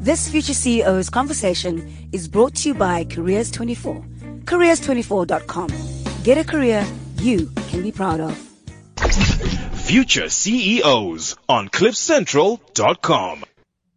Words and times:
This 0.00 0.30
Future 0.30 0.54
CEO's 0.54 1.10
conversation 1.10 2.08
is 2.10 2.26
brought 2.26 2.54
to 2.54 2.70
you 2.70 2.74
by 2.74 3.04
Careers24. 3.04 4.44
Careers24.com. 4.44 5.68
Get 6.24 6.38
a 6.38 6.44
career 6.44 6.86
you 7.16 7.50
can 7.68 7.82
be 7.82 7.92
proud 7.92 8.18
of. 8.18 8.34
Future 9.74 10.30
CEOs 10.30 11.36
on 11.50 11.68
CliffCentral.com. 11.68 13.44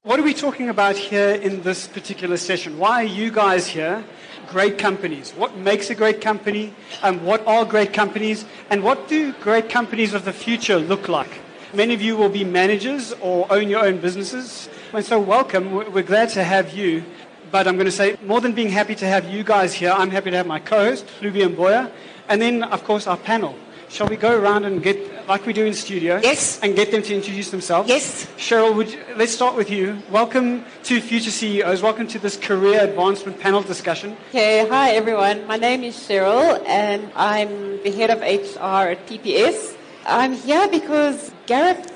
What 0.02 0.20
are 0.20 0.24
we 0.24 0.34
talking 0.34 0.68
about 0.68 0.98
here 0.98 1.36
in 1.36 1.62
this 1.62 1.88
particular 1.88 2.36
session? 2.36 2.78
Why 2.78 3.04
are 3.04 3.08
you 3.08 3.32
guys 3.32 3.66
here? 3.66 4.04
Great 4.50 4.78
companies. 4.78 5.32
What 5.32 5.56
makes 5.56 5.90
a 5.90 5.96
great 5.96 6.20
company? 6.20 6.76
And 7.02 7.24
what 7.24 7.48
are 7.48 7.64
great 7.64 7.94
companies? 7.94 8.44
And 8.70 8.84
what 8.84 9.08
do 9.08 9.32
great 9.36 9.70
companies 9.70 10.14
of 10.14 10.26
the 10.26 10.34
future 10.34 10.80
look 10.80 11.08
like? 11.08 11.40
Many 11.74 11.94
of 11.94 12.02
you 12.02 12.18
will 12.18 12.28
be 12.28 12.44
managers 12.44 13.14
or 13.22 13.48
own 13.50 13.70
your 13.70 13.86
own 13.86 14.00
businesses. 14.02 14.68
And 14.96 15.04
so 15.04 15.20
welcome. 15.20 15.72
We're 15.72 16.04
glad 16.04 16.30
to 16.38 16.44
have 16.44 16.78
you. 16.78 17.04
But 17.50 17.68
I'm 17.68 17.78
going 17.78 17.88
to 17.88 17.92
say, 17.92 18.16
more 18.24 18.40
than 18.42 18.54
being 18.54 18.70
happy 18.70 18.94
to 18.94 19.08
have 19.08 19.28
you 19.28 19.44
guys 19.44 19.74
here, 19.74 19.92
I'm 19.92 20.12
happy 20.12 20.30
to 20.30 20.38
have 20.38 20.46
my 20.46 20.60
co-host, 20.60 21.08
Luby 21.20 21.44
and 21.44 21.58
Boya. 21.58 21.92
And 22.30 22.40
then, 22.40 22.62
of 22.62 22.84
course, 22.84 23.08
our 23.08 23.18
panel. 23.18 23.56
Shall 23.90 24.06
we 24.08 24.18
go 24.18 24.40
around 24.40 24.66
and 24.66 24.84
get, 24.84 25.28
like 25.28 25.48
we 25.48 25.54
do 25.54 25.66
in 25.66 25.74
studio? 25.74 26.20
Yes. 26.22 26.60
And 26.62 26.76
get 26.76 26.92
them 26.92 27.02
to 27.02 27.16
introduce 27.16 27.50
themselves? 27.50 27.90
Yes. 27.90 28.28
Cheryl, 28.38 28.76
would 28.76 28.92
you, 28.92 29.04
let's 29.18 29.32
start 29.32 29.56
with 29.56 29.72
you. 29.72 29.98
Welcome 30.12 30.64
to 30.84 31.02
Future 31.02 31.32
CEOs. 31.32 31.82
Welcome 31.82 32.08
to 32.10 32.20
this 32.20 32.38
career 32.38 32.84
advancement 32.84 33.40
panel 33.40 33.64
discussion. 33.64 34.16
Okay, 34.30 34.68
hi 34.70 34.92
everyone. 34.92 35.48
My 35.48 35.58
name 35.58 35.84
is 35.84 35.96
Cheryl 35.96 36.64
and 36.68 37.12
I'm 37.16 37.82
the 37.82 37.90
head 37.90 38.12
of 38.12 38.20
HR 38.22 38.94
at 38.94 39.08
PPS. 39.08 39.76
I'm 40.06 40.34
here 40.34 40.68
because 40.68 41.32
Gareth 41.48 41.93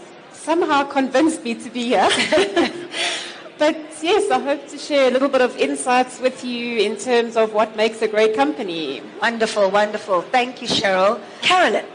somehow 0.47 0.81
convinced 0.85 1.43
me 1.43 1.53
to 1.53 1.69
be 1.69 1.83
here. 1.93 2.07
but 3.57 3.75
yes, 4.01 4.31
I 4.31 4.39
hope 4.39 4.65
to 4.69 4.77
share 4.77 5.09
a 5.09 5.11
little 5.11 5.27
bit 5.27 5.41
of 5.41 5.57
insights 5.57 6.21
with 6.21 6.41
you 6.45 6.77
in 6.77 6.95
terms 6.95 7.35
of 7.35 7.53
what 7.53 7.75
makes 7.75 8.01
a 8.01 8.07
great 8.07 8.33
company. 8.33 9.01
Wonderful, 9.21 9.69
wonderful. 9.69 10.21
Thank 10.21 10.61
you, 10.61 10.69
Cheryl. 10.69 11.19
Carolyn. 11.41 11.85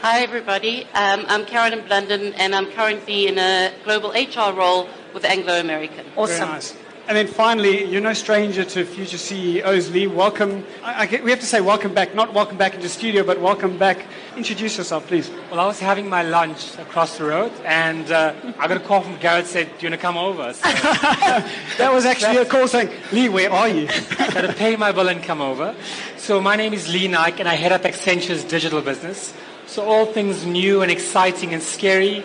Hi, 0.00 0.18
everybody. 0.20 0.82
Um, 0.94 1.24
I'm 1.28 1.44
Carolyn 1.46 1.86
Blunden, 1.86 2.34
and 2.42 2.56
I'm 2.56 2.66
currently 2.72 3.28
in 3.28 3.38
a 3.38 3.70
global 3.84 4.10
HR 4.10 4.52
role 4.52 4.88
with 5.14 5.24
Anglo 5.24 5.60
American. 5.60 6.04
Awesome. 6.16 6.38
Very 6.38 6.50
nice. 6.54 6.76
And 7.06 7.16
then 7.16 7.28
finally, 7.28 7.84
you're 7.84 8.00
no 8.00 8.14
stranger 8.14 8.64
to 8.64 8.84
future 8.84 9.18
CEOs, 9.18 9.92
Lee. 9.92 10.08
Welcome. 10.08 10.64
I, 10.82 11.02
I 11.02 11.06
get, 11.06 11.22
we 11.22 11.30
have 11.30 11.40
to 11.40 11.46
say 11.46 11.60
welcome 11.60 11.94
back, 11.94 12.16
not 12.16 12.34
welcome 12.34 12.56
back 12.56 12.74
into 12.74 12.88
the 12.88 12.92
studio, 12.92 13.22
but 13.22 13.40
welcome 13.40 13.78
back. 13.78 14.06
Introduce 14.36 14.78
yourself, 14.78 15.06
please. 15.08 15.30
Well, 15.50 15.60
I 15.60 15.66
was 15.66 15.78
having 15.78 16.08
my 16.08 16.22
lunch 16.22 16.78
across 16.78 17.18
the 17.18 17.24
road, 17.24 17.52
and 17.66 18.10
uh, 18.10 18.32
I 18.58 18.66
got 18.66 18.78
a 18.78 18.80
call 18.80 19.02
from 19.02 19.18
Gareth 19.18 19.46
said, 19.46 19.66
"Do 19.78 19.84
you 19.84 19.90
want 19.90 20.00
to 20.00 20.06
come 20.06 20.16
over?" 20.16 20.54
So 20.54 20.62
that 20.72 21.90
was 21.92 22.06
actually 22.06 22.38
a 22.38 22.46
call 22.46 22.66
saying, 22.66 22.90
"Lee, 23.12 23.28
where 23.28 23.52
are 23.52 23.68
you?" 23.68 23.86
got 24.18 24.40
to 24.40 24.54
pay 24.54 24.74
my 24.76 24.90
bill 24.90 25.08
and 25.08 25.22
come 25.22 25.42
over. 25.42 25.74
So 26.16 26.40
my 26.40 26.56
name 26.56 26.72
is 26.72 26.88
Lee 26.88 27.08
Naik, 27.08 27.40
and 27.40 27.48
I 27.48 27.56
head 27.56 27.72
up 27.72 27.84
Accenture's 27.84 28.42
digital 28.42 28.80
business. 28.80 29.34
So 29.66 29.84
all 29.84 30.06
things 30.06 30.46
new 30.46 30.80
and 30.80 30.90
exciting 30.90 31.52
and 31.52 31.62
scary, 31.62 32.24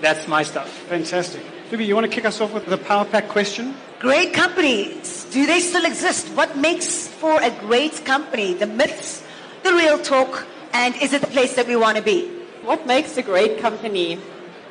that's 0.00 0.28
my 0.28 0.44
stuff. 0.44 0.68
Fantastic. 0.88 1.42
Luby, 1.70 1.86
you 1.86 1.94
want 1.94 2.06
to 2.06 2.12
kick 2.12 2.24
us 2.24 2.40
off 2.40 2.54
with 2.54 2.66
the 2.66 2.78
power 2.78 3.04
pack 3.04 3.28
question? 3.28 3.74
Great 3.98 4.32
companies. 4.32 5.24
Do 5.32 5.44
they 5.44 5.58
still 5.58 5.84
exist? 5.84 6.28
What 6.28 6.56
makes 6.56 7.08
for 7.08 7.42
a 7.42 7.50
great 7.50 8.04
company? 8.04 8.54
The 8.54 8.66
myths, 8.66 9.24
the 9.64 9.74
real 9.74 9.98
talk, 9.98 10.46
and 10.78 10.94
is 11.02 11.12
it 11.12 11.20
the 11.20 11.26
place 11.26 11.56
that 11.56 11.66
we 11.66 11.74
want 11.74 11.96
to 11.96 12.02
be? 12.02 12.28
What 12.62 12.86
makes 12.86 13.16
a 13.16 13.22
great 13.22 13.58
company? 13.58 14.20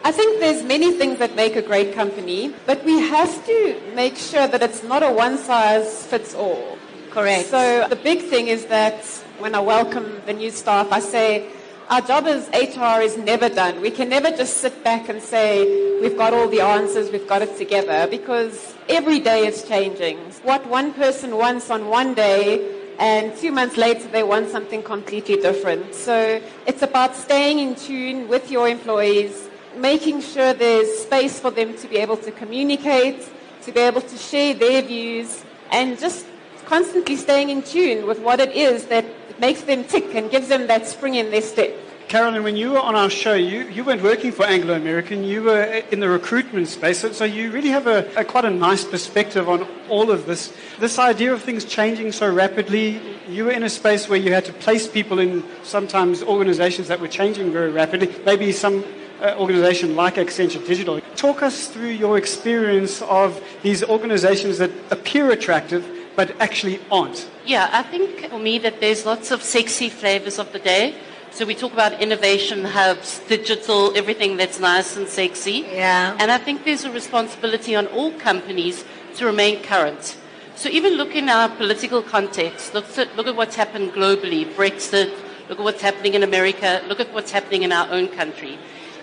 I 0.05 0.11
think 0.13 0.39
there's 0.39 0.63
many 0.63 0.93
things 0.93 1.19
that 1.19 1.35
make 1.35 1.57
a 1.57 1.61
great 1.61 1.93
company, 1.93 2.53
but 2.65 2.83
we 2.85 2.97
have 2.99 3.45
to 3.45 3.81
make 3.93 4.15
sure 4.15 4.47
that 4.47 4.63
it's 4.63 4.83
not 4.83 5.03
a 5.03 5.11
one 5.11 5.37
size 5.37 6.05
fits 6.05 6.33
all. 6.33 6.77
Correct. 7.11 7.49
So 7.49 7.87
the 7.89 7.97
big 7.97 8.21
thing 8.21 8.47
is 8.47 8.67
that 8.67 9.03
when 9.39 9.53
I 9.53 9.59
welcome 9.59 10.21
the 10.25 10.31
new 10.31 10.49
staff, 10.49 10.93
I 10.93 11.01
say, 11.01 11.49
our 11.89 11.99
job 11.99 12.25
as 12.25 12.47
HR 12.53 13.01
is 13.01 13.17
never 13.17 13.49
done. 13.49 13.81
We 13.81 13.91
can 13.91 14.07
never 14.07 14.31
just 14.31 14.57
sit 14.57 14.81
back 14.85 15.09
and 15.09 15.21
say, 15.21 15.99
we've 15.99 16.17
got 16.17 16.33
all 16.33 16.47
the 16.47 16.61
answers, 16.61 17.11
we've 17.11 17.27
got 17.27 17.41
it 17.41 17.57
together, 17.57 18.07
because 18.09 18.75
every 18.87 19.19
day 19.19 19.45
is 19.45 19.63
changing. 19.63 20.17
What 20.43 20.65
one 20.67 20.93
person 20.93 21.35
wants 21.35 21.69
on 21.69 21.87
one 21.89 22.13
day, 22.13 22.76
and 22.99 23.35
two 23.37 23.51
months 23.51 23.77
later 23.77 24.07
they 24.07 24.23
want 24.23 24.49
something 24.49 24.81
completely 24.81 25.35
different. 25.35 25.93
So 25.93 26.41
it's 26.65 26.81
about 26.81 27.15
staying 27.15 27.59
in 27.59 27.75
tune 27.75 28.27
with 28.27 28.49
your 28.51 28.67
employees, 28.67 29.49
making 29.75 30.21
sure 30.21 30.53
there's 30.53 30.89
space 30.99 31.39
for 31.39 31.51
them 31.51 31.77
to 31.77 31.87
be 31.87 31.97
able 31.97 32.17
to 32.17 32.31
communicate, 32.31 33.27
to 33.63 33.71
be 33.71 33.79
able 33.81 34.01
to 34.01 34.17
share 34.17 34.53
their 34.53 34.81
views, 34.81 35.43
and 35.71 35.99
just 35.99 36.25
constantly 36.65 37.15
staying 37.15 37.49
in 37.49 37.61
tune 37.61 38.07
with 38.07 38.19
what 38.19 38.39
it 38.39 38.55
is 38.55 38.85
that 38.85 39.05
makes 39.39 39.61
them 39.61 39.83
tick 39.83 40.15
and 40.15 40.31
gives 40.31 40.47
them 40.47 40.67
that 40.67 40.87
spring 40.87 41.15
in 41.15 41.29
their 41.31 41.41
step. 41.41 41.73
Carolyn, 42.07 42.41
when 42.41 42.55
you 42.55 42.71
were 42.71 42.79
on 42.79 42.95
our 42.95 43.09
show, 43.09 43.33
you, 43.33 43.67
you 43.67 43.83
weren't 43.83 44.01
working 44.01 44.31
for 44.31 44.45
Anglo 44.45 44.75
American, 44.75 45.25
you 45.25 45.43
were 45.43 45.63
in 45.91 45.99
the 45.99 46.07
recruitment 46.07 46.69
space, 46.69 46.99
so, 46.99 47.11
so 47.11 47.25
you 47.25 47.51
really 47.51 47.67
have 47.67 47.85
a, 47.85 48.09
a, 48.15 48.23
quite 48.23 48.45
a 48.45 48.49
nice 48.49 48.85
perspective 48.85 49.49
on 49.49 49.67
all 49.89 50.09
of 50.09 50.25
this. 50.25 50.53
This 50.79 50.99
idea 50.99 51.33
of 51.33 51.41
things 51.41 51.65
changing 51.65 52.13
so 52.13 52.33
rapidly, 52.33 53.01
you 53.27 53.43
were 53.43 53.51
in 53.51 53.63
a 53.63 53.69
space 53.69 54.07
where 54.07 54.17
you 54.17 54.31
had 54.31 54.45
to 54.45 54.53
place 54.53 54.87
people 54.87 55.19
in 55.19 55.43
sometimes 55.63 56.23
organizations 56.23 56.87
that 56.87 57.01
were 57.01 57.09
changing 57.09 57.51
very 57.51 57.71
rapidly, 57.71 58.15
maybe 58.25 58.53
some 58.53 58.85
uh, 59.21 59.35
organization 59.37 59.97
like 59.97 60.15
Accenture 60.15 60.65
Digital. 60.65 61.01
Talk 61.17 61.43
us 61.43 61.67
through 61.67 61.89
your 61.89 62.17
experience 62.17 63.01
of 63.01 63.43
these 63.63 63.83
organizations 63.83 64.59
that 64.59 64.71
appear 64.91 65.31
attractive 65.31 65.85
but 66.15 66.33
actually 66.39 66.79
aren't. 66.89 67.29
Yeah, 67.45 67.69
I 67.71 67.83
think 67.83 68.29
for 68.29 68.39
me 68.39 68.59
that 68.59 68.79
there's 68.79 69.05
lots 69.05 69.29
of 69.31 69.43
sexy 69.43 69.89
flavors 69.89 70.39
of 70.39 70.53
the 70.53 70.59
day. 70.59 70.95
So 71.37 71.45
we 71.45 71.53
talk 71.53 71.71
about 71.71 72.01
innovation 72.01 72.65
hubs, 72.65 73.19
digital, 73.27 73.95
everything 73.95 74.37
that's 74.37 74.59
nice 74.59 74.97
and 74.97 75.07
sexy. 75.07 75.67
Yeah. 75.71 76.17
And 76.19 76.31
I 76.31 76.39
think 76.39 76.65
there's 76.65 76.83
a 76.83 76.89
responsibility 76.89 77.75
on 77.75 77.85
all 77.93 78.11
companies 78.13 78.83
to 79.17 79.25
remain 79.27 79.61
current. 79.61 80.17
So 80.55 80.67
even 80.69 80.93
look 80.93 81.15
in 81.15 81.29
our 81.29 81.47
political 81.47 82.01
context, 82.01 82.73
look 82.73 82.85
at, 82.97 83.15
look 83.15 83.27
at 83.27 83.35
what's 83.35 83.55
happened 83.55 83.91
globally, 83.91 84.51
Brexit, 84.55 85.13
look 85.47 85.59
at 85.59 85.63
what's 85.63 85.79
happening 85.79 86.15
in 86.15 86.23
America, 86.23 86.81
look 86.87 86.99
at 86.99 87.13
what's 87.13 87.29
happening 87.29 87.61
in 87.61 87.71
our 87.71 87.87
own 87.91 88.07
country. 88.07 88.57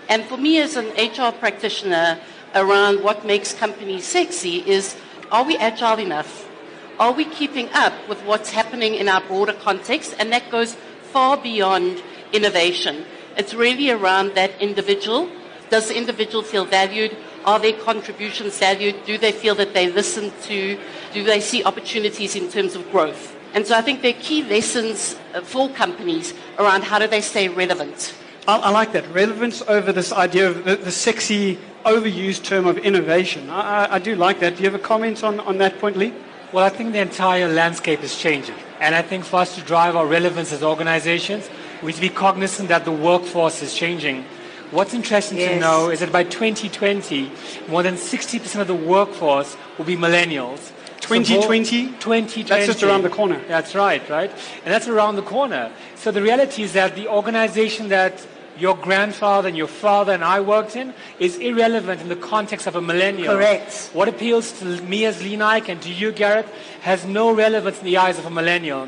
And 0.09 0.25
for 0.25 0.35
me 0.35 0.59
as 0.59 0.75
an 0.75 0.87
HR 0.97 1.31
practitioner 1.31 2.19
around 2.53 3.01
what 3.01 3.25
makes 3.25 3.53
companies 3.53 4.03
sexy 4.03 4.57
is, 4.69 4.97
are 5.31 5.45
we 5.45 5.55
agile 5.55 5.99
enough? 5.99 6.51
Are 6.99 7.13
we 7.13 7.23
keeping 7.23 7.69
up 7.71 7.93
with 8.09 8.21
what's 8.25 8.51
happening 8.51 8.95
in 8.95 9.07
our 9.07 9.21
broader 9.21 9.53
context? 9.53 10.15
And 10.19 10.33
that 10.33 10.51
goes 10.51 10.75
far 11.13 11.37
beyond 11.37 12.03
innovation. 12.35 13.05
It's 13.37 13.53
really 13.53 13.89
around 13.89 14.35
that 14.35 14.51
individual. 14.61 15.29
Does 15.69 15.89
the 15.89 15.97
individual 15.97 16.43
feel 16.43 16.65
valued? 16.65 17.15
Are 17.45 17.59
their 17.59 17.73
contributions 17.73 18.57
valued? 18.59 18.95
Do 19.05 19.17
they 19.17 19.31
feel 19.31 19.55
that 19.55 19.73
they 19.73 19.91
listen 19.91 20.31
to? 20.43 20.79
Do 21.13 21.23
they 21.23 21.39
see 21.39 21.63
opportunities 21.63 22.35
in 22.35 22.49
terms 22.49 22.75
of 22.75 22.89
growth? 22.91 23.35
And 23.53 23.65
so 23.65 23.77
I 23.77 23.81
think 23.81 24.01
there 24.01 24.13
are 24.13 24.21
key 24.21 24.43
lessons 24.43 25.15
uh, 25.33 25.41
for 25.41 25.69
companies 25.69 26.33
around 26.59 26.83
how 26.83 26.99
do 26.99 27.07
they 27.07 27.21
stay 27.21 27.47
relevant. 27.47 28.13
I, 28.47 28.57
I 28.57 28.69
like 28.69 28.91
that. 28.93 29.07
Relevance 29.13 29.61
over 29.61 29.91
this 29.91 30.11
idea 30.11 30.49
of 30.49 30.65
the, 30.65 30.75
the 30.75 30.91
sexy, 30.91 31.57
overused 31.85 32.43
term 32.43 32.67
of 32.67 32.77
innovation. 32.79 33.49
I, 33.49 33.85
I, 33.85 33.95
I 33.95 33.99
do 33.99 34.15
like 34.15 34.39
that. 34.41 34.57
Do 34.57 34.63
you 34.63 34.69
have 34.69 34.79
a 34.79 34.83
comment 34.83 35.23
on, 35.23 35.39
on 35.39 35.57
that 35.59 35.79
point, 35.79 35.97
Lee? 35.97 36.13
Well, 36.51 36.65
I 36.65 36.69
think 36.69 36.93
the 36.93 36.99
entire 36.99 37.47
landscape 37.47 38.03
is 38.03 38.17
changing. 38.17 38.55
And 38.79 38.93
I 38.93 39.01
think 39.01 39.23
for 39.23 39.37
us 39.37 39.55
to 39.55 39.61
drive 39.61 39.95
our 39.95 40.05
relevance 40.05 40.51
as 40.51 40.61
organizations, 40.61 41.49
we 41.81 41.87
need 41.87 41.95
to 41.95 42.01
be 42.01 42.09
cognizant 42.09 42.69
that 42.69 42.85
the 42.85 42.91
workforce 42.91 43.61
is 43.61 43.73
changing. 43.73 44.25
What's 44.71 44.93
interesting 44.93 45.37
Yes. 45.37 45.51
to 45.51 45.59
know 45.59 45.89
is 45.89 45.99
that 45.99 46.11
by 46.11 46.23
2020, 46.23 47.31
more 47.67 47.83
than 47.83 47.95
60% 47.97 48.61
of 48.61 48.67
the 48.67 48.73
workforce 48.75 49.55
will 49.77 49.85
be 49.85 49.95
millennials. 49.95 50.71
2020? 51.01 51.87
2020. 51.99 52.43
That's 52.43 52.65
just 52.65 52.83
around 52.83 53.03
the 53.03 53.09
corner. 53.09 53.39
That's 53.47 53.75
right, 53.75 54.01
right? 54.09 54.31
And 54.63 54.73
that's 54.73 54.87
around 54.87 55.17
the 55.17 55.21
corner. 55.21 55.71
So 55.95 56.11
the 56.11 56.21
reality 56.21 56.63
is 56.63 56.73
that 56.73 56.95
the 56.95 57.07
organization 57.07 57.89
that 57.89 58.25
your 58.57 58.75
grandfather 58.75 59.47
and 59.49 59.57
your 59.57 59.67
father 59.67 60.13
and 60.13 60.23
I 60.23 60.39
worked 60.39 60.75
in 60.75 60.93
is 61.19 61.37
irrelevant 61.37 62.01
in 62.01 62.09
the 62.09 62.15
context 62.15 62.65
of 62.67 62.75
a 62.75 62.81
millennial. 62.81 63.35
Correct. 63.35 63.91
What 63.93 64.07
appeals 64.07 64.51
to 64.59 64.65
me 64.65 65.05
as 65.05 65.21
Lee 65.21 65.35
Naik 65.35 65.69
and 65.69 65.81
to 65.81 65.89
you, 65.91 66.11
Gareth, 66.11 66.49
has 66.81 67.05
no 67.05 67.31
relevance 67.31 67.79
in 67.79 67.85
the 67.85 67.97
eyes 67.97 68.17
of 68.17 68.25
a 68.25 68.29
millennial. 68.31 68.87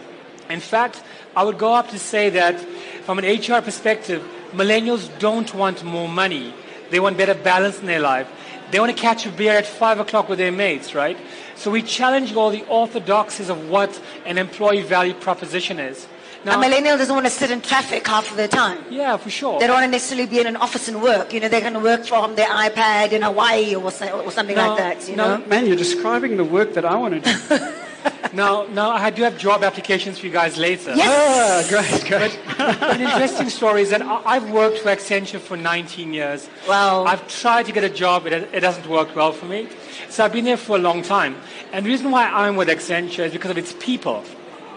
In 0.49 0.61
fact, 0.61 1.03
I 1.37 1.43
would 1.43 1.59
go 1.59 1.75
up 1.75 1.89
to 1.89 1.99
say 1.99 2.31
that 2.31 2.59
from 3.05 3.19
an 3.19 3.25
HR 3.25 3.61
perspective, 3.61 4.23
millennials 4.53 5.07
don't 5.19 5.53
want 5.53 5.83
more 5.83 6.09
money. 6.09 6.51
They 6.89 6.99
want 6.99 7.15
better 7.15 7.35
balance 7.35 7.79
in 7.79 7.85
their 7.85 7.99
life. 7.99 8.27
They 8.71 8.79
want 8.79 8.95
to 8.95 8.99
catch 8.99 9.27
a 9.27 9.29
beer 9.29 9.53
at 9.53 9.67
five 9.67 9.99
o'clock 9.99 10.29
with 10.29 10.39
their 10.39 10.51
mates, 10.51 10.95
right? 10.95 11.15
So 11.55 11.69
we 11.69 11.83
challenge 11.83 12.33
all 12.35 12.49
the 12.49 12.65
orthodoxies 12.65 13.49
of 13.49 13.69
what 13.69 14.01
an 14.25 14.39
employee 14.39 14.81
value 14.81 15.13
proposition 15.13 15.77
is. 15.79 16.07
a 16.43 16.57
millennial 16.57 16.97
doesn't 16.97 17.13
want 17.13 17.27
to 17.27 17.31
sit 17.31 17.51
in 17.51 17.61
traffic 17.61 18.07
half 18.07 18.31
of 18.31 18.37
the 18.37 18.47
time. 18.47 18.79
Yeah, 18.89 19.15
for 19.17 19.29
sure. 19.29 19.59
They 19.59 19.67
don't 19.67 19.75
want 19.75 19.85
to 19.85 19.91
necessarily 19.91 20.25
be 20.25 20.39
in 20.39 20.47
an 20.47 20.55
office 20.55 20.87
and 20.87 21.03
work. 21.03 21.33
You 21.33 21.39
know, 21.41 21.49
they're 21.49 21.61
going 21.69 21.73
to 21.81 21.85
work 21.91 22.03
from 22.05 22.33
their 22.35 22.49
iPad 22.49 23.11
in 23.11 23.21
Hawaii 23.21 23.75
or, 23.75 23.91
so- 23.91 24.21
or 24.25 24.31
something 24.31 24.55
No, 24.55 24.69
like 24.69 24.77
that. 24.79 25.07
You 25.07 25.15
no. 25.15 25.37
know. 25.37 25.45
Man, 25.45 25.67
you're 25.67 25.75
describing 25.87 26.35
the 26.37 26.45
work 26.57 26.73
that 26.73 26.83
I 26.83 26.95
want 26.95 27.23
to 27.23 27.31
do. 27.31 27.73
Now, 28.33 28.65
now 28.67 28.91
I 28.91 29.09
do 29.09 29.23
have 29.23 29.37
job 29.37 29.63
applications 29.63 30.19
for 30.19 30.25
you 30.25 30.31
guys 30.31 30.57
later. 30.57 30.93
Yes. 30.95 31.07
Ah, 31.09 31.63
great, 31.69 32.05
great. 32.07 32.39
An 32.59 33.01
interesting 33.01 33.49
story 33.49 33.81
is 33.81 33.89
that 33.91 34.01
I've 34.01 34.49
worked 34.51 34.79
for 34.79 34.89
Accenture 34.89 35.39
for 35.39 35.57
19 35.57 36.13
years. 36.13 36.49
Wow. 36.67 37.05
I've 37.05 37.27
tried 37.27 37.65
to 37.67 37.71
get 37.71 37.83
a 37.83 37.89
job, 37.89 38.25
it, 38.25 38.33
it 38.53 38.59
doesn't 38.61 38.87
work 38.87 39.15
well 39.15 39.31
for 39.31 39.45
me. 39.45 39.67
So 40.09 40.25
I've 40.25 40.33
been 40.33 40.45
there 40.45 40.57
for 40.57 40.75
a 40.75 40.79
long 40.79 41.01
time. 41.01 41.35
And 41.71 41.85
the 41.85 41.89
reason 41.89 42.11
why 42.11 42.27
I'm 42.27 42.55
with 42.55 42.67
Accenture 42.67 43.25
is 43.25 43.33
because 43.33 43.51
of 43.51 43.57
its 43.57 43.73
people. 43.79 44.23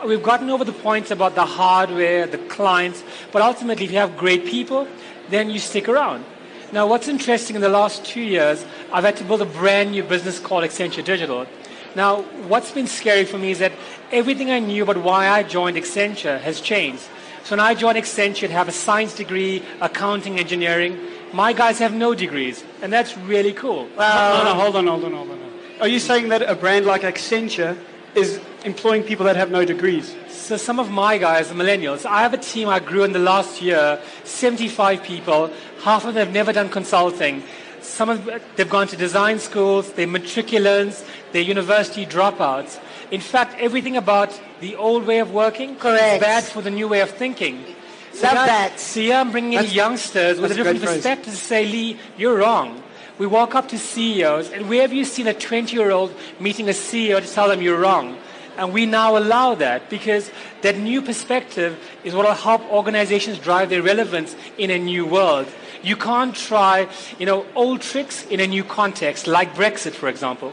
We've 0.06 0.23
gotten 0.23 0.49
over 0.49 0.64
the 0.64 0.73
points 0.73 1.11
about 1.11 1.35
the 1.35 1.44
hardware, 1.44 2.26
the 2.26 2.38
clients, 2.38 3.02
but 3.32 3.43
ultimately 3.43 3.85
if 3.85 3.93
you 3.93 3.99
have 3.99 4.17
great 4.17 4.47
people, 4.47 4.88
then 5.29 5.50
you 5.50 5.58
stick 5.58 5.88
around. 5.88 6.25
Now 6.73 6.87
what's 6.87 7.08
interesting 7.08 7.56
in 7.56 7.62
the 7.62 7.69
last 7.69 8.05
two 8.05 8.23
years, 8.23 8.64
I've 8.93 9.05
had 9.05 9.17
to 9.17 9.25
build 9.25 9.43
a 9.43 9.47
brand 9.47 9.91
new 9.91 10.02
business 10.02 10.38
called 10.38 10.64
Accenture 10.64 11.05
Digital. 11.05 11.47
Now, 11.96 12.22
what's 12.46 12.70
been 12.70 12.87
scary 12.87 13.25
for 13.25 13.38
me 13.38 13.50
is 13.50 13.58
that 13.58 13.72
everything 14.12 14.50
I 14.50 14.60
knew 14.60 14.82
about 14.82 14.98
why 14.98 15.28
I 15.28 15.42
joined 15.42 15.76
Accenture 15.76 16.40
has 16.40 16.60
changed. 16.60 17.02
So 17.44 17.56
when 17.56 17.60
I 17.60 17.75
joined 17.75 17.98
Accenture, 17.98 18.44
I'd 18.44 18.50
have 18.50 18.69
a 18.69 18.72
science 18.72 19.14
degree, 19.14 19.62
accounting, 19.81 20.38
engineering. 20.38 20.98
My 21.32 21.52
guys 21.52 21.78
have 21.78 21.92
no 21.92 22.14
degrees, 22.14 22.64
and 22.82 22.92
that's 22.92 23.16
really 23.16 23.52
cool. 23.52 23.88
Uh, 23.96 24.42
no, 24.44 24.52
no, 24.52 24.60
hold 24.60 24.76
on, 24.76 24.87
hold 24.87 25.04
on, 25.04 25.12
hold 25.12 25.31
on. 25.31 25.40
Are 25.81 25.88
you 25.88 25.98
saying 25.98 26.28
that 26.28 26.42
a 26.42 26.54
brand 26.54 26.87
like 26.87 27.02
Accenture 27.02 27.76
is 28.14 28.40
employing 28.64 29.02
people 29.02 29.25
that 29.26 29.37
have 29.37 29.50
no 29.50 29.64
degrees? 29.64 30.14
So 30.28 30.56
some 30.56 30.78
of 30.78 30.90
my 30.90 31.16
guys, 31.16 31.48
the 31.48 31.54
millennials, 31.54 32.04
I 32.04 32.22
have 32.22 32.34
a 32.34 32.38
team 32.38 32.69
I 32.69 32.81
grew 32.81 33.04
in 33.04 33.12
the 33.12 33.19
last 33.19 33.62
year, 33.62 34.00
75 34.25 35.02
people. 35.02 35.50
Half 35.82 36.04
of 36.04 36.14
them 36.14 36.26
have 36.26 36.34
never 36.34 36.52
done 36.52 36.69
consulting. 36.69 37.42
Some 37.82 38.09
of 38.11 38.29
they've 38.56 38.69
gone 38.69 38.87
to 38.88 38.97
design 38.97 39.38
schools, 39.38 39.93
they're 39.93 40.06
matriculants, 40.06 41.05
they're 41.32 41.43
university 41.43 42.05
dropouts. 42.06 42.79
In 43.11 43.21
fact, 43.21 43.56
everything 43.59 43.97
about 43.97 44.38
the 44.61 44.77
old 44.77 45.06
way 45.06 45.19
of 45.19 45.32
working 45.32 45.77
Correct. 45.77 46.15
is 46.17 46.21
bad 46.21 46.44
for 46.44 46.62
the 46.62 46.71
new 46.71 46.88
way 46.88 47.00
of 47.00 47.11
thinking. 47.11 47.65
So 48.12 48.27
Love 48.27 48.35
now- 48.35 48.47
that. 48.47 48.81
So 48.81 49.00
yeah, 49.00 49.21
I'm 49.21 49.31
bringing 49.31 49.53
in 49.55 49.59
That's- 49.59 49.75
youngsters 49.75 50.41
with 50.41 50.53
a 50.53 50.55
different 50.55 50.82
perspective 50.82 51.32
to 51.32 51.38
say, 51.38 51.65
Lee, 51.65 51.99
you're 52.17 52.37
wrong. 52.37 52.82
We 53.19 53.27
walk 53.27 53.55
up 53.55 53.69
to 53.69 53.79
CEOs, 53.79 54.50
and 54.50 54.69
where 54.69 54.81
have 54.83 54.93
you 54.93 55.05
seen 55.05 55.26
a 55.26 55.35
20-year-old 55.35 56.15
meeting 56.38 56.69
a 56.69 56.73
CEO 56.73 57.21
to 57.21 57.26
tell 57.26 57.49
them 57.49 57.61
you're 57.61 57.79
wrong? 57.79 58.17
And 58.56 58.73
we 58.73 58.85
now 58.87 59.17
allow 59.17 59.55
that 59.56 59.88
because 59.88 60.31
that 60.62 60.76
new 60.76 61.00
perspective 61.03 61.79
is 62.05 62.15
what 62.15 62.26
will 62.26 62.35
help 62.35 62.62
organizations 62.71 63.38
drive 63.38 63.71
their 63.71 63.83
relevance 63.83 64.37
in 64.59 64.71
a 64.71 64.79
new 64.79 65.06
world. 65.06 65.47
You 65.82 65.97
can't 65.97 66.35
try, 66.35 66.88
you 67.19 67.27
know, 67.27 67.47
old 67.55 67.81
tricks 67.81 68.27
in 68.27 68.41
a 68.41 68.47
new 68.47 68.65
context, 68.65 69.27
like 69.27 69.55
Brexit, 69.55 69.93
for 69.93 70.09
example. 70.09 70.53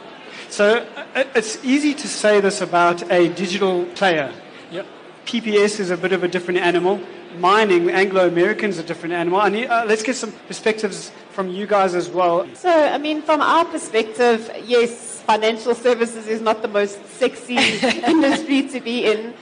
So 0.50 0.86
uh, 0.96 1.24
it's 1.36 1.64
easy 1.64 1.94
to 1.94 2.08
say 2.08 2.40
this 2.40 2.62
about 2.62 3.12
a 3.12 3.28
digital 3.30 3.86
player. 3.96 4.32
Yep. 4.72 4.86
PPS 5.26 5.80
is 5.80 5.92
a 5.92 5.98
bit 5.98 6.14
of 6.14 6.24
a 6.24 6.28
different 6.28 6.62
animal. 6.62 7.02
Mining, 7.38 7.90
Anglo-American 7.90 8.70
is 8.70 8.80
a 8.80 8.84
different 8.84 9.14
animal. 9.14 9.42
I 9.42 9.50
need, 9.50 9.68
uh, 9.68 9.84
let's 9.86 10.02
get 10.02 10.16
some 10.16 10.32
perspectives 10.48 11.12
from 11.32 11.50
you 11.50 11.68
guys 11.68 11.94
as 11.94 12.10
well. 12.10 12.48
So, 12.56 12.70
I 12.70 12.98
mean, 12.98 13.22
from 13.22 13.42
our 13.42 13.66
perspective, 13.66 14.50
yes, 14.64 15.22
financial 15.22 15.76
services 15.76 16.28
is 16.28 16.42
not 16.42 16.62
the 16.62 16.70
most 16.70 17.06
sexy 17.06 17.58
industry 18.08 18.70
to 18.70 18.80
be 18.80 19.06
in. 19.06 19.34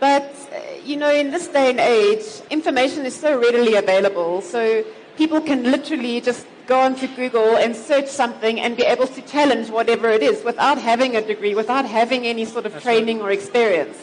But, 0.00 0.34
uh, 0.52 0.58
you 0.84 0.96
know, 0.96 1.10
in 1.10 1.30
this 1.30 1.46
day 1.48 1.70
and 1.70 1.80
age, 1.80 2.24
information 2.50 3.06
is 3.06 3.14
so 3.14 3.38
readily 3.38 3.74
available. 3.76 4.42
So 4.42 4.84
people 5.18 5.40
can 5.40 5.64
literally 5.64 6.20
just 6.20 6.46
go 6.68 6.78
onto 6.78 7.08
Google 7.16 7.56
and 7.56 7.74
search 7.74 8.06
something 8.06 8.60
and 8.60 8.76
be 8.76 8.84
able 8.84 9.08
to 9.08 9.20
challenge 9.22 9.68
whatever 9.68 10.08
it 10.08 10.22
is 10.22 10.44
without 10.44 10.78
having 10.78 11.16
a 11.16 11.20
degree, 11.20 11.54
without 11.56 11.84
having 11.84 12.24
any 12.24 12.44
sort 12.44 12.66
of 12.66 12.80
training 12.80 13.20
or 13.20 13.32
experience. 13.32 13.98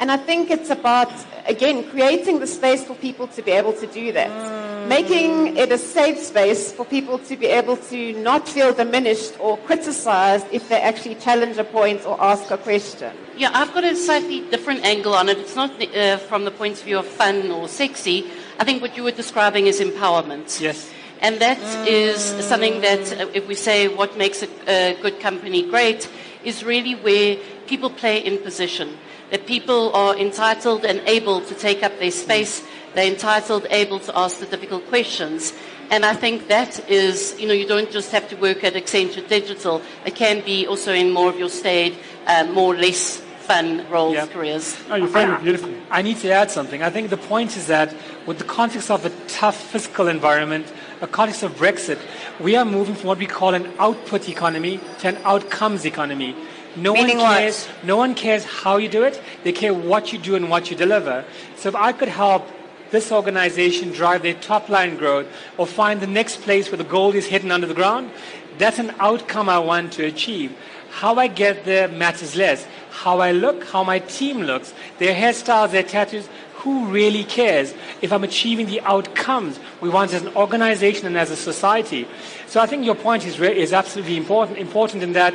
And 0.00 0.10
I 0.10 0.16
think 0.16 0.50
it's 0.50 0.70
about, 0.70 1.12
again, 1.46 1.88
creating 1.90 2.40
the 2.40 2.46
space 2.46 2.82
for 2.82 2.94
people 2.94 3.26
to 3.28 3.42
be 3.42 3.52
able 3.52 3.74
to 3.74 3.86
do 3.86 4.10
that. 4.12 4.88
Making 4.88 5.56
it 5.56 5.70
a 5.70 5.78
safe 5.78 6.18
space 6.18 6.72
for 6.72 6.84
people 6.84 7.18
to 7.20 7.36
be 7.36 7.46
able 7.46 7.76
to 7.92 8.12
not 8.20 8.48
feel 8.48 8.72
diminished 8.72 9.34
or 9.38 9.56
criticized 9.58 10.46
if 10.50 10.68
they 10.68 10.80
actually 10.80 11.14
challenge 11.16 11.58
a 11.58 11.64
point 11.64 12.04
or 12.06 12.20
ask 12.20 12.50
a 12.50 12.58
question. 12.58 13.12
Yeah, 13.36 13.50
I've 13.52 13.72
got 13.72 13.84
a 13.84 13.94
slightly 13.96 14.40
different 14.50 14.84
angle 14.84 15.14
on 15.14 15.28
it. 15.28 15.38
It's 15.38 15.56
not 15.56 15.70
uh, 15.82 16.16
from 16.18 16.44
the 16.44 16.50
point 16.50 16.74
of 16.78 16.84
view 16.84 16.98
of 16.98 17.06
fun 17.06 17.50
or 17.50 17.68
sexy. 17.68 18.30
I 18.58 18.64
think 18.64 18.82
what 18.82 18.96
you 18.96 19.02
were 19.02 19.10
describing 19.10 19.66
is 19.66 19.80
empowerment. 19.80 20.60
Yes. 20.60 20.90
And 21.20 21.40
that 21.40 21.58
is 21.88 22.20
something 22.44 22.80
that, 22.82 23.20
uh, 23.20 23.28
if 23.32 23.48
we 23.48 23.54
say 23.54 23.88
what 23.88 24.16
makes 24.16 24.42
a, 24.42 24.48
a 24.68 24.96
good 25.00 25.20
company 25.20 25.62
great, 25.62 26.08
is 26.44 26.62
really 26.62 26.94
where 26.94 27.36
people 27.66 27.90
play 27.90 28.18
in 28.18 28.38
position. 28.38 28.98
That 29.30 29.46
people 29.46 29.92
are 29.94 30.16
entitled 30.16 30.84
and 30.84 31.00
able 31.08 31.40
to 31.40 31.54
take 31.54 31.82
up 31.82 31.98
their 31.98 32.10
space. 32.10 32.62
They're 32.94 33.10
entitled, 33.10 33.66
able 33.70 33.98
to 34.00 34.16
ask 34.16 34.38
the 34.38 34.46
difficult 34.46 34.86
questions. 34.88 35.52
And 35.90 36.04
I 36.04 36.14
think 36.14 36.48
that 36.48 36.88
is, 36.88 37.34
you 37.40 37.48
know, 37.48 37.54
you 37.54 37.66
don't 37.66 37.90
just 37.90 38.12
have 38.12 38.28
to 38.28 38.36
work 38.36 38.62
at 38.62 38.74
Accenture 38.74 39.26
Digital. 39.26 39.82
It 40.06 40.14
can 40.14 40.44
be 40.44 40.66
also 40.66 40.92
in 40.92 41.10
more 41.10 41.28
of 41.28 41.38
your 41.38 41.48
state, 41.48 41.98
uh, 42.26 42.44
more 42.44 42.74
or 42.74 42.76
less 42.76 43.22
fun 43.46 43.84
roles, 43.90 44.14
Yeah. 44.14 44.26
careers. 44.26 44.76
Oh, 44.90 44.96
you 44.96 45.06
framed 45.06 45.32
it 45.34 45.42
beautifully. 45.42 45.74
I 45.90 46.02
need 46.02 46.18
to 46.20 46.30
add 46.30 46.50
something. 46.50 46.82
I 46.82 46.90
think 46.90 47.10
the 47.10 47.16
point 47.16 47.56
is 47.56 47.66
that 47.66 47.94
with 48.26 48.38
the 48.38 48.44
context 48.44 48.90
of 48.90 49.04
a 49.04 49.10
tough 49.28 49.56
fiscal 49.56 50.08
environment, 50.08 50.66
a 51.00 51.06
context 51.06 51.42
of 51.42 51.52
Brexit, 51.56 51.98
we 52.40 52.56
are 52.56 52.64
moving 52.64 52.94
from 52.94 53.08
what 53.08 53.18
we 53.18 53.26
call 53.26 53.52
an 53.54 53.66
output 53.78 54.28
economy 54.28 54.80
to 55.00 55.08
an 55.08 55.18
outcomes 55.24 55.84
economy. 55.84 56.34
No 56.76 56.92
Meaning 56.94 57.18
one 57.18 57.44
what? 57.44 57.70
No 57.84 57.96
one 57.96 58.14
cares 58.14 58.44
how 58.44 58.78
you 58.78 58.88
do 58.88 59.02
it. 59.04 59.20
They 59.44 59.52
care 59.52 59.72
what 59.72 60.12
you 60.12 60.18
do 60.18 60.34
and 60.34 60.50
what 60.50 60.70
you 60.70 60.76
deliver. 60.76 61.24
So 61.56 61.68
if 61.68 61.76
I 61.76 61.92
could 61.92 62.08
help 62.08 62.42
this 62.90 63.12
organization 63.12 63.92
drive 63.92 64.22
their 64.22 64.34
top 64.34 64.68
line 64.68 64.96
growth 64.96 65.26
or 65.56 65.66
find 65.66 66.00
the 66.00 66.06
next 66.06 66.42
place 66.42 66.70
where 66.70 66.78
the 66.78 66.90
gold 66.98 67.14
is 67.14 67.26
hidden 67.26 67.50
under 67.52 67.66
the 67.66 67.74
ground, 67.74 68.10
that's 68.58 68.78
an 68.78 68.92
outcome 68.98 69.48
I 69.48 69.58
want 69.58 69.92
to 69.94 70.04
achieve. 70.04 70.56
How 70.94 71.16
I 71.16 71.26
get 71.26 71.64
there 71.64 71.88
matters 71.88 72.36
less. 72.36 72.64
How 72.90 73.18
I 73.18 73.32
look, 73.32 73.64
how 73.64 73.82
my 73.82 73.98
team 73.98 74.42
looks, 74.42 74.72
their 74.98 75.12
hairstyles, 75.12 75.72
their 75.72 75.82
tattoos, 75.82 76.28
who 76.58 76.86
really 76.86 77.24
cares 77.24 77.74
if 78.00 78.12
I'm 78.12 78.22
achieving 78.22 78.66
the 78.66 78.80
outcomes 78.82 79.58
we 79.80 79.88
want 79.88 80.14
as 80.14 80.22
an 80.22 80.34
organization 80.36 81.08
and 81.08 81.18
as 81.18 81.32
a 81.32 81.36
society? 81.36 82.06
So 82.46 82.60
I 82.60 82.66
think 82.66 82.84
your 82.84 82.94
point 82.94 83.26
is, 83.26 83.40
re- 83.40 83.58
is 83.58 83.72
absolutely 83.72 84.16
important, 84.16 84.58
important 84.58 85.02
in 85.02 85.14
that 85.14 85.34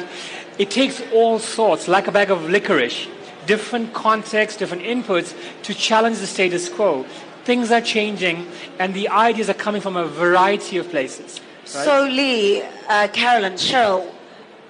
it 0.57 0.71
takes 0.71 1.01
all 1.13 1.39
sorts, 1.39 1.89
like 1.89 2.07
a 2.07 2.11
bag 2.13 2.31
of 2.31 2.49
licorice, 2.49 3.09
different 3.45 3.93
contexts, 3.93 4.57
different 4.57 4.83
inputs 4.83 5.35
to 5.63 5.73
challenge 5.73 6.19
the 6.19 6.27
status 6.27 6.69
quo. 6.69 7.05
Things 7.43 7.69
are 7.69 7.81
changing 7.81 8.47
and 8.79 8.93
the 8.93 9.09
ideas 9.09 9.49
are 9.49 9.59
coming 9.65 9.81
from 9.81 9.97
a 9.97 10.05
variety 10.05 10.77
of 10.77 10.89
places. 10.89 11.41
So, 11.65 12.05
Lee, 12.05 12.63
uh, 12.87 13.09
Carolyn, 13.09 13.53
Cheryl, 13.53 14.09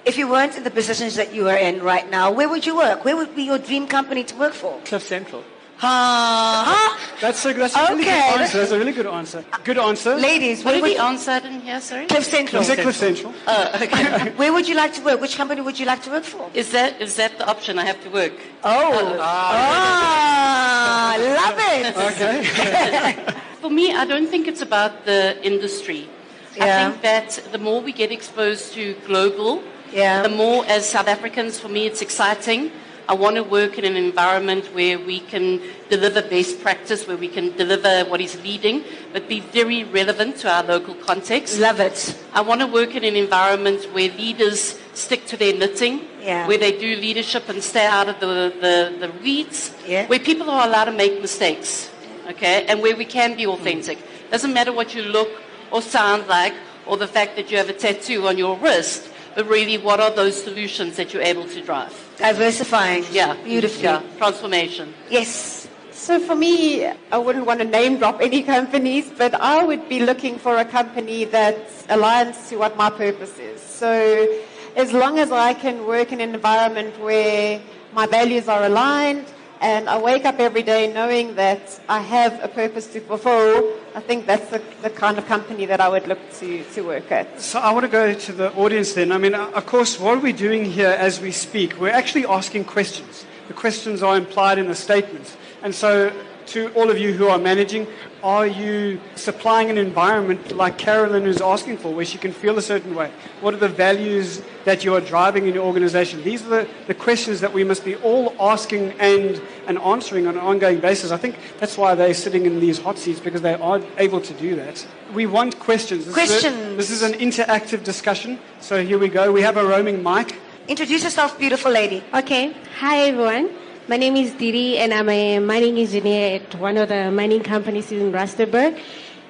if 0.04 0.16
you 0.18 0.28
weren't 0.28 0.56
in 0.56 0.64
the 0.64 0.70
positions 0.70 1.16
that 1.16 1.34
you 1.34 1.48
are 1.48 1.56
in 1.56 1.82
right 1.82 2.08
now, 2.10 2.30
where 2.30 2.48
would 2.48 2.66
you 2.66 2.76
work? 2.76 3.04
Where 3.04 3.16
would 3.16 3.34
be 3.36 3.42
your 3.42 3.58
dream 3.58 3.86
company 3.86 4.24
to 4.24 4.34
work 4.36 4.54
for? 4.54 4.78
Cliff 4.84 5.02
Central. 5.02 5.44
Huh? 5.82 6.98
That's 7.22 7.42
a, 7.46 7.54
that's 7.54 7.74
a 7.74 7.80
really 7.88 8.02
Okay. 8.02 8.20
good 8.32 8.40
answer. 8.42 8.58
That's 8.58 8.72
a 8.72 8.78
really 8.78 8.92
good 8.92 9.06
answer. 9.06 9.44
Good 9.64 9.78
answer. 9.78 10.14
Ladies, 10.16 10.58
What 10.58 10.64
where 10.64 10.74
did 10.74 10.82
would 10.82 10.90
he 10.90 10.98
answer? 10.98 11.30
I 11.30 11.40
didn't 11.40 11.80
sorry? 11.80 12.06
Cliff 12.06 12.24
Central. 12.24 12.62
Is 12.62 12.68
it 12.68 12.80
Cliff 12.80 12.96
Central? 12.96 13.32
Okay 13.48 14.30
Where 14.36 14.52
would 14.52 14.68
you 14.68 14.74
like 14.74 14.92
to 14.94 15.02
work? 15.02 15.20
Which 15.22 15.36
company 15.36 15.62
would 15.62 15.78
you 15.78 15.86
like 15.86 16.02
to 16.02 16.10
work 16.10 16.24
for? 16.24 16.50
Is 16.52 16.70
that, 16.72 17.00
is 17.00 17.16
that 17.16 17.38
the 17.38 17.46
option 17.48 17.78
I 17.78 17.86
have 17.86 18.02
to 18.04 18.10
work? 18.10 18.34
Oh, 18.62 19.16
ah, 19.20 21.16
love 21.18 21.56
it. 21.58 21.96
Okay. 21.96 23.34
For 23.62 23.70
me, 23.70 23.94
I 23.94 24.04
don't 24.04 24.26
think 24.26 24.48
it's 24.48 24.62
about 24.62 25.04
the 25.06 25.42
industry. 25.42 26.08
Yeah. 26.56 26.64
I 26.64 26.90
think 26.90 27.02
that 27.02 27.40
the 27.52 27.58
more 27.58 27.80
we 27.80 27.92
get 27.92 28.10
exposed 28.12 28.74
to 28.74 28.94
global, 29.06 29.62
Yeah. 29.92 30.22
the 30.22 30.28
more, 30.28 30.64
as 30.66 30.88
South 30.88 31.08
Africans, 31.08 31.58
for 31.58 31.68
me, 31.68 31.86
it's 31.86 32.02
exciting. 32.02 32.70
I 33.08 33.14
want 33.14 33.34
to 33.36 33.42
work 33.42 33.76
in 33.76 33.84
an 33.84 33.96
environment 33.96 34.66
where 34.72 34.96
we 34.96 35.18
can 35.18 35.60
deliver 35.88 36.22
best 36.22 36.60
practice, 36.62 37.08
where 37.08 37.16
we 37.16 37.26
can 37.26 37.56
deliver 37.56 38.08
what 38.08 38.20
is 38.20 38.40
leading, 38.44 38.84
but 39.12 39.28
be 39.28 39.40
very 39.40 39.82
relevant 39.82 40.36
to 40.38 40.48
our 40.48 40.62
local 40.62 40.94
context. 40.94 41.58
Love 41.58 41.80
it. 41.80 42.16
I 42.32 42.40
want 42.40 42.60
to 42.60 42.68
work 42.68 42.94
in 42.94 43.02
an 43.02 43.16
environment 43.16 43.82
where 43.92 44.10
leaders 44.12 44.78
stick 44.94 45.26
to 45.26 45.36
their 45.36 45.54
knitting, 45.54 46.02
Yeah. 46.22 46.46
where 46.46 46.58
they 46.58 46.70
do 46.78 46.94
leadership 46.94 47.48
and 47.48 47.60
stay 47.60 47.84
out 47.86 48.08
of 48.08 48.20
the, 48.20 48.52
the, 48.60 49.06
the 49.08 49.12
weeds, 49.24 49.72
Yeah. 49.88 50.06
where 50.06 50.20
people 50.20 50.48
are 50.48 50.68
allowed 50.68 50.84
to 50.84 50.92
make 50.92 51.20
mistakes, 51.20 51.90
okay, 52.28 52.64
and 52.66 52.80
where 52.80 52.94
we 52.94 53.04
can 53.06 53.34
be 53.34 53.44
authentic. 53.44 53.98
Mm. 53.98 54.30
Doesn't 54.30 54.52
matter 54.52 54.72
what 54.72 54.94
you 54.94 55.02
look 55.02 55.30
or 55.72 55.82
sound 55.82 56.28
like 56.28 56.54
or 56.86 56.96
the 56.96 57.08
fact 57.08 57.34
that 57.34 57.50
you 57.50 57.56
have 57.56 57.68
a 57.68 57.72
tattoo 57.72 58.28
on 58.28 58.38
your 58.38 58.56
wrist, 58.58 59.09
but 59.34 59.46
really 59.48 59.78
what 59.78 60.00
are 60.00 60.10
those 60.10 60.42
solutions 60.42 60.96
that 60.96 61.12
you're 61.12 61.22
able 61.22 61.46
to 61.46 61.62
drive? 61.62 61.92
Diversifying. 62.18 63.04
Yeah. 63.10 63.36
Beautifully. 63.44 63.84
Yeah. 63.84 64.02
Transformation. 64.18 64.94
Yes. 65.08 65.68
So 65.92 66.18
for 66.18 66.34
me, 66.34 66.86
I 66.86 67.18
wouldn't 67.18 67.46
want 67.46 67.60
to 67.60 67.66
name 67.66 67.98
drop 67.98 68.20
any 68.20 68.42
companies, 68.56 69.10
but 69.16 69.34
I 69.34 69.64
would 69.64 69.88
be 69.88 70.00
looking 70.00 70.38
for 70.38 70.56
a 70.56 70.64
company 70.64 71.24
that 71.26 71.68
aligns 71.88 72.48
to 72.48 72.56
what 72.56 72.76
my 72.76 72.90
purpose 72.90 73.38
is. 73.38 73.60
So 73.60 74.40
as 74.76 74.92
long 74.92 75.18
as 75.18 75.30
I 75.30 75.54
can 75.54 75.86
work 75.86 76.12
in 76.12 76.20
an 76.20 76.34
environment 76.34 76.98
where 77.00 77.60
my 77.92 78.06
values 78.06 78.48
are 78.48 78.64
aligned 78.64 79.26
and 79.60 79.90
I 79.90 79.98
wake 79.98 80.24
up 80.24 80.40
every 80.40 80.62
day 80.62 80.90
knowing 80.92 81.34
that 81.34 81.78
I 81.88 82.00
have 82.00 82.42
a 82.42 82.48
purpose 82.48 82.86
to 82.88 83.00
fulfill, 83.00 83.76
I 83.94 84.00
think 84.00 84.26
that's 84.26 84.48
the, 84.50 84.62
the 84.80 84.88
kind 84.88 85.18
of 85.18 85.26
company 85.26 85.66
that 85.66 85.80
I 85.80 85.88
would 85.88 86.08
look 86.08 86.18
to, 86.38 86.64
to 86.64 86.82
work 86.82 87.12
at. 87.12 87.40
So 87.40 87.58
I 87.58 87.70
want 87.72 87.84
to 87.84 87.90
go 87.90 88.14
to 88.14 88.32
the 88.32 88.52
audience 88.54 88.94
then. 88.94 89.12
I 89.12 89.18
mean, 89.18 89.34
uh, 89.34 89.50
of 89.50 89.66
course, 89.66 90.00
what 90.00 90.16
are 90.16 90.20
we 90.20 90.32
doing 90.32 90.64
here 90.64 90.88
as 90.88 91.20
we 91.20 91.30
speak? 91.30 91.78
We're 91.78 91.92
actually 91.92 92.24
asking 92.24 92.64
questions. 92.64 93.26
The 93.48 93.54
questions 93.54 94.02
are 94.02 94.16
implied 94.16 94.58
in 94.58 94.66
the 94.68 94.74
statements. 94.74 95.36
And 95.62 95.74
so, 95.74 96.10
to 96.46 96.72
all 96.72 96.90
of 96.90 96.98
you 96.98 97.12
who 97.12 97.28
are 97.28 97.38
managing, 97.38 97.86
are 98.22 98.46
you 98.46 99.00
supplying 99.14 99.70
an 99.70 99.78
environment 99.78 100.52
like 100.56 100.78
Carolyn 100.78 101.26
is 101.26 101.40
asking 101.40 101.78
for, 101.78 101.94
where 101.94 102.04
she 102.04 102.18
can 102.18 102.32
feel 102.32 102.58
a 102.58 102.62
certain 102.62 102.94
way? 102.94 103.10
What 103.40 103.54
are 103.54 103.58
the 103.58 103.68
values 103.68 104.42
that 104.64 104.84
you 104.84 104.94
are 104.94 105.00
driving 105.00 105.46
in 105.46 105.54
your 105.54 105.64
organization? 105.64 106.22
These 106.22 106.44
are 106.46 106.48
the, 106.48 106.68
the 106.86 106.94
questions 106.94 107.40
that 107.40 107.52
we 107.52 107.64
must 107.64 107.84
be 107.84 107.96
all 107.96 108.34
asking 108.40 108.92
and, 109.00 109.40
and 109.66 109.78
answering 109.78 110.26
on 110.26 110.34
an 110.34 110.40
ongoing 110.40 110.80
basis. 110.80 111.10
I 111.10 111.16
think 111.16 111.36
that's 111.58 111.78
why 111.78 111.94
they're 111.94 112.14
sitting 112.14 112.46
in 112.46 112.60
these 112.60 112.78
hot 112.78 112.98
seats, 112.98 113.20
because 113.20 113.42
they 113.42 113.54
are 113.54 113.80
able 113.98 114.20
to 114.20 114.34
do 114.34 114.56
that. 114.56 114.86
We 115.14 115.26
want 115.26 115.58
questions. 115.58 116.06
This 116.06 116.16
Is 116.16 116.44
a, 116.44 116.48
Questions. 116.48 116.76
this 116.76 116.90
is 116.90 117.02
an 117.02 117.12
interactive 117.12 117.84
discussion. 117.84 118.38
So 118.60 118.84
here 118.84 118.98
we 118.98 119.08
go. 119.08 119.32
We 119.32 119.42
have 119.42 119.56
a 119.56 119.64
roaming 119.64 120.02
mic. 120.02 120.38
Introduce 120.68 121.02
yourself, 121.04 121.38
beautiful 121.38 121.72
lady. 121.72 122.04
Okay. 122.14 122.54
Hi, 122.78 123.08
everyone. 123.08 123.50
My 123.90 123.96
name 123.96 124.14
is 124.14 124.32
Didi, 124.34 124.78
and 124.78 124.94
I'm 124.94 125.08
a 125.08 125.40
mining 125.40 125.76
engineer 125.76 126.36
at 126.36 126.54
one 126.54 126.76
of 126.76 126.90
the 126.90 127.10
mining 127.10 127.42
companies 127.42 127.90
in 127.90 128.12
Rustenburg. 128.12 128.80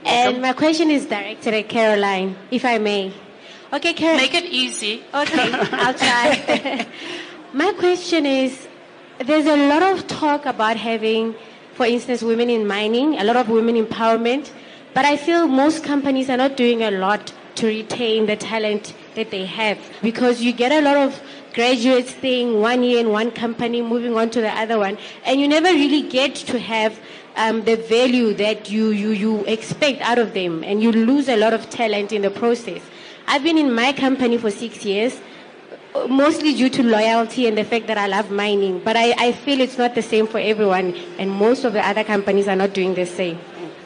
And 0.04 0.42
my 0.42 0.52
question 0.52 0.90
is 0.90 1.06
directed 1.06 1.54
at 1.54 1.66
Caroline, 1.70 2.36
if 2.50 2.66
I 2.66 2.76
may. 2.76 3.10
Okay, 3.72 3.94
Caroline. 3.94 4.20
Make 4.20 4.34
it 4.34 4.44
easy. 4.44 5.02
Okay, 5.14 5.50
I'll 5.72 5.94
try. 5.94 6.86
My 7.54 7.72
question 7.72 8.26
is 8.26 8.68
there's 9.20 9.46
a 9.46 9.56
lot 9.56 9.82
of 9.82 10.06
talk 10.06 10.44
about 10.44 10.76
having, 10.76 11.34
for 11.72 11.86
instance, 11.86 12.22
women 12.22 12.50
in 12.50 12.66
mining, 12.66 13.18
a 13.18 13.24
lot 13.24 13.36
of 13.36 13.48
women 13.48 13.82
empowerment, 13.82 14.50
but 14.92 15.06
I 15.06 15.16
feel 15.16 15.48
most 15.48 15.84
companies 15.84 16.28
are 16.28 16.36
not 16.36 16.58
doing 16.58 16.82
a 16.82 16.90
lot 16.90 17.32
to 17.54 17.66
retain 17.66 18.26
the 18.26 18.36
talent 18.36 18.92
that 19.14 19.30
they 19.30 19.46
have 19.46 19.78
because 20.02 20.42
you 20.42 20.52
get 20.52 20.70
a 20.70 20.82
lot 20.82 20.98
of 20.98 21.18
graduates 21.60 22.12
staying 22.16 22.58
one 22.58 22.82
year 22.82 23.00
in 23.04 23.10
one 23.10 23.30
company, 23.30 23.82
moving 23.82 24.14
on 24.16 24.30
to 24.30 24.40
the 24.40 24.52
other 24.62 24.78
one, 24.78 24.96
and 25.26 25.38
you 25.40 25.46
never 25.46 25.68
really 25.68 26.00
get 26.18 26.34
to 26.34 26.58
have 26.58 26.98
um, 27.36 27.62
the 27.64 27.76
value 27.76 28.32
that 28.32 28.70
you, 28.70 28.88
you, 29.02 29.10
you 29.10 29.44
expect 29.44 30.00
out 30.00 30.18
of 30.18 30.32
them, 30.32 30.64
and 30.64 30.82
you 30.82 30.90
lose 30.90 31.28
a 31.28 31.36
lot 31.36 31.52
of 31.52 31.68
talent 31.68 32.12
in 32.12 32.22
the 32.22 32.30
process. 32.30 32.80
I've 33.26 33.42
been 33.42 33.58
in 33.58 33.74
my 33.74 33.92
company 33.92 34.38
for 34.38 34.50
six 34.50 34.86
years, 34.86 35.20
mostly 36.08 36.54
due 36.54 36.70
to 36.70 36.82
loyalty 36.82 37.46
and 37.46 37.58
the 37.58 37.64
fact 37.64 37.88
that 37.88 37.98
I 37.98 38.06
love 38.06 38.30
mining. 38.30 38.80
But 38.82 38.96
I, 38.96 39.12
I 39.26 39.32
feel 39.32 39.60
it's 39.60 39.76
not 39.76 39.94
the 39.94 40.02
same 40.02 40.26
for 40.26 40.40
everyone, 40.40 40.94
and 41.18 41.30
most 41.30 41.64
of 41.64 41.74
the 41.74 41.86
other 41.86 42.04
companies 42.04 42.48
are 42.48 42.56
not 42.56 42.72
doing 42.72 42.94
the 42.94 43.04
same. 43.04 43.38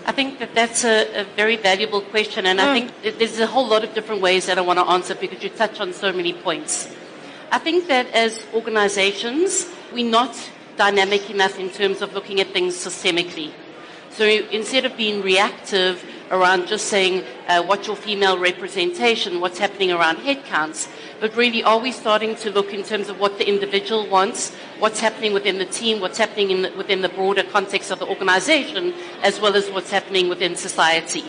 I 0.06 0.12
think 0.12 0.38
that 0.38 0.54
that's 0.54 0.84
a, 0.84 1.22
a 1.22 1.24
very 1.34 1.56
valuable 1.56 2.02
question, 2.02 2.46
and 2.46 2.60
I 2.60 2.72
think 2.78 3.18
there's 3.18 3.40
a 3.40 3.48
whole 3.48 3.66
lot 3.66 3.82
of 3.82 3.94
different 3.94 4.22
ways 4.22 4.46
that 4.46 4.58
I 4.58 4.60
want 4.60 4.78
to 4.78 4.86
answer 4.86 5.16
because 5.16 5.42
you 5.42 5.50
touch 5.50 5.80
on 5.80 5.92
so 5.92 6.12
many 6.12 6.34
points. 6.34 6.94
I 7.54 7.58
think 7.58 7.86
that 7.86 8.08
as 8.08 8.44
organizations, 8.52 9.68
we're 9.92 10.10
not 10.10 10.34
dynamic 10.76 11.30
enough 11.30 11.56
in 11.56 11.70
terms 11.70 12.02
of 12.02 12.12
looking 12.12 12.40
at 12.40 12.48
things 12.48 12.74
systemically. 12.74 13.52
So 14.10 14.24
instead 14.24 14.84
of 14.84 14.96
being 14.96 15.22
reactive 15.22 16.04
around 16.32 16.66
just 16.66 16.86
saying 16.86 17.22
uh, 17.46 17.62
what's 17.62 17.86
your 17.86 17.94
female 17.94 18.38
representation, 18.38 19.40
what's 19.40 19.60
happening 19.60 19.92
around 19.92 20.16
headcounts, 20.16 20.88
but 21.20 21.36
really 21.36 21.62
are 21.62 21.78
we 21.78 21.92
starting 21.92 22.34
to 22.42 22.50
look 22.50 22.74
in 22.74 22.82
terms 22.82 23.08
of 23.08 23.20
what 23.20 23.38
the 23.38 23.48
individual 23.48 24.08
wants, 24.08 24.52
what's 24.80 24.98
happening 24.98 25.32
within 25.32 25.58
the 25.58 25.66
team, 25.66 26.00
what's 26.00 26.18
happening 26.18 26.50
in 26.50 26.62
the, 26.62 26.72
within 26.72 27.02
the 27.02 27.08
broader 27.08 27.44
context 27.44 27.92
of 27.92 28.00
the 28.00 28.06
organization, 28.08 28.92
as 29.22 29.38
well 29.38 29.54
as 29.54 29.70
what's 29.70 29.92
happening 29.92 30.28
within 30.28 30.56
society. 30.56 31.22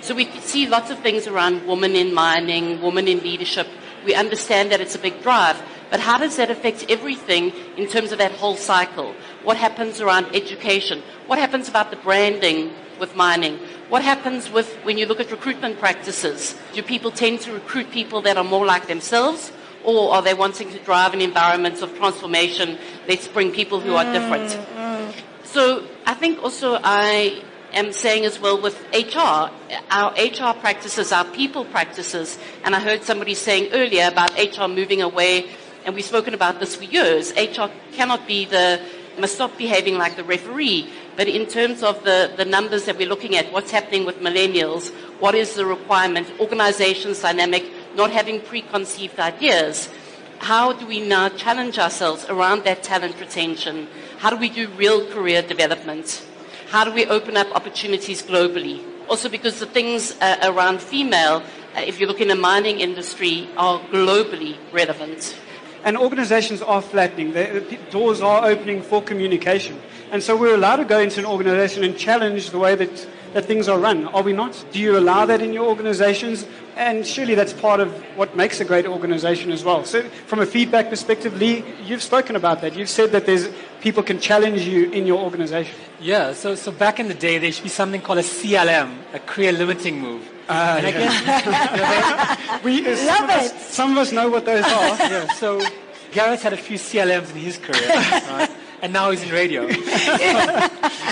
So 0.00 0.16
we 0.16 0.28
see 0.40 0.66
lots 0.66 0.90
of 0.90 0.98
things 0.98 1.28
around 1.28 1.64
women 1.64 1.94
in 1.94 2.12
mining, 2.12 2.82
women 2.82 3.06
in 3.06 3.20
leadership. 3.20 3.68
We 4.04 4.14
understand 4.14 4.72
that 4.72 4.80
it's 4.80 4.94
a 4.94 4.98
big 4.98 5.22
drive, 5.22 5.60
but 5.90 6.00
how 6.00 6.18
does 6.18 6.36
that 6.36 6.50
affect 6.50 6.86
everything 6.88 7.52
in 7.76 7.86
terms 7.88 8.12
of 8.12 8.18
that 8.18 8.32
whole 8.32 8.56
cycle? 8.56 9.14
What 9.42 9.56
happens 9.56 10.00
around 10.00 10.34
education? 10.34 11.02
What 11.26 11.38
happens 11.38 11.68
about 11.68 11.90
the 11.90 11.96
branding 11.96 12.72
with 12.98 13.16
mining? 13.16 13.58
What 13.88 14.02
happens 14.02 14.50
with 14.50 14.72
when 14.84 14.98
you 14.98 15.06
look 15.06 15.20
at 15.20 15.30
recruitment 15.30 15.78
practices? 15.78 16.54
Do 16.72 16.82
people 16.82 17.10
tend 17.10 17.40
to 17.40 17.52
recruit 17.52 17.90
people 17.90 18.22
that 18.22 18.36
are 18.36 18.44
more 18.44 18.64
like 18.64 18.86
themselves? 18.86 19.52
Or 19.82 20.12
are 20.12 20.22
they 20.22 20.34
wanting 20.34 20.70
to 20.70 20.78
drive 20.80 21.14
an 21.14 21.22
environment 21.22 21.82
of 21.82 21.96
transformation? 21.96 22.78
Let's 23.08 23.26
bring 23.26 23.50
people 23.50 23.80
who 23.80 23.94
are 23.94 24.04
different. 24.12 24.50
Mm, 24.50 24.76
mm. 24.76 25.14
So 25.42 25.86
I 26.06 26.14
think 26.14 26.42
also 26.42 26.78
I 26.84 27.42
am 27.72 27.92
saying 27.92 28.24
as 28.24 28.38
well 28.40 28.60
with 28.60 28.78
HR, 28.92 29.50
our 29.90 30.12
HR 30.12 30.58
practices, 30.58 31.12
our 31.12 31.24
people 31.24 31.64
practices, 31.64 32.38
and 32.64 32.74
I 32.74 32.80
heard 32.80 33.02
somebody 33.02 33.34
saying 33.34 33.72
earlier 33.72 34.08
about 34.08 34.32
HR 34.38 34.66
moving 34.68 35.02
away, 35.02 35.50
and 35.84 35.94
we've 35.94 36.04
spoken 36.04 36.34
about 36.34 36.60
this 36.60 36.76
for 36.76 36.84
years. 36.84 37.32
HR 37.32 37.70
cannot 37.92 38.26
be 38.26 38.44
the, 38.44 38.80
must 39.18 39.34
stop 39.34 39.56
behaving 39.56 39.98
like 39.98 40.16
the 40.16 40.24
referee, 40.24 40.90
but 41.16 41.28
in 41.28 41.46
terms 41.46 41.82
of 41.82 42.02
the, 42.04 42.32
the 42.36 42.44
numbers 42.44 42.84
that 42.84 42.96
we're 42.96 43.08
looking 43.08 43.36
at, 43.36 43.52
what's 43.52 43.70
happening 43.70 44.04
with 44.04 44.20
millennials, 44.20 44.90
what 45.20 45.34
is 45.34 45.54
the 45.54 45.66
requirement, 45.66 46.28
organizations 46.40 47.20
dynamic, 47.20 47.64
not 47.94 48.10
having 48.10 48.40
preconceived 48.40 49.18
ideas, 49.18 49.88
how 50.40 50.72
do 50.72 50.86
we 50.86 51.00
now 51.00 51.28
challenge 51.28 51.78
ourselves 51.78 52.24
around 52.30 52.64
that 52.64 52.82
talent 52.82 53.20
retention? 53.20 53.86
How 54.18 54.30
do 54.30 54.36
we 54.36 54.48
do 54.48 54.68
real 54.68 55.06
career 55.12 55.42
development? 55.42 56.24
How 56.70 56.84
do 56.84 56.92
we 56.92 57.04
open 57.06 57.36
up 57.36 57.48
opportunities 57.56 58.22
globally? 58.22 58.80
Also, 59.08 59.28
because 59.28 59.58
the 59.58 59.66
things 59.66 60.16
uh, 60.20 60.36
around 60.44 60.80
female, 60.80 61.42
uh, 61.74 61.80
if 61.80 61.98
you 61.98 62.06
look 62.06 62.20
in 62.20 62.28
the 62.28 62.36
mining 62.36 62.78
industry, 62.78 63.48
are 63.56 63.80
globally 63.90 64.56
relevant. 64.70 65.36
And 65.82 65.96
organizations 65.98 66.62
are 66.62 66.80
flattening. 66.80 67.32
The 67.32 67.76
doors 67.90 68.20
are 68.20 68.44
opening 68.44 68.82
for 68.82 69.02
communication. 69.02 69.80
And 70.12 70.22
so 70.22 70.36
we're 70.36 70.54
allowed 70.54 70.76
to 70.76 70.84
go 70.84 71.00
into 71.00 71.18
an 71.18 71.26
organization 71.26 71.82
and 71.82 71.98
challenge 71.98 72.50
the 72.50 72.58
way 72.60 72.76
that, 72.76 73.08
that 73.32 73.46
things 73.46 73.68
are 73.68 73.78
run. 73.78 74.06
Are 74.06 74.22
we 74.22 74.32
not? 74.32 74.64
Do 74.70 74.78
you 74.78 74.96
allow 74.96 75.26
that 75.26 75.42
in 75.42 75.52
your 75.52 75.66
organizations? 75.66 76.46
And 76.76 77.04
surely 77.04 77.34
that's 77.34 77.52
part 77.52 77.80
of 77.80 77.92
what 78.16 78.36
makes 78.36 78.60
a 78.60 78.64
great 78.64 78.86
organization 78.86 79.50
as 79.50 79.64
well. 79.64 79.84
So 79.84 80.02
from 80.26 80.38
a 80.38 80.46
feedback 80.46 80.88
perspective, 80.88 81.36
Lee, 81.36 81.64
you've 81.82 82.02
spoken 82.02 82.36
about 82.36 82.60
that. 82.60 82.76
You've 82.76 82.88
said 82.88 83.10
that 83.10 83.26
there's 83.26 83.48
people 83.80 84.02
can 84.02 84.20
challenge 84.20 84.62
you 84.62 84.90
in 84.90 85.06
your 85.06 85.18
organization. 85.18 85.74
Yeah, 86.00 86.32
so, 86.32 86.54
so 86.54 86.72
back 86.72 87.00
in 87.00 87.08
the 87.08 87.14
day, 87.14 87.38
there 87.38 87.50
should 87.52 87.62
be 87.62 87.68
something 87.70 88.00
called 88.00 88.18
a 88.18 88.22
CLM, 88.22 88.98
a 89.12 89.18
career 89.20 89.52
limiting 89.52 90.00
move. 90.00 90.28
and 90.48 90.86
I 90.86 90.90
guess, 90.90 92.62
We, 92.64 92.86
uh, 92.86 92.96
some, 92.96 93.24
of 93.24 93.30
us, 93.30 93.66
some 93.68 93.92
of 93.92 93.98
us 93.98 94.12
know 94.12 94.28
what 94.28 94.44
those 94.44 94.64
are. 94.64 94.70
yeah, 94.98 95.32
so 95.34 95.60
Gareth 96.12 96.42
had 96.42 96.52
a 96.52 96.56
few 96.56 96.78
CLMs 96.78 97.30
in 97.32 97.38
his 97.38 97.58
career, 97.58 97.88
right? 97.88 98.50
and 98.82 98.92
now 98.92 99.10
he's 99.10 99.22
in 99.22 99.30
radio. 99.30 99.66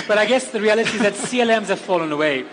but 0.07 0.17
I 0.17 0.25
guess 0.27 0.51
the 0.51 0.61
reality 0.61 0.95
is 0.95 1.01
that 1.01 1.13
CLMs 1.13 1.67
have 1.67 1.79
fallen 1.79 2.11
away. 2.11 2.45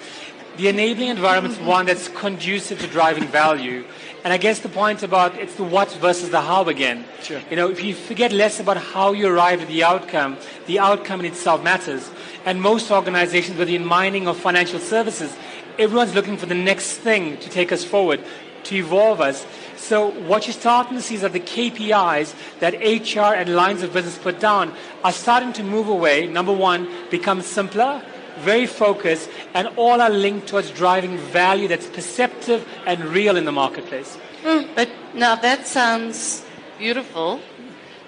The 0.57 0.69
enabling 0.69 1.09
environment 1.09 1.55
is 1.55 1.61
one 1.61 1.87
that's 1.87 2.09
conducive 2.09 2.81
to 2.81 2.87
driving 2.87 3.25
value. 3.25 3.85
And 4.27 4.33
I 4.33 4.39
guess 4.39 4.59
the 4.59 4.69
point 4.69 5.05
about 5.05 5.37
it's 5.37 5.55
the 5.55 5.63
what 5.63 5.93
versus 6.01 6.31
the 6.31 6.41
how 6.41 6.65
again. 6.65 7.05
Sure. 7.23 7.41
You 7.49 7.55
know, 7.55 7.71
if 7.71 7.85
you 7.85 7.95
forget 7.95 8.33
less 8.33 8.59
about 8.59 8.77
how 8.77 9.13
you 9.13 9.29
arrive 9.29 9.63
at 9.63 9.69
the 9.69 9.85
outcome, 9.85 10.37
the 10.67 10.81
outcome 10.81 11.21
in 11.21 11.27
itself 11.27 11.63
matters. 11.63 12.11
And 12.45 12.61
most 12.61 12.91
organizations, 12.91 13.57
whether 13.57 13.71
in 13.71 13.87
mining 13.87 14.27
or 14.27 14.35
financial 14.35 14.81
services, 14.81 15.37
everyone's 15.79 16.17
looking 16.17 16.37
for 16.37 16.47
the 16.47 16.57
next 16.57 16.97
thing 16.97 17.37
to 17.37 17.49
take 17.49 17.71
us 17.71 17.85
forward, 17.85 18.21
to 18.65 18.75
evolve 18.75 19.21
us. 19.21 19.47
So 19.77 20.11
what 20.23 20.49
you're 20.49 20.55
starting 20.55 20.97
to 20.97 21.03
see 21.05 21.15
is 21.15 21.21
that 21.21 21.33
the 21.33 21.39
KPIs 21.39 22.35
that 22.59 22.75
HR 22.75 23.33
and 23.33 23.55
lines 23.55 23.85
of 23.85 23.93
business 23.93 24.19
put 24.19 24.41
down 24.41 24.75
are 25.05 25.13
starting 25.13 25.53
to 25.53 25.63
move 25.63 25.87
away. 25.87 26.27
Number 26.27 26.53
one, 26.53 26.89
become 27.13 27.43
simpler, 27.43 28.03
very 28.39 28.67
focused, 28.67 29.29
and 29.55 29.69
all 29.77 30.01
are 30.01 30.11
linked 30.11 30.49
towards 30.49 30.71
driving 30.71 31.19
value 31.19 31.69
that's 31.69 31.87
perceptive 31.87 32.67
and 32.87 33.05
real 33.05 33.37
in 33.37 33.45
the 33.45 33.53
marketplace. 33.53 34.19
Mm, 34.43 34.69
but 34.75 34.89
now 35.15 35.35
that 35.35 35.67
sounds 35.67 36.45
beautiful, 36.79 37.41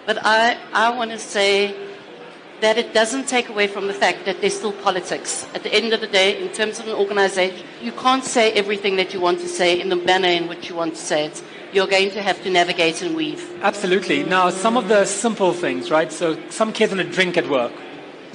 but 0.07 0.19
I, 0.25 0.59
I 0.73 0.91
want 0.91 1.11
to 1.11 1.19
say 1.19 1.75
that 2.61 2.77
it 2.77 2.93
doesn't 2.93 3.29
take 3.29 3.49
away 3.49 3.67
from 3.67 3.87
the 3.87 3.95
fact 3.95 4.25
that 4.25 4.41
there's 4.41 4.57
still 4.57 4.73
politics. 4.73 5.47
At 5.55 5.63
the 5.63 5.73
end 5.73 5.93
of 5.93 6.01
the 6.01 6.07
day, 6.07 6.43
in 6.43 6.53
terms 6.53 6.81
of 6.81 6.89
an 6.89 6.95
organization, 6.95 7.65
you 7.81 7.93
can't 7.93 8.25
say 8.25 8.53
everything 8.53 8.97
that 8.97 9.15
you 9.15 9.21
want 9.21 9.39
to 9.41 9.49
say 9.49 9.81
in 9.81 9.89
the 9.89 9.97
manner 9.97 10.29
in 10.29 10.49
which 10.49 10.69
you 10.69 10.75
want 10.75 10.95
to 10.95 11.01
say 11.01 11.27
it. 11.27 11.43
You're 11.73 11.87
going 11.87 12.11
to 12.13 12.23
have 12.23 12.43
to 12.43 12.51
navigate 12.51 13.03
and 13.03 13.15
weave. 13.15 13.63
Absolutely. 13.63 14.25
Now, 14.25 14.51
some 14.51 14.77
of 14.77 14.89
the 14.89 15.05
simple 15.05 15.53
things, 15.53 15.91
right? 15.91 16.11
So 16.11 16.39
some 16.51 16.73
kids 16.73 16.95
want 16.95 17.07
to 17.07 17.13
drink 17.15 17.37
at 17.37 17.49
work. 17.49 17.73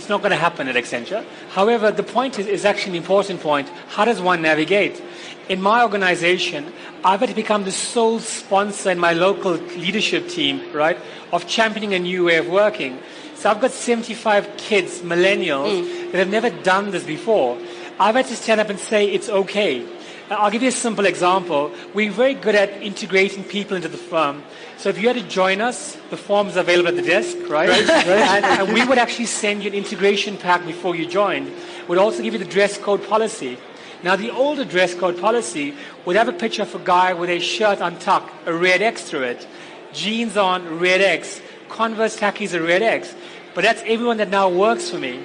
It's 0.04 0.10
not 0.10 0.22
going 0.22 0.32
to 0.32 0.36
happen 0.36 0.68
at 0.68 0.76
Accenture. 0.76 1.24
However, 1.52 1.90
the 1.90 2.04
point 2.04 2.38
is, 2.38 2.46
is 2.46 2.66
actually 2.66 2.98
an 2.98 3.04
important 3.04 3.40
point. 3.40 3.70
How 3.88 4.04
does 4.04 4.20
one 4.20 4.42
navigate? 4.42 5.02
In 5.48 5.62
my 5.62 5.82
organization, 5.82 6.74
I've 7.06 7.22
had 7.22 7.30
to 7.30 7.36
become 7.36 7.64
the 7.64 7.72
sole 7.72 8.20
sponsor 8.20 8.92
in 8.92 9.00
my 9.00 9.14
local 9.14 9.54
leadership 9.54 10.28
team, 10.28 10.62
right, 10.74 10.98
of 11.32 11.48
championing 11.48 11.94
a 11.94 12.00
new 12.00 12.26
way 12.26 12.36
of 12.36 12.50
working. 12.50 13.00
So 13.36 13.50
I've 13.50 13.62
got 13.62 13.72
75 13.72 14.58
kids, 14.58 15.00
millennials, 15.00 15.86
mm. 15.86 16.12
that 16.12 16.18
have 16.18 16.30
never 16.30 16.50
done 16.50 16.92
this 16.92 17.06
before. 17.06 17.58
I've 17.98 18.16
had 18.16 18.26
to 18.26 18.36
stand 18.36 18.60
up 18.60 18.68
and 18.68 18.80
say 18.80 19.10
it's 19.10 19.30
okay. 19.30 19.88
I'll 20.30 20.52
give 20.52 20.62
you 20.62 20.70
a 20.70 20.72
simple 20.72 21.06
example. 21.06 21.72
We're 21.94 22.12
very 22.12 22.34
good 22.34 22.56
at 22.56 22.82
integrating 22.82 23.44
people 23.44 23.76
into 23.76 23.90
the 23.90 23.98
firm. 23.98 24.44
So 24.78 24.90
if 24.90 25.00
you 25.00 25.08
had 25.08 25.18
to 25.18 25.28
join 25.28 25.62
us, 25.62 25.98
the 26.10 26.18
form 26.18 26.48
is 26.48 26.56
available 26.56 26.90
at 26.90 26.96
the 26.96 27.02
desk, 27.02 27.38
right? 27.50 27.70
And, 27.70 28.46
and 28.46 28.74
we 28.74 28.86
would 28.86 28.98
actually 28.98 29.26
send 29.26 29.64
you 29.64 29.70
an 29.70 29.76
integration 29.76 30.38
pack 30.38 30.66
before 30.66 30.96
you 30.96 31.06
joined. 31.06 31.52
We'd 31.88 31.98
also 31.98 32.24
give 32.24 32.34
you 32.34 32.40
the 32.40 32.46
dress 32.46 32.78
code 32.78 33.08
policy. 33.08 33.58
Now, 34.02 34.16
the 34.16 34.32
older 34.32 34.66
dress 34.66 34.94
code 34.94 35.20
policy 35.20 35.76
would 36.06 36.16
have 36.16 36.28
a 36.28 36.34
picture 36.34 36.64
of 36.64 36.76
a 36.76 36.80
guy 36.80 37.14
with 37.14 37.30
a 37.30 37.40
shirt 37.40 37.80
untucked, 37.80 38.32
a 38.48 38.54
red 38.54 38.82
X 38.82 39.04
through 39.04 39.24
it, 39.24 39.48
jeans 39.94 40.36
on, 40.36 40.80
red 40.80 41.02
X, 41.02 41.42
Converse 41.70 42.18
khakis, 42.18 42.54
a 42.54 42.62
red 42.62 42.82
X. 42.82 43.16
But 43.56 43.64
that's 43.64 43.82
everyone 43.86 44.18
that 44.18 44.30
now 44.30 44.50
works 44.50 44.90
for 44.90 45.00
me. 45.00 45.22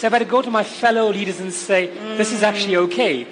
So 0.00 0.08
had 0.08 0.20
to 0.20 0.24
go 0.24 0.40
to 0.40 0.50
my 0.50 0.64
fellow 0.64 1.12
leaders 1.12 1.40
and 1.40 1.52
say, 1.52 1.88
this 2.16 2.32
is 2.32 2.42
actually 2.42 2.74
okay, 2.88 3.24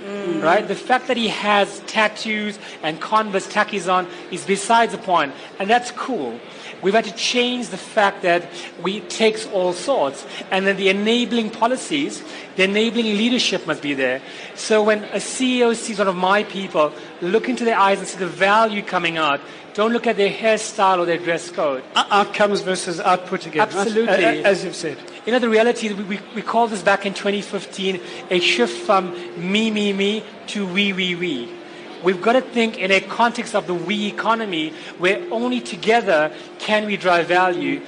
right? 0.42 0.68
The 0.68 0.74
fact 0.74 1.08
that 1.08 1.16
he 1.16 1.28
has 1.28 1.80
tattoos 1.86 2.58
and 2.82 3.00
Converse 3.00 3.46
khakis 3.46 3.88
on 3.88 4.06
is 4.30 4.44
besides 4.44 4.92
the 4.92 4.98
point, 4.98 5.32
and 5.58 5.70
that's 5.70 5.90
cool. 5.92 6.38
We've 6.82 6.92
had 6.92 7.06
to 7.06 7.14
change 7.14 7.70
the 7.70 7.78
fact 7.78 8.20
that 8.20 8.46
we 8.82 9.00
takes 9.00 9.46
all 9.46 9.72
sorts, 9.72 10.26
and 10.50 10.66
then 10.66 10.76
the 10.76 10.90
enabling 10.90 11.52
policies, 11.52 12.22
the 12.56 12.64
enabling 12.64 13.06
leadership 13.16 13.66
must 13.66 13.80
be 13.80 13.94
there. 13.94 14.20
So 14.54 14.82
when 14.82 15.04
a 15.04 15.22
CEO 15.24 15.74
sees 15.74 15.98
one 15.98 16.08
of 16.08 16.16
my 16.16 16.42
people, 16.44 16.92
look 17.22 17.48
into 17.48 17.64
their 17.64 17.78
eyes 17.78 17.98
and 17.98 18.06
see 18.06 18.18
the 18.18 18.26
value 18.26 18.82
coming 18.82 19.16
out. 19.16 19.40
Don't 19.78 19.92
look 19.92 20.08
at 20.08 20.16
their 20.16 20.28
hairstyle 20.32 20.98
or 20.98 21.06
their 21.06 21.18
dress 21.18 21.52
code. 21.52 21.84
O- 21.94 22.06
Outcomes 22.10 22.62
versus 22.62 22.98
output 22.98 23.46
again. 23.46 23.60
Absolutely. 23.60 24.42
As 24.44 24.64
you've 24.64 24.74
said. 24.74 24.98
You 25.24 25.30
know, 25.30 25.38
the 25.38 25.48
reality 25.48 25.92
we, 25.92 26.02
we, 26.02 26.20
we 26.34 26.42
called 26.42 26.70
this 26.72 26.82
back 26.82 27.06
in 27.06 27.14
2015 27.14 28.00
a 28.28 28.40
shift 28.40 28.76
from 28.84 29.12
me, 29.36 29.70
me, 29.70 29.92
me 29.92 30.24
to 30.48 30.66
we, 30.66 30.92
we, 30.92 31.14
we. 31.14 31.54
We've 32.02 32.20
got 32.20 32.32
to 32.32 32.40
think 32.40 32.76
in 32.76 32.90
a 32.90 33.00
context 33.00 33.54
of 33.54 33.68
the 33.68 33.74
we 33.74 34.08
economy 34.08 34.70
where 34.98 35.24
only 35.30 35.60
together 35.60 36.34
can 36.58 36.84
we 36.86 36.96
drive 36.96 37.28
value. 37.28 37.80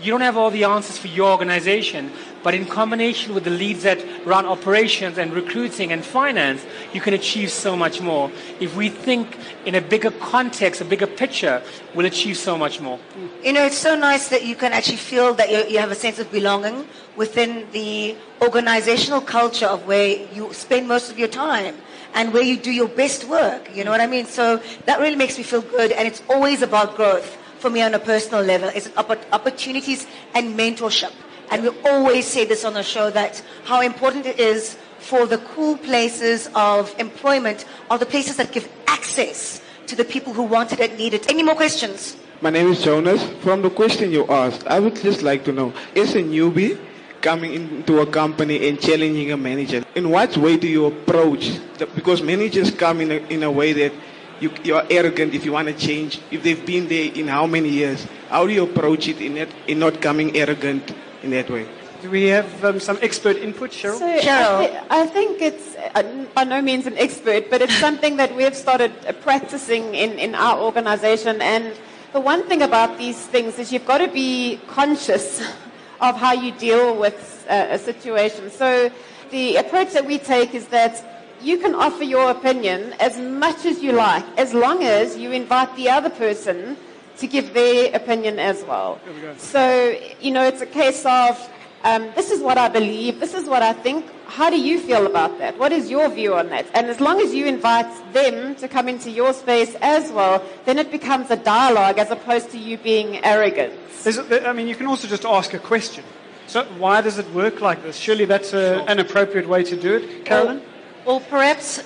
You 0.00 0.12
don't 0.12 0.20
have 0.20 0.36
all 0.36 0.52
the 0.52 0.62
answers 0.62 0.98
for 0.98 1.08
your 1.08 1.32
organization, 1.32 2.12
but 2.42 2.54
in 2.54 2.66
combination 2.66 3.34
with 3.34 3.44
the 3.44 3.50
leads 3.50 3.82
that 3.82 3.98
run 4.24 4.46
operations 4.46 5.18
and 5.18 5.32
recruiting 5.32 5.92
and 5.92 6.04
finance, 6.04 6.64
you 6.92 7.00
can 7.00 7.14
achieve 7.14 7.50
so 7.50 7.76
much 7.76 8.00
more. 8.00 8.30
If 8.60 8.76
we 8.76 8.88
think 8.88 9.36
in 9.64 9.74
a 9.74 9.80
bigger 9.80 10.10
context, 10.10 10.80
a 10.80 10.84
bigger 10.84 11.06
picture, 11.06 11.62
we'll 11.94 12.06
achieve 12.06 12.36
so 12.36 12.56
much 12.56 12.80
more. 12.80 12.98
You 13.42 13.52
know, 13.52 13.64
it's 13.64 13.78
so 13.78 13.96
nice 13.96 14.28
that 14.28 14.44
you 14.44 14.54
can 14.54 14.72
actually 14.72 14.96
feel 14.96 15.34
that 15.34 15.50
you, 15.70 15.78
have 15.78 15.90
a 15.90 15.94
sense 15.94 16.18
of 16.18 16.30
belonging 16.32 16.86
within 17.16 17.66
the 17.72 18.16
organizational 18.42 19.20
culture 19.20 19.66
of 19.66 19.86
where 19.86 20.26
you 20.32 20.52
spend 20.52 20.88
most 20.88 21.10
of 21.10 21.18
your 21.18 21.28
time 21.28 21.76
and 22.14 22.32
where 22.32 22.42
you 22.42 22.56
do 22.56 22.70
your 22.70 22.88
best 22.88 23.24
work. 23.24 23.74
You 23.74 23.84
know 23.84 23.90
what 23.90 24.00
I 24.00 24.06
mean? 24.06 24.26
So 24.26 24.60
that 24.86 25.00
really 25.00 25.16
makes 25.16 25.36
me 25.38 25.44
feel 25.44 25.62
good, 25.62 25.92
and 25.92 26.06
it's 26.06 26.22
always 26.28 26.62
about 26.62 26.96
growth 26.96 27.36
for 27.58 27.70
me 27.70 27.82
on 27.82 27.94
a 27.94 27.98
personal 27.98 28.42
level. 28.42 28.70
It's 28.74 28.88
oppor- 28.88 29.22
opportunities 29.32 30.06
and 30.34 30.58
mentorship. 30.58 31.12
And 31.50 31.62
we 31.62 31.70
always 31.84 32.26
say 32.26 32.44
this 32.44 32.64
on 32.64 32.74
the 32.74 32.82
show 32.82 33.10
that 33.10 33.42
how 33.64 33.80
important 33.80 34.26
it 34.26 34.38
is 34.38 34.76
for 34.98 35.26
the 35.26 35.38
cool 35.38 35.76
places 35.76 36.50
of 36.54 36.94
employment 36.98 37.64
are 37.90 37.98
the 37.98 38.06
places 38.06 38.36
that 38.36 38.52
give 38.52 38.68
access 38.86 39.62
to 39.86 39.96
the 39.96 40.04
people 40.04 40.32
who 40.32 40.42
want 40.42 40.72
it 40.72 40.80
and 40.80 40.98
need 40.98 41.14
it. 41.14 41.30
Any 41.30 41.42
more 41.42 41.54
questions? 41.54 42.16
My 42.42 42.50
name 42.50 42.70
is 42.70 42.82
Jonas. 42.82 43.22
From 43.40 43.62
the 43.62 43.70
question 43.70 44.12
you 44.12 44.26
asked, 44.26 44.66
I 44.66 44.78
would 44.78 44.96
just 44.96 45.22
like 45.22 45.44
to 45.44 45.52
know, 45.52 45.72
is 45.94 46.14
a 46.14 46.22
newbie 46.22 46.78
coming 47.20 47.54
into 47.54 48.00
a 48.00 48.06
company 48.06 48.68
and 48.68 48.80
challenging 48.80 49.32
a 49.32 49.36
manager, 49.36 49.84
in 49.94 50.10
what 50.10 50.36
way 50.36 50.56
do 50.56 50.68
you 50.68 50.86
approach? 50.86 51.58
The, 51.78 51.86
because 51.86 52.22
managers 52.22 52.70
come 52.70 53.00
in 53.00 53.10
a, 53.10 53.16
in 53.28 53.42
a 53.42 53.50
way 53.50 53.72
that 53.72 53.92
you, 54.40 54.52
you 54.62 54.76
are 54.76 54.86
arrogant 54.88 55.34
if 55.34 55.44
you 55.44 55.52
want 55.52 55.66
to 55.66 55.74
change, 55.74 56.20
if 56.30 56.42
they've 56.44 56.64
been 56.64 56.86
there 56.88 57.12
in 57.12 57.26
how 57.26 57.46
many 57.46 57.70
years. 57.70 58.06
How 58.28 58.46
do 58.46 58.52
you 58.52 58.64
approach 58.64 59.08
it 59.08 59.20
in, 59.20 59.34
that, 59.34 59.48
in 59.66 59.80
not 59.80 60.00
coming 60.00 60.36
arrogant 60.36 60.94
in 61.22 61.30
that 61.30 61.50
way? 61.50 61.66
Do 62.02 62.10
we 62.10 62.26
have 62.28 62.64
um, 62.64 62.78
some 62.78 62.96
expert 63.02 63.36
input, 63.36 63.70
Cheryl? 63.70 63.98
So 63.98 64.06
I, 64.06 64.66
thi- 64.66 64.78
I 64.90 65.06
think 65.06 65.42
it's 65.42 65.74
uh, 65.94 66.26
by 66.34 66.44
no 66.44 66.62
means 66.62 66.86
an 66.86 66.96
expert, 66.96 67.50
but 67.50 67.60
it's 67.60 67.74
something 67.78 68.16
that 68.18 68.34
we've 68.36 68.54
started 68.54 68.92
uh, 69.06 69.12
practicing 69.14 69.94
in, 69.96 70.12
in 70.18 70.34
our 70.36 70.60
organization. 70.60 71.42
And 71.42 71.74
the 72.12 72.20
one 72.20 72.44
thing 72.44 72.62
about 72.62 72.98
these 72.98 73.18
things 73.26 73.58
is 73.58 73.72
you've 73.72 73.86
got 73.86 73.98
to 73.98 74.08
be 74.08 74.60
conscious 74.68 75.40
of 76.00 76.16
how 76.16 76.32
you 76.34 76.52
deal 76.52 76.94
with 76.96 77.44
uh, 77.50 77.66
a 77.70 77.78
situation. 77.78 78.48
So 78.50 78.90
the 79.32 79.56
approach 79.56 79.92
that 79.94 80.06
we 80.06 80.18
take 80.18 80.54
is 80.54 80.68
that 80.68 81.04
you 81.42 81.58
can 81.58 81.74
offer 81.74 82.04
your 82.04 82.30
opinion 82.30 82.94
as 83.00 83.18
much 83.18 83.64
as 83.66 83.82
you 83.82 83.90
like, 83.92 84.24
as 84.38 84.54
long 84.54 84.84
as 84.84 85.16
you 85.16 85.32
invite 85.32 85.74
the 85.74 85.88
other 85.90 86.10
person 86.10 86.76
to 87.18 87.26
give 87.26 87.54
their 87.54 87.94
opinion 87.94 88.38
as 88.38 88.64
well. 88.64 89.00
So, 89.38 89.98
you 90.20 90.30
know, 90.30 90.44
it's 90.44 90.60
a 90.60 90.66
case 90.66 91.04
of 91.04 91.38
um, 91.84 92.10
this 92.16 92.30
is 92.30 92.40
what 92.40 92.58
I 92.58 92.68
believe, 92.68 93.20
this 93.20 93.34
is 93.34 93.48
what 93.48 93.62
I 93.62 93.72
think. 93.72 94.04
How 94.26 94.50
do 94.50 94.60
you 94.60 94.80
feel 94.80 95.06
about 95.06 95.38
that? 95.38 95.58
What 95.58 95.72
is 95.72 95.90
your 95.90 96.08
view 96.08 96.34
on 96.34 96.48
that? 96.50 96.66
And 96.74 96.86
as 96.88 97.00
long 97.00 97.20
as 97.20 97.32
you 97.32 97.46
invite 97.46 97.86
them 98.12 98.54
to 98.56 98.68
come 98.68 98.88
into 98.88 99.10
your 99.10 99.32
space 99.32 99.74
as 99.80 100.10
well, 100.12 100.44
then 100.64 100.78
it 100.78 100.90
becomes 100.90 101.30
a 101.30 101.36
dialogue 101.36 101.98
as 101.98 102.10
opposed 102.10 102.50
to 102.50 102.58
you 102.58 102.76
being 102.78 103.24
arrogant. 103.24 103.72
There's 104.02 104.18
a- 104.18 104.48
I 104.48 104.52
mean, 104.52 104.68
you 104.68 104.74
can 104.74 104.86
also 104.86 105.06
just 105.08 105.24
ask 105.24 105.54
a 105.54 105.58
question. 105.58 106.04
So 106.46 106.64
why 106.78 107.00
does 107.00 107.18
it 107.18 107.30
work 107.32 107.60
like 107.60 107.82
this? 107.82 107.96
Surely 107.96 108.24
that's 108.24 108.52
a, 108.54 108.84
an 108.88 108.98
appropriate 108.98 109.48
way 109.48 109.62
to 109.64 109.76
do 109.76 109.96
it. 109.96 110.24
Carolyn? 110.24 110.62
Or, 111.04 111.14
or 111.14 111.20
perhaps 111.20 111.82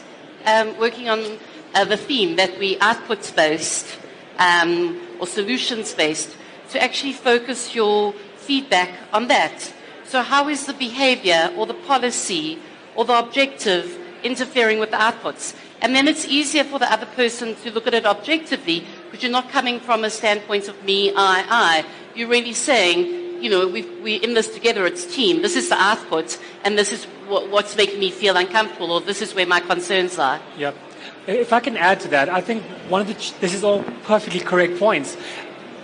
um, 0.46 0.76
working 0.78 1.08
on 1.08 1.38
uh, 1.74 1.84
the 1.84 1.96
theme 1.96 2.36
that 2.36 2.58
we 2.58 2.76
outputs 2.78 3.34
based 3.34 3.98
um, 4.38 5.00
or 5.22 5.26
solutions 5.28 5.94
based 5.94 6.36
to 6.70 6.82
actually 6.82 7.12
focus 7.12 7.76
your 7.76 8.12
feedback 8.34 8.90
on 9.12 9.28
that. 9.28 9.72
So, 10.04 10.20
how 10.20 10.48
is 10.48 10.66
the 10.66 10.74
behavior 10.74 11.52
or 11.56 11.64
the 11.64 11.78
policy 11.92 12.58
or 12.96 13.04
the 13.04 13.16
objective 13.16 13.96
interfering 14.24 14.80
with 14.80 14.90
the 14.90 14.96
outputs? 14.96 15.54
And 15.80 15.94
then 15.94 16.08
it's 16.08 16.26
easier 16.26 16.64
for 16.64 16.80
the 16.80 16.90
other 16.92 17.06
person 17.06 17.54
to 17.62 17.70
look 17.70 17.86
at 17.86 17.94
it 17.94 18.04
objectively 18.04 18.84
because 19.04 19.22
you're 19.22 19.30
not 19.30 19.48
coming 19.48 19.78
from 19.78 20.02
a 20.02 20.10
standpoint 20.10 20.66
of 20.66 20.82
me, 20.84 21.10
I, 21.10 21.46
I. 21.48 21.84
You're 22.16 22.28
really 22.28 22.52
saying, 22.52 23.42
you 23.42 23.48
know, 23.48 23.68
we 23.68 23.82
we're 24.02 24.22
in 24.22 24.34
this 24.34 24.48
together, 24.48 24.86
it's 24.86 25.06
team. 25.06 25.40
This 25.40 25.54
is 25.54 25.68
the 25.68 25.80
output, 25.80 26.36
and 26.64 26.76
this 26.76 26.92
is 26.92 27.04
what, 27.30 27.48
what's 27.48 27.76
making 27.76 28.00
me 28.00 28.10
feel 28.10 28.36
uncomfortable, 28.36 28.90
or 28.90 29.00
this 29.00 29.22
is 29.22 29.36
where 29.36 29.46
my 29.46 29.60
concerns 29.60 30.18
are. 30.18 30.40
Yep. 30.58 30.74
If 31.26 31.52
I 31.52 31.60
can 31.60 31.76
add 31.76 32.00
to 32.00 32.08
that, 32.08 32.28
I 32.28 32.40
think 32.40 32.64
one 32.88 33.00
of 33.00 33.06
the, 33.06 33.14
this 33.40 33.54
is 33.54 33.62
all 33.62 33.84
perfectly 34.04 34.40
correct 34.40 34.78
points. 34.78 35.16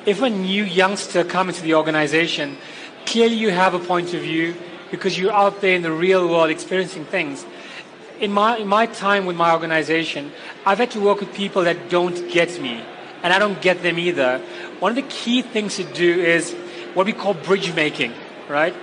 If 0.05 0.21
a 0.21 0.29
new 0.29 0.65
youngster 0.65 1.23
comes 1.23 1.51
into 1.51 1.63
the 1.63 1.75
organization, 1.75 2.57
clearly 3.07 3.37
you 3.37 3.51
have 3.51 3.73
a 3.73 3.79
point 3.79 4.15
of 4.15 4.23
view 4.23 4.57
because 4.91 5.17
you're 5.17 5.33
out 5.33 5.61
there 5.61 5.77
in 5.77 5.83
the 5.83 5.93
real 5.93 6.29
world 6.29 6.51
experiencing 6.51 7.05
things. 7.05 7.47
In 8.19 8.33
my, 8.33 8.57
in 8.57 8.67
my 8.67 8.87
time 8.87 9.27
with 9.27 9.37
my 9.37 9.53
organization, 9.53 10.33
I've 10.67 10.79
had 10.79 10.91
to 10.93 11.01
work 11.01 11.21
with 11.21 11.33
people 11.35 11.63
that 11.65 11.89
don't 11.89 12.29
get 12.33 12.61
me, 12.61 12.83
and 13.23 13.33
I 13.33 13.39
don't 13.39 13.61
get 13.63 13.83
them 13.83 13.97
either. 13.97 14.41
One 14.81 14.91
of 14.91 14.97
the 14.97 15.03
key 15.03 15.43
things 15.43 15.77
to 15.77 15.85
do 15.85 16.21
is 16.21 16.53
what 16.95 17.07
we 17.07 17.13
call 17.13 17.35
bridge 17.35 17.73
making, 17.77 18.13
right? 18.49 18.75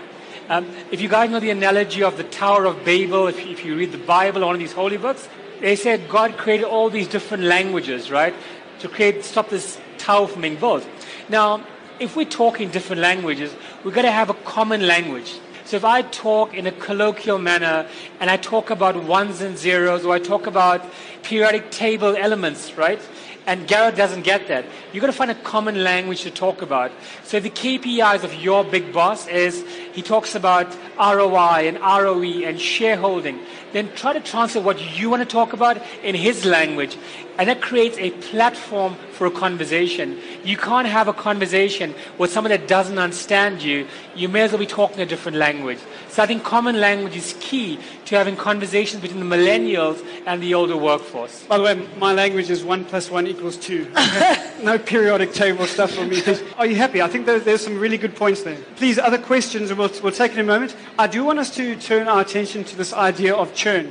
Um, 0.48 0.70
if 0.90 1.02
you 1.02 1.10
guys 1.10 1.30
know 1.30 1.42
the 1.42 1.50
analogy 1.50 2.02
of 2.02 2.16
the 2.16 2.24
Tower 2.24 2.64
of 2.64 2.86
Babel, 2.86 3.28
if, 3.28 3.40
if 3.40 3.66
you 3.66 3.76
read 3.76 3.92
the 3.92 3.98
Bible 3.98 4.44
or 4.44 4.46
one 4.46 4.56
of 4.56 4.60
these 4.60 4.72
holy 4.72 4.96
books, 4.96 5.28
they 5.62 5.76
said 5.76 6.10
God 6.10 6.38
created 6.38 6.66
all 6.66 6.90
these 6.90 7.08
different 7.08 7.44
languages, 7.44 8.12
right, 8.12 8.34
to 8.80 8.90
create 8.90 9.24
stop 9.24 9.50
this 9.50 9.80
tower 9.98 10.28
from 10.28 10.42
being 10.42 10.58
built. 10.58 10.88
Now, 11.30 11.66
if 12.00 12.16
we 12.16 12.26
talk 12.26 12.60
in 12.60 12.70
different 12.72 13.02
languages, 13.02 13.54
we've 13.84 13.94
got 13.94 14.04
to 14.04 14.12
have 14.12 14.30
a 14.30 14.34
common 14.34 14.86
language. 14.86 15.40
So 15.66 15.78
if 15.78 15.84
I 15.84 16.04
talk 16.04 16.54
in 16.54 16.68
a 16.68 16.72
colloquial 16.72 17.40
manner 17.40 17.88
and 18.20 18.30
I 18.30 18.38
talk 18.38 18.70
about 18.70 19.04
ones 19.04 19.42
and 19.42 19.58
zeros 19.58 20.06
or 20.06 20.14
I 20.14 20.20
talk 20.20 20.46
about 20.46 20.86
periodic 21.24 21.72
table 21.72 22.16
elements, 22.16 22.78
right? 22.78 23.02
And 23.48 23.68
Gareth 23.68 23.96
doesn't 23.96 24.22
get 24.22 24.48
that. 24.48 24.66
You've 24.92 25.02
got 25.02 25.08
to 25.08 25.14
find 25.14 25.32
a 25.32 25.36
common 25.36 25.84
language 25.84 26.22
to 26.22 26.32
talk 26.32 26.62
about. 26.62 26.92
So 27.24 27.40
the 27.40 27.50
KPIs 27.50 28.24
of 28.24 28.34
your 28.36 28.64
big 28.64 28.94
boss 28.94 29.28
is 29.28 29.64
he 29.94 30.02
talks 30.02 30.36
about 30.36 30.76
ROI 31.00 31.68
and 31.68 31.80
ROE 31.80 32.48
and 32.48 32.60
shareholding. 32.60 33.40
Then 33.76 33.92
try 33.94 34.14
to 34.14 34.22
translate 34.22 34.64
what 34.64 34.80
you 34.98 35.10
want 35.10 35.22
to 35.22 35.26
talk 35.26 35.52
about 35.52 35.82
in 36.02 36.16
his 36.16 36.46
language. 36.46 36.98
And 37.38 37.50
that 37.50 37.62
creates 37.62 37.98
a 37.98 38.12
platform 38.12 38.96
for 39.12 39.28
a 39.28 39.32
conversation. 39.32 40.18
You 40.46 40.56
can't 40.56 40.88
have 40.88 41.10
a 41.10 41.14
conversation 41.14 41.94
with 42.18 42.32
someone 42.32 42.52
that 42.52 42.70
doesn't 42.70 42.98
understand 42.98 43.62
you. 43.62 43.86
You 44.16 44.30
may 44.30 44.44
as 44.44 44.52
well 44.52 44.60
be 44.60 44.66
talking 44.66 45.02
a 45.02 45.06
different 45.06 45.38
language. 45.38 45.80
So 46.08 46.24
I 46.24 46.26
think 46.26 46.46
common 46.46 46.80
language 46.80 47.18
is 47.18 47.36
key 47.42 47.78
to 48.06 48.16
having 48.16 48.38
conversations 48.38 49.02
between 49.02 49.20
the 49.20 49.36
millennials 49.36 50.02
and 50.26 50.42
the 50.42 50.54
older 50.54 50.78
workforce. 50.78 51.44
By 51.44 51.58
the 51.58 51.64
way, 51.64 51.88
my 51.98 52.14
language 52.14 52.50
is 52.50 52.64
one 52.64 52.86
plus 52.86 53.12
one 53.12 53.28
equals 53.28 53.58
two. 53.58 53.92
no 54.64 54.80
periodic 54.80 55.34
table 55.34 55.66
stuff 55.66 55.92
for 55.92 56.06
me. 56.06 56.22
Are 56.58 56.66
you 56.66 56.76
happy? 56.76 57.02
I 57.02 57.10
think 57.10 57.26
there's 57.26 57.62
some 57.62 57.78
really 57.78 57.98
good 57.98 58.16
points 58.16 58.44
there. 58.44 58.58
Please, 58.78 58.98
other 58.98 59.18
questions, 59.18 59.74
we'll, 59.74 59.92
we'll 60.02 60.14
take 60.14 60.32
it 60.32 60.40
in 60.40 60.46
a 60.46 60.48
moment. 60.48 60.76
I 60.98 61.08
do 61.08 61.26
want 61.26 61.40
us 61.40 61.54
to 61.56 61.76
turn 61.76 62.08
our 62.08 62.22
attention 62.22 62.64
to 62.66 62.78
this 62.78 62.94
idea 62.94 63.36
of 63.36 63.54
churn. 63.66 63.86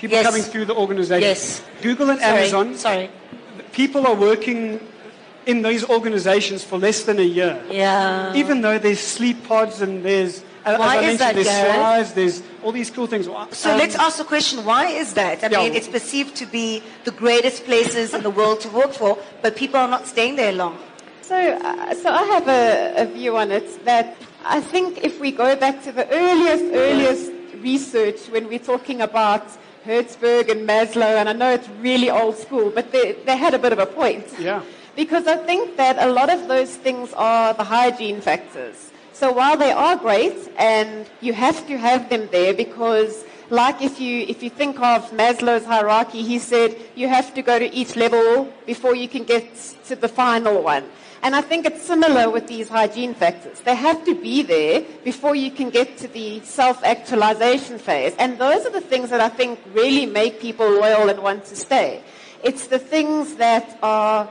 People 0.00 0.16
Yes. 0.18 0.26
coming 0.28 0.42
through 0.50 0.66
the 0.72 0.76
organization. 0.84 1.28
Yes. 1.30 1.62
Google 1.82 2.08
and 2.12 2.20
Sorry, 2.20 2.38
Amazon, 2.38 2.66
Sorry. 2.76 3.06
people 3.72 4.02
are 4.10 4.14
working 4.28 4.60
in 5.50 5.62
these 5.68 5.82
organizations 5.96 6.60
for 6.68 6.76
less 6.86 6.98
than 7.08 7.18
a 7.18 7.28
year. 7.38 7.54
Yeah. 7.70 8.40
Even 8.42 8.56
though 8.64 8.78
there's 8.78 9.00
sleep 9.16 9.38
pods 9.48 9.80
and 9.84 9.92
there's, 10.08 10.34
as 10.64 10.78
Why 10.78 10.98
I 10.98 11.02
is 11.10 11.18
that, 11.22 11.34
there's 11.36 11.46
Gareth? 11.46 11.74
slides, 11.76 12.10
there's 12.18 12.36
all 12.62 12.72
these 12.80 12.90
cool 12.96 13.06
things. 13.12 13.26
So 13.62 13.70
Um, 13.70 13.78
let's 13.82 13.96
ask 14.06 14.14
the 14.22 14.28
question, 14.34 14.56
why 14.70 14.84
is 15.02 15.08
that? 15.20 15.36
I 15.42 15.48
Yeah. 15.48 15.62
mean, 15.62 15.74
it's 15.78 15.90
perceived 15.98 16.34
to 16.42 16.46
be 16.58 16.82
the 17.08 17.14
greatest 17.24 17.58
places 17.70 18.06
in 18.16 18.22
the 18.28 18.34
world 18.40 18.58
to 18.66 18.68
work 18.80 18.92
for, 19.00 19.12
but 19.42 19.50
people 19.62 19.78
are 19.84 19.90
not 19.96 20.04
staying 20.14 20.34
there 20.42 20.52
long. 20.62 20.74
So, 21.30 21.36
uh, 21.36 21.94
so 22.02 22.08
I 22.22 22.24
have 22.34 22.46
a, 22.62 22.64
a 23.02 23.06
view 23.18 23.32
on 23.42 23.48
it 23.58 23.66
that 23.90 24.06
I 24.56 24.60
think 24.72 24.88
if 25.08 25.14
we 25.24 25.30
go 25.44 25.48
back 25.64 25.76
to 25.86 25.90
the 25.98 26.06
earliest, 26.22 26.64
earliest 26.86 27.26
research 27.72 28.20
when 28.34 28.44
we're 28.50 28.68
talking 28.74 28.98
about 29.10 29.44
Herzberg 29.86 30.44
and 30.52 30.60
Maslow, 30.72 31.12
and 31.20 31.26
I 31.32 31.34
know 31.40 31.50
it's 31.58 31.68
really 31.90 32.10
old 32.10 32.36
school, 32.46 32.68
but 32.78 32.86
they, 32.94 33.06
they 33.26 33.36
had 33.36 33.54
a 33.54 33.60
bit 33.64 33.72
of 33.76 33.80
a 33.88 33.90
point. 34.00 34.26
Yeah. 34.38 34.62
Because 35.02 35.24
I 35.34 35.36
think 35.48 35.76
that 35.82 35.94
a 36.08 36.10
lot 36.18 36.28
of 36.36 36.40
those 36.48 36.72
things 36.86 37.12
are 37.14 37.54
the 37.60 37.66
hygiene 37.76 38.20
factors. 38.20 38.76
So 39.20 39.32
while 39.40 39.56
they 39.64 39.72
are 39.86 39.96
great, 39.96 40.38
and 40.74 41.06
you 41.26 41.32
have 41.46 41.58
to 41.70 41.74
have 41.88 42.02
them 42.12 42.28
there 42.36 42.52
because 42.64 43.24
like 43.48 43.78
if 43.88 44.00
you, 44.00 44.14
if 44.32 44.42
you 44.44 44.50
think 44.50 44.74
of 44.80 45.10
Maslow's 45.20 45.64
hierarchy, 45.64 46.22
he 46.22 46.38
said 46.38 46.76
you 46.94 47.06
have 47.08 47.28
to 47.36 47.42
go 47.42 47.58
to 47.58 47.68
each 47.80 47.96
level 48.04 48.52
before 48.66 48.94
you 49.02 49.08
can 49.08 49.24
get 49.24 49.44
to 49.88 49.94
the 50.04 50.08
final 50.08 50.62
one. 50.62 50.84
And 51.22 51.34
I 51.34 51.40
think 51.40 51.66
it's 51.66 51.82
similar 51.82 52.30
with 52.30 52.46
these 52.46 52.68
hygiene 52.68 53.14
factors. 53.14 53.60
They 53.60 53.74
have 53.74 54.04
to 54.04 54.14
be 54.14 54.42
there 54.42 54.84
before 55.04 55.34
you 55.34 55.50
can 55.50 55.70
get 55.70 55.96
to 55.98 56.08
the 56.08 56.40
self-actualization 56.40 57.78
phase. 57.78 58.14
And 58.18 58.38
those 58.38 58.64
are 58.66 58.70
the 58.70 58.80
things 58.80 59.10
that 59.10 59.20
I 59.20 59.28
think 59.28 59.58
really 59.72 60.06
make 60.06 60.40
people 60.40 60.68
loyal 60.70 61.08
and 61.08 61.22
want 61.22 61.44
to 61.46 61.56
stay. 61.56 62.02
It's 62.42 62.66
the 62.68 62.78
things 62.78 63.36
that 63.36 63.78
are 63.82 64.28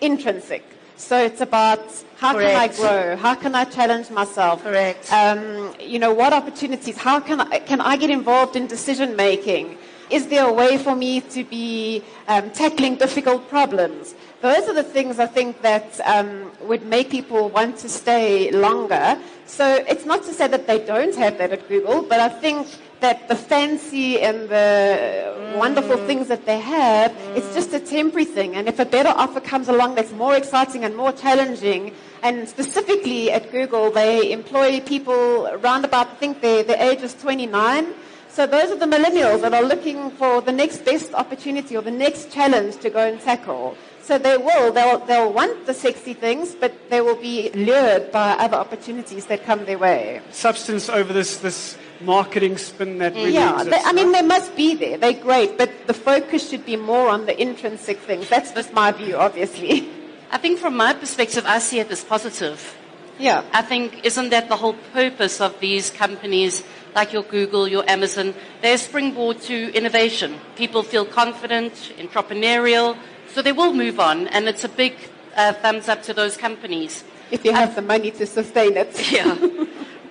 intrinsic. 0.00 0.64
So 0.96 1.18
it's 1.18 1.40
about 1.40 1.80
how 2.16 2.32
Correct. 2.32 2.50
can 2.50 2.60
I 2.60 2.68
grow? 2.68 3.16
How 3.16 3.34
can 3.34 3.54
I 3.54 3.64
challenge 3.64 4.10
myself? 4.10 4.62
Correct. 4.62 5.12
Um, 5.12 5.74
you 5.80 5.98
know, 5.98 6.12
what 6.14 6.32
opportunities? 6.32 6.96
How 6.96 7.18
can 7.18 7.40
I, 7.40 7.58
can 7.58 7.80
I 7.80 7.96
get 7.96 8.10
involved 8.10 8.54
in 8.54 8.68
decision 8.68 9.16
making? 9.16 9.78
Is 10.10 10.28
there 10.28 10.46
a 10.46 10.52
way 10.52 10.78
for 10.78 10.94
me 10.94 11.20
to 11.20 11.42
be 11.42 12.04
um, 12.28 12.50
tackling 12.50 12.96
difficult 12.96 13.48
problems? 13.48 14.14
Those 14.42 14.68
are 14.68 14.74
the 14.74 14.82
things 14.82 15.20
I 15.20 15.26
think 15.26 15.62
that 15.62 16.00
um, 16.04 16.50
would 16.62 16.84
make 16.84 17.10
people 17.10 17.48
want 17.48 17.78
to 17.78 17.88
stay 17.88 18.50
longer. 18.50 19.16
So 19.46 19.84
it's 19.88 20.04
not 20.04 20.24
to 20.24 20.32
say 20.32 20.48
that 20.48 20.66
they 20.66 20.84
don't 20.84 21.14
have 21.14 21.38
that 21.38 21.52
at 21.52 21.68
Google, 21.68 22.02
but 22.02 22.18
I 22.18 22.28
think 22.28 22.66
that 22.98 23.28
the 23.28 23.36
fancy 23.36 24.20
and 24.20 24.48
the 24.48 25.54
wonderful 25.56 25.96
things 26.08 26.26
that 26.26 26.44
they 26.44 26.58
have, 26.58 27.14
it's 27.36 27.54
just 27.54 27.72
a 27.72 27.78
temporary 27.78 28.24
thing. 28.24 28.56
And 28.56 28.66
if 28.66 28.80
a 28.80 28.84
better 28.84 29.10
offer 29.10 29.38
comes 29.38 29.68
along 29.68 29.94
that's 29.94 30.10
more 30.10 30.34
exciting 30.34 30.82
and 30.84 30.96
more 30.96 31.12
challenging, 31.12 31.94
and 32.24 32.48
specifically 32.48 33.30
at 33.30 33.52
Google, 33.52 33.92
they 33.92 34.32
employ 34.32 34.80
people 34.80 35.46
around 35.52 35.84
about, 35.84 36.08
I 36.08 36.14
think 36.14 36.40
their, 36.40 36.64
their 36.64 36.82
age 36.82 37.02
is 37.02 37.14
29. 37.14 37.94
So 38.32 38.46
those 38.46 38.70
are 38.70 38.76
the 38.76 38.86
millennials 38.86 39.42
that 39.42 39.52
are 39.52 39.62
looking 39.62 40.10
for 40.12 40.40
the 40.40 40.52
next 40.52 40.86
best 40.86 41.12
opportunity 41.12 41.76
or 41.76 41.82
the 41.82 41.90
next 41.90 42.32
challenge 42.32 42.78
to 42.78 42.88
go 42.88 43.06
and 43.06 43.20
tackle. 43.20 43.76
So 44.00 44.16
they 44.16 44.38
will, 44.38 44.72
they'll, 44.72 44.98
they'll 45.00 45.30
want 45.32 45.66
the 45.66 45.74
sexy 45.74 46.14
things, 46.14 46.54
but 46.54 46.72
they 46.88 47.02
will 47.02 47.20
be 47.20 47.50
lured 47.50 48.10
by 48.10 48.30
other 48.32 48.56
opportunities 48.56 49.26
that 49.26 49.44
come 49.44 49.66
their 49.66 49.78
way. 49.78 50.22
substance 50.30 50.88
over 50.88 51.12
this, 51.12 51.36
this 51.36 51.76
marketing 52.00 52.56
spin 52.56 52.98
that 52.98 53.14
really 53.14 53.32
Yeah, 53.34 53.52
exists. 53.60 53.70
they, 53.70 53.88
I 53.90 53.92
mean, 53.92 54.12
they 54.12 54.22
must 54.22 54.56
be 54.56 54.74
there. 54.74 54.96
They're 54.96 55.12
great, 55.12 55.58
but 55.58 55.70
the 55.86 55.94
focus 55.94 56.48
should 56.48 56.64
be 56.64 56.76
more 56.76 57.10
on 57.10 57.26
the 57.26 57.40
intrinsic 57.40 57.98
things. 57.98 58.30
That's 58.30 58.50
just 58.52 58.72
my 58.72 58.92
view, 58.92 59.16
obviously. 59.16 59.88
I 60.30 60.38
think 60.38 60.58
from 60.58 60.74
my 60.76 60.94
perspective, 60.94 61.44
I 61.46 61.58
see 61.58 61.80
it 61.80 61.90
as 61.90 62.02
positive. 62.02 62.76
Yeah. 63.18 63.44
I 63.52 63.62
think, 63.62 64.04
isn't 64.04 64.30
that 64.30 64.48
the 64.48 64.56
whole 64.56 64.74
purpose 64.92 65.40
of 65.40 65.58
these 65.60 65.90
companies 65.90 66.62
like 66.94 67.12
your 67.12 67.22
Google, 67.22 67.68
your 67.68 67.88
Amazon? 67.88 68.34
They're 68.60 68.74
a 68.74 68.78
springboard 68.78 69.40
to 69.42 69.72
innovation. 69.74 70.38
People 70.56 70.82
feel 70.82 71.04
confident, 71.04 71.72
entrepreneurial, 71.98 72.96
so 73.28 73.42
they 73.42 73.52
will 73.52 73.72
move 73.72 74.00
on, 74.00 74.28
and 74.28 74.48
it's 74.48 74.64
a 74.64 74.68
big 74.68 74.94
uh, 75.36 75.52
thumbs 75.54 75.88
up 75.88 76.02
to 76.04 76.14
those 76.14 76.36
companies. 76.36 77.04
If 77.30 77.44
you 77.44 77.52
have 77.52 77.74
the 77.74 77.82
money 77.82 78.10
to 78.12 78.26
sustain 78.26 78.76
it. 78.76 78.92
Yeah. 79.12 79.36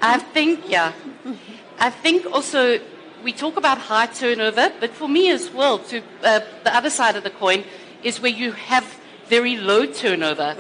I 0.02 0.18
think, 0.18 0.68
yeah. 0.68 0.94
I 1.78 1.92
think 1.92 2.26
also 2.26 2.80
we 3.24 3.32
talk 3.34 3.58
about 3.58 3.78
high 3.78 4.08
turnover, 4.08 4.72
but 4.80 4.92
for 4.92 5.08
me 5.08 5.30
as 5.30 5.52
well, 5.52 5.78
to 5.78 6.02
uh, 6.24 6.40
the 6.64 6.76
other 6.76 6.90
side 6.90 7.16
of 7.16 7.24
the 7.24 7.30
coin 7.30 7.64
is 8.04 8.20
where 8.20 8.32
you 8.32 8.52
have 8.54 8.84
very 9.32 9.56
low 9.56 9.86
turnover. 9.86 10.54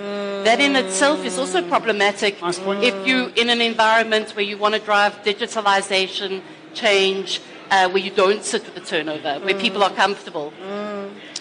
That 0.48 0.60
in 0.62 0.76
itself 0.78 1.26
is 1.26 1.38
also 1.38 1.62
problematic 1.76 2.42
Nice 2.42 2.58
if 2.90 2.96
you 3.06 3.18
in 3.36 3.50
an 3.50 3.62
environment 3.62 4.32
where 4.36 4.48
you 4.52 4.58
want 4.58 4.74
to 4.76 4.82
drive 4.92 5.14
digitalization, 5.24 6.42
change, 6.74 7.42
uh, 7.70 7.90
where 7.92 8.04
you 8.08 8.12
don't 8.24 8.44
sit 8.52 8.64
with 8.66 8.76
the 8.76 8.86
turnover, 8.94 9.34
where 9.46 9.60
people 9.66 9.84
are 9.84 9.92
comfortable. 10.04 10.54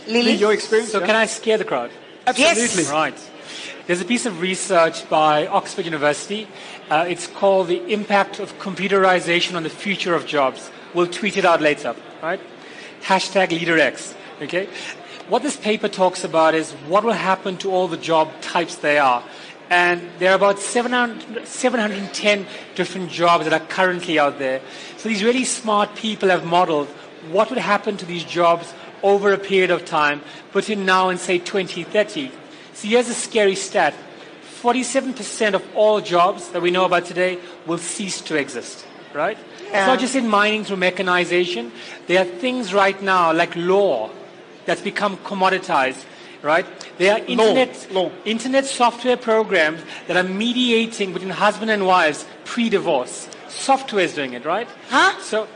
Lily, 0.09 0.33
your 0.33 0.53
experience? 0.53 0.91
So 0.91 0.99
yeah? 0.99 1.07
can 1.07 1.17
I 1.17 1.27
scare 1.27 1.57
the 1.57 1.65
crowd? 1.65 1.91
Absolutely. 2.27 2.85
Right. 2.93 3.19
There's 3.87 4.01
a 4.01 4.05
piece 4.05 4.27
of 4.27 4.41
research 4.41 5.09
by 5.09 5.47
Oxford 5.47 5.85
University. 5.85 6.49
Uh, 6.91 7.07
it's 7.09 7.27
called 7.27 7.69
The 7.69 7.81
Impact 7.93 8.41
of 8.41 8.59
Computerization 8.59 9.55
on 9.57 9.63
the 9.63 9.71
Future 9.71 10.15
of 10.15 10.27
Jobs. 10.27 10.71
We'll 10.95 11.07
tweet 11.07 11.37
it 11.37 11.45
out 11.45 11.61
later, 11.61 11.95
right? 12.23 12.41
Hashtag 13.03 13.49
LeaderEx, 13.49 14.15
okay? 14.41 14.69
What 15.29 15.43
this 15.43 15.57
paper 15.57 15.89
talks 15.89 16.25
about 16.25 16.55
is 16.55 16.73
what 16.89 17.05
will 17.05 17.13
happen 17.13 17.57
to 17.59 17.71
all 17.71 17.89
the 17.89 17.97
job 17.97 18.29
types 18.41 18.77
they 18.77 18.99
are. 18.99 19.23
And 19.71 20.03
there 20.19 20.33
are 20.33 20.35
about 20.35 20.59
700, 20.59 21.47
710 21.47 22.47
different 22.75 23.11
jobs 23.11 23.45
that 23.45 23.53
are 23.53 23.65
currently 23.69 24.19
out 24.19 24.41
there. 24.41 24.61
So 24.97 25.09
these 25.09 25.23
really 25.23 25.45
smart 25.45 25.95
people 25.95 26.29
have 26.31 26.45
modeled 26.45 26.89
what 27.31 27.51
would 27.51 27.59
happen 27.59 27.97
to 27.99 28.07
these 28.07 28.25
jobs 28.25 28.75
over 29.03 29.33
a 29.33 29.39
period 29.39 29.71
of 29.71 29.85
time 29.85 30.23
between 30.53 30.85
now 30.85 31.11
and 31.11 31.21
say 31.21 31.39
2030. 31.39 32.33
So 32.75 32.89
here's 32.89 33.09
a 33.09 33.15
scary 33.15 33.55
stat. 33.55 33.95
47% 34.61 35.55
of 35.55 35.65
all 35.75 36.01
jobs 36.01 36.49
that 36.49 36.61
we 36.61 36.71
know 36.71 36.85
about 36.85 37.05
today 37.05 37.39
will 37.67 37.79
cease 37.79 38.21
to 38.23 38.37
exist, 38.37 38.85
right? 39.15 39.39
It's 39.61 39.87
not 39.87 40.01
just 40.01 40.17
in 40.17 40.29
mining 40.29 40.65
through 40.65 40.79
mechanization. 40.79 41.71
There 42.09 42.21
are 42.21 42.25
things 42.25 42.75
right 42.75 43.01
now 43.01 43.33
like 43.33 43.55
law 43.55 44.11
that's 44.71 44.81
become 44.83 45.17
commoditized, 45.31 46.05
right? 46.43 46.65
There 46.97 47.13
are 47.15 47.19
internet, 47.27 47.89
law. 47.91 48.13
internet 48.25 48.65
software 48.67 49.17
programs 49.17 49.81
that 50.07 50.17
are 50.17 50.23
mediating 50.23 51.13
between 51.13 51.31
husband 51.31 51.73
and 51.73 51.89
wives 51.89 52.25
pre-divorce. 52.45 53.29
Software 53.49 54.05
is 54.05 54.15
doing 54.15 54.35
it, 54.35 54.45
right? 54.45 54.69
Huh? 54.89 55.21
So 55.21 55.49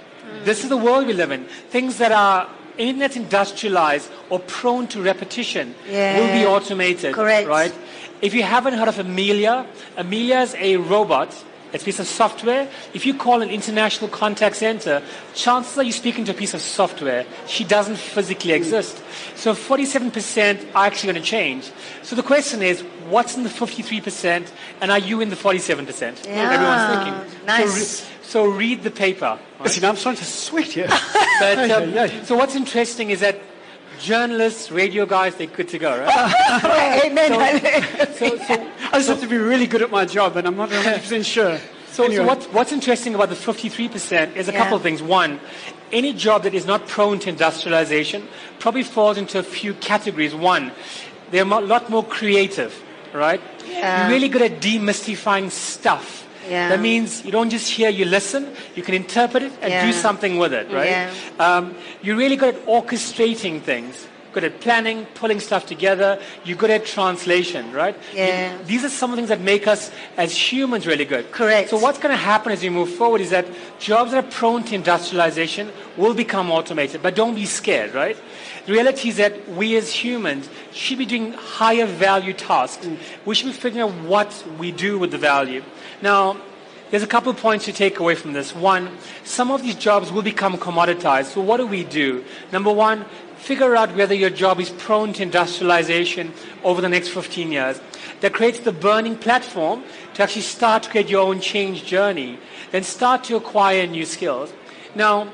this 0.43 0.65
is 0.65 0.69
the 0.69 0.77
world 0.77 1.07
we 1.07 1.13
live 1.13 1.31
in. 1.31 1.45
Things 1.71 1.99
that 1.99 2.11
are 2.11 2.51
internet 2.77 3.17
industrialized 3.17 4.11
or 4.31 4.41
prone 4.41 4.89
to 4.89 5.01
repetition 5.01 5.77
will 5.87 6.33
be 6.33 6.45
automated. 6.45 7.15
Correct. 7.15 7.47
Right? 7.47 7.73
If 8.21 8.35
you 8.35 8.43
haven't 8.43 8.75
heard 8.75 8.89
of 8.89 8.99
Amelia, 8.99 9.65
Amelia 9.97 10.41
is 10.41 10.57
a 10.59 10.77
robot. 10.79 11.31
It's 11.75 11.83
a 11.83 11.87
piece 11.87 11.99
of 11.99 12.07
software. 12.07 12.69
If 12.95 13.05
you 13.05 13.15
call 13.15 13.43
an 13.43 13.51
international 13.51 14.09
contact 14.09 14.55
center, 14.57 15.03
chances 15.35 15.77
are 15.77 15.83
you're 15.83 15.93
speaking 15.93 16.25
to 16.27 16.31
a 16.31 16.35
piece 16.35 16.55
of 16.55 16.61
software. 16.63 17.27
She 17.49 17.65
doesn't 17.65 17.97
physically 17.97 18.53
exist. 18.53 19.03
So 19.35 19.55
47% 19.55 20.69
are 20.75 20.87
actually 20.87 21.13
going 21.13 21.23
to 21.23 21.29
change. 21.29 21.73
So 22.05 22.15
the 22.15 22.23
question 22.23 22.63
is, 22.63 22.83
what's 23.11 23.37
in 23.37 23.43
the 23.43 23.49
53% 23.49 24.51
and 24.81 24.91
are 24.93 25.01
you 25.01 25.21
in 25.21 25.31
the 25.31 25.37
47%? 25.37 26.27
Everyone's 26.29 27.05
thinking. 27.05 27.47
nice. 27.47 27.99
So, 27.99 28.05
re- 28.07 28.11
so 28.23 28.47
read 28.47 28.83
the 28.85 28.91
paper. 28.93 29.27
right? 29.59 29.65
Listen, 29.65 29.85
I'm 29.85 29.97
starting 29.97 30.21
to 30.21 30.25
sweat 30.25 30.67
here. 30.69 30.89
But, 31.41 31.59
um, 31.71 31.91
Yeah, 31.93 32.05
yeah. 32.05 32.23
so 32.25 32.37
what's 32.37 32.55
interesting 32.55 33.11
is 33.11 33.19
that 33.19 33.41
journalists, 33.99 34.71
radio 34.71 35.07
guys, 35.07 35.35
they're 35.37 35.47
good 35.47 35.69
to 35.69 35.79
go, 35.79 35.99
right? 35.99 37.03
Amen. 37.05 37.33
so, 38.15 38.37
so, 38.39 38.71
I 38.93 38.99
just 38.99 39.09
have 39.09 39.21
to 39.21 39.27
be 39.27 39.37
really 39.37 39.67
good 39.67 39.83
at 39.83 39.91
my 39.91 40.05
job, 40.05 40.37
and 40.37 40.47
I'm 40.47 40.57
not 40.57 40.71
100% 40.71 41.25
sure. 41.25 41.59
So, 41.89 42.05
Anyway. 42.05 42.23
so 42.23 42.27
what, 42.27 42.43
what's 42.53 42.73
interesting 42.73 43.15
about 43.15 43.29
the 43.29 43.37
53% 43.37 44.37
is 44.37 44.49
a 44.49 44.53
Yeah. 44.53 44.59
couple 44.59 44.77
of 44.77 44.83
things. 44.83 45.03
One, 45.03 45.39
any 45.93 46.13
job 46.13 46.43
that 46.43 46.55
is 46.55 46.67
not 46.67 46.89
prone 46.89 47.21
to 47.21 47.29
industrialization 47.29 48.27
probably 48.59 48.83
falls 48.83 49.17
into 49.17 49.39
a 49.39 49.45
few 49.45 49.75
categories. 49.75 50.35
One, 50.35 50.73
they're 51.31 51.45
a 51.45 51.61
lot 51.61 51.91
more 51.91 52.03
creative, 52.05 52.75
right? 53.13 53.41
Yeah. 53.67 54.03
You're 54.03 54.11
really 54.15 54.29
good 54.29 54.43
at 54.43 54.61
demystifying 54.61 55.51
stuff. 55.51 56.27
Yeah. 56.49 56.69
That 56.69 56.81
means 56.81 57.25
you 57.25 57.33
don't 57.33 57.51
just 57.51 57.71
hear, 57.71 57.89
you 57.89 58.05
listen, 58.05 58.49
you 58.75 58.83
can 58.83 58.95
interpret 58.95 59.43
it 59.43 59.53
and 59.63 59.73
Yeah. 59.73 59.87
do 59.87 59.93
something 59.93 60.39
with 60.39 60.53
it, 60.53 60.71
right? 60.73 60.89
Yeah. 60.91 61.11
Um, 61.39 61.75
you're 62.03 62.17
really 62.17 62.37
good 62.37 62.55
at 62.55 62.67
orchestrating 62.67 63.61
things. 63.63 64.07
Good 64.33 64.43
at 64.45 64.59
planning, 64.61 65.07
pulling 65.15 65.39
stuff 65.39 65.65
together. 65.65 66.19
You're 66.45 66.57
good 66.57 66.71
at 66.71 66.85
translation, 66.85 67.71
right? 67.73 67.95
You- 68.13 68.19
Yeah. 68.19 68.53
these 68.67 68.83
are 68.85 68.89
some 68.89 69.11
of 69.11 69.17
the 69.17 69.21
things 69.21 69.29
that 69.29 69.41
make 69.41 69.69
us 69.69 69.93
as 70.17 70.35
humans 70.35 70.89
really 70.89 71.05
good. 71.05 71.31
Correct. 71.31 71.71
So 71.71 71.77
what's 71.77 71.99
going 71.99 72.11
to 72.11 72.21
happen 72.21 72.51
as 72.51 72.61
we 72.61 72.69
move 72.69 72.91
forward 72.95 73.21
is 73.21 73.31
that 73.31 73.47
jobs 73.79 74.11
that 74.11 74.19
are 74.25 74.27
prone 74.29 74.65
to 74.65 74.75
industrialization 74.75 75.71
will 75.97 76.15
become 76.15 76.51
automated, 76.51 77.01
but 77.01 77.15
don't 77.15 77.37
be 77.37 77.47
scared, 77.47 77.95
right? 77.95 78.17
The 78.67 78.73
reality 78.73 79.09
is 79.11 79.19
that 79.19 79.49
we 79.51 79.77
as 79.77 79.93
humans 79.93 80.49
should 80.73 80.99
be 80.99 81.07
doing 81.07 81.35
higher 81.35 81.87
value 81.87 82.33
tasks. 82.33 82.89
We 83.25 83.37
should 83.37 83.47
be 83.47 83.53
figuring 83.53 83.85
out 83.89 83.95
what 84.05 84.33
we 84.59 84.73
do 84.73 84.99
with 84.99 85.13
the 85.13 85.19
value. 85.19 85.63
Now, 86.05 86.37
there's 86.91 87.03
a 87.03 87.07
couple 87.07 87.31
of 87.31 87.39
points 87.39 87.65
to 87.65 87.73
take 87.73 87.99
away 87.99 88.15
from 88.15 88.35
this. 88.35 88.55
One, 88.55 88.91
some 89.25 89.51
of 89.51 89.63
these 89.63 89.75
jobs 89.75 90.13
will 90.13 90.21
become 90.21 90.59
commoditized. 90.59 91.33
So 91.33 91.41
what 91.41 91.57
do 91.57 91.67
we 91.67 91.83
do? 91.83 92.23
Number 92.53 92.71
one, 92.71 93.07
figure 93.37 93.75
out 93.75 93.97
whether 93.97 94.15
your 94.15 94.29
job 94.29 94.61
is 94.61 94.69
prone 94.69 95.15
to 95.15 95.23
industrialization 95.23 96.35
over 96.63 96.83
the 96.83 96.91
next 96.91 97.09
15 97.09 97.51
years. 97.51 97.81
That 98.21 98.35
creates 98.35 98.59
the 98.59 98.71
burning 98.71 99.17
platform 99.17 99.83
to 100.13 100.23
actually 100.23 100.43
start 100.43 100.83
to 100.83 100.91
create 100.91 101.09
your 101.09 101.27
own 101.27 101.41
change 101.41 101.87
journey. 101.87 102.39
Then 102.71 102.83
start 102.83 103.25
to 103.25 103.37
acquire 103.37 103.87
new 103.87 104.05
skills. 104.05 104.53
Now, 104.95 105.29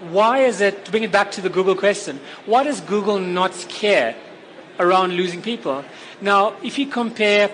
why 0.00 0.40
is 0.40 0.60
it, 0.60 0.84
to 0.84 0.90
bring 0.90 1.04
it 1.04 1.12
back 1.12 1.30
to 1.30 1.40
the 1.40 1.48
Google 1.48 1.76
question, 1.76 2.20
why 2.44 2.64
does 2.64 2.82
Google 2.82 3.18
not 3.18 3.52
care 3.70 4.14
around 4.78 5.14
losing 5.14 5.40
people? 5.40 5.82
Now, 6.20 6.56
if 6.62 6.78
you 6.78 6.86
compare 6.88 7.50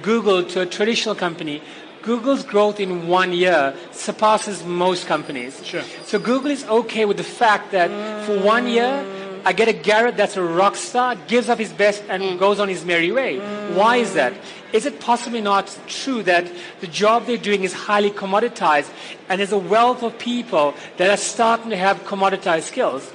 Google 0.00 0.44
to 0.44 0.62
a 0.62 0.66
traditional 0.66 1.14
company, 1.14 1.60
Google's 2.06 2.44
growth 2.44 2.78
in 2.78 3.08
one 3.08 3.32
year 3.32 3.74
surpasses 3.90 4.64
most 4.64 5.08
companies. 5.08 5.60
Sure. 5.66 5.82
So 6.04 6.20
Google 6.20 6.52
is 6.52 6.64
okay 6.66 7.04
with 7.04 7.16
the 7.16 7.24
fact 7.24 7.72
that 7.72 7.90
for 8.24 8.38
one 8.38 8.68
year, 8.68 9.04
I 9.44 9.52
get 9.52 9.66
a 9.66 9.72
Gareth 9.72 10.16
that's 10.16 10.36
a 10.36 10.42
rock 10.42 10.76
star, 10.76 11.16
gives 11.26 11.48
up 11.48 11.58
his 11.58 11.72
best 11.72 12.04
and 12.08 12.22
mm. 12.22 12.38
goes 12.38 12.60
on 12.60 12.68
his 12.68 12.84
merry 12.84 13.10
way. 13.10 13.40
Why 13.74 13.96
is 13.96 14.14
that? 14.14 14.34
Is 14.72 14.86
it 14.86 15.00
possibly 15.00 15.40
not 15.40 15.76
true 15.88 16.22
that 16.22 16.46
the 16.80 16.86
job 16.86 17.26
they're 17.26 17.36
doing 17.36 17.64
is 17.64 17.72
highly 17.72 18.12
commoditized 18.12 18.90
and 19.28 19.40
there's 19.40 19.50
a 19.50 19.58
wealth 19.58 20.04
of 20.04 20.16
people 20.16 20.74
that 20.98 21.10
are 21.10 21.16
starting 21.16 21.70
to 21.70 21.76
have 21.76 22.04
commoditized 22.04 22.62
skills? 22.62 23.12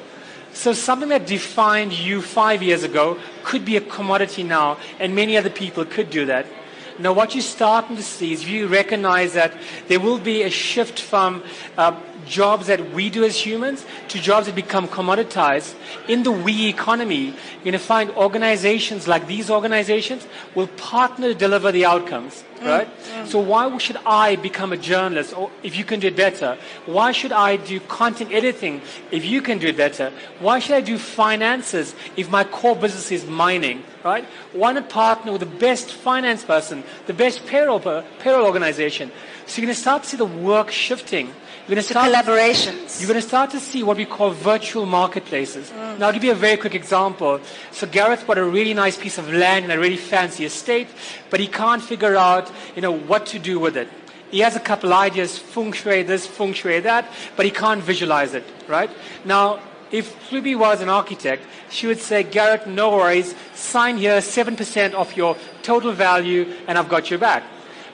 So 0.52 0.74
something 0.74 1.08
that 1.10 1.28
defined 1.28 1.94
you 1.94 2.22
five 2.22 2.62
years 2.62 2.84
ago 2.84 3.18
could 3.44 3.64
be 3.64 3.78
a 3.78 3.82
commodity 3.82 4.44
now, 4.44 4.78
and 5.00 5.16
many 5.16 5.38
other 5.38 5.50
people 5.50 5.86
could 5.86 6.10
do 6.10 6.26
that. 6.26 6.46
Now, 7.00 7.14
what 7.14 7.34
you're 7.36 7.42
starting 7.42 7.96
to 7.96 8.04
see 8.04 8.34
is 8.34 8.48
you 8.48 8.68
recognize 8.68 9.34
that 9.34 9.54
there 9.88 10.00
will 10.00 10.20
be 10.20 10.44
a 10.44 10.50
shift 10.50 11.00
from 11.00 11.44
uh, 11.78 12.00
jobs 12.26 12.68
that 12.68 12.94
we 12.94 13.10
do 13.10 13.24
as 13.24 13.38
humans 13.38 13.86
to 14.10 14.20
jobs 14.20 14.46
that 14.48 14.56
become 14.56 14.88
commoditized. 14.88 15.76
In 16.08 16.24
the 16.24 16.32
we 16.32 16.68
economy, 16.68 17.26
you're 17.26 17.64
going 17.64 17.74
to 17.74 17.80
find 17.80 18.10
organizations 18.12 19.08
like 19.08 19.28
these 19.28 19.50
organizations 19.50 20.28
will 20.56 20.68
partner 20.68 21.30
to 21.30 21.36
deliver 21.36 21.72
the 21.72 21.86
outcomes, 21.86 22.44
right? 22.62 22.88
So 23.26 23.40
why 23.40 23.76
should 23.78 23.98
I 24.06 24.36
become 24.36 24.72
a 24.72 24.78
journalist 24.78 25.36
or 25.36 25.52
if 25.64 25.76
you 25.78 25.84
can 25.84 26.00
do 26.00 26.08
it 26.08 26.16
better? 26.16 26.58
Why 26.86 27.12
should 27.12 27.32
I 27.32 27.58
do 27.58 27.80
content 27.82 28.32
editing 28.32 28.82
if 29.12 29.26
you 29.26 29.42
can 29.42 29.58
do 29.58 29.68
it 29.68 29.78
better? 29.78 30.12
Why 30.40 30.60
should 30.60 30.76
I 30.76 30.82
do 30.82 30.98
finances 30.98 31.96
if 32.16 32.30
my 32.30 32.44
core 32.44 32.76
business 32.76 33.12
is 33.12 33.26
mining, 33.26 33.84
right? 34.04 34.26
Want 34.54 34.78
to 34.78 34.84
partner 34.84 35.32
with 35.32 35.42
the 35.42 35.58
best 35.58 35.92
finance 35.92 36.44
person, 36.44 36.84
the 37.08 37.14
best 37.14 37.46
payroll, 37.46 37.80
payroll 37.80 38.46
organization? 38.46 39.12
So 39.46 39.62
you're 39.62 39.68
going 39.68 39.76
to 39.76 39.82
start 39.82 40.04
to 40.04 40.10
see 40.10 40.18
the 40.18 40.26
work 40.26 40.72
shifting. 40.72 41.28
You're 41.28 41.76
going 41.76 41.78
to 41.78 41.84
start 41.84 42.12
collaborations. 42.12 43.00
you're 43.00 43.08
going 43.08 43.22
to 43.22 43.28
start 43.28 43.52
to 43.52 43.60
see 43.60 43.84
what 43.84 43.98
we 43.98 44.06
call 44.06 44.32
virtual 44.32 44.86
marketplaces. 44.86 45.70
Mm. 45.70 46.00
Now, 46.00 46.08
I'll 46.08 46.14
give 46.14 46.24
you 46.24 46.32
a 46.32 46.36
very 46.36 46.58
quick 46.58 46.74
example. 46.74 47.40
So 47.72 47.86
Gareth 47.88 48.26
bought 48.26 48.40
a 48.40 48.44
really 48.44 48.74
nice 48.74 48.98
piece 48.98 49.18
of 49.18 49.32
land 49.32 49.66
in 49.66 49.72
a 49.72 49.80
really 49.80 49.98
fancy 49.98 50.46
estate, 50.46 50.88
but 51.30 51.40
he 51.40 51.48
can't 51.48 51.82
figure 51.82 52.16
out, 52.16 52.52
you 52.76 52.82
know, 52.82 52.92
what 52.92 53.26
to 53.28 53.40
do 53.40 53.60
with 53.60 53.78
it. 53.78 53.88
He 54.32 54.40
has 54.40 54.56
a 54.56 54.60
couple 54.62 54.94
ideas, 54.94 55.38
feng 55.38 55.74
shui 55.74 56.04
this, 56.04 56.26
feng 56.26 56.54
shui 56.54 56.80
that, 56.80 57.06
but 57.36 57.46
he 57.46 57.52
can't 57.52 57.84
visualize 57.84 58.34
it, 58.34 58.46
right? 58.68 58.90
Now, 59.26 59.60
if 59.92 60.32
Ruby 60.32 60.56
was 60.56 60.82
an 60.82 60.90
architect, 60.90 61.44
she 61.70 61.88
would 61.88 62.00
say, 62.00 62.24
Gareth, 62.24 62.68
no 62.68 62.92
worries, 62.92 63.36
sign 63.54 63.98
here 63.98 64.18
7% 64.18 64.94
of 64.94 65.16
your 65.16 65.38
total 65.64 65.92
value, 65.92 66.54
and 66.68 66.78
I've 66.78 66.90
got 66.90 67.10
your 67.10 67.20
back. 67.20 67.44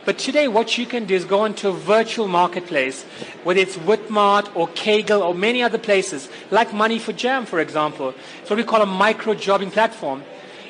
But 0.06 0.18
today, 0.18 0.48
what 0.48 0.78
you 0.78 0.86
can 0.86 1.04
do 1.06 1.16
is 1.16 1.26
go 1.26 1.44
into 1.44 1.68
a 1.68 1.74
virtual 1.74 2.30
marketplace, 2.30 3.04
whether 3.44 3.60
it's 3.60 3.76
Whitmart 3.76 4.56
or 4.56 4.70
Kaggle 4.70 5.22
or 5.22 5.36
many 5.36 5.62
other 5.62 5.78
places, 5.78 6.30
like 6.50 6.74
Money 6.74 6.98
for 6.98 7.12
Jam, 7.12 7.46
for 7.46 7.60
example. 7.60 8.14
It's 8.40 8.50
what 8.50 8.56
we 8.56 8.64
call 8.64 8.82
a 8.82 8.86
micro 8.86 9.34
jobbing 9.34 9.70
platform. 9.70 10.24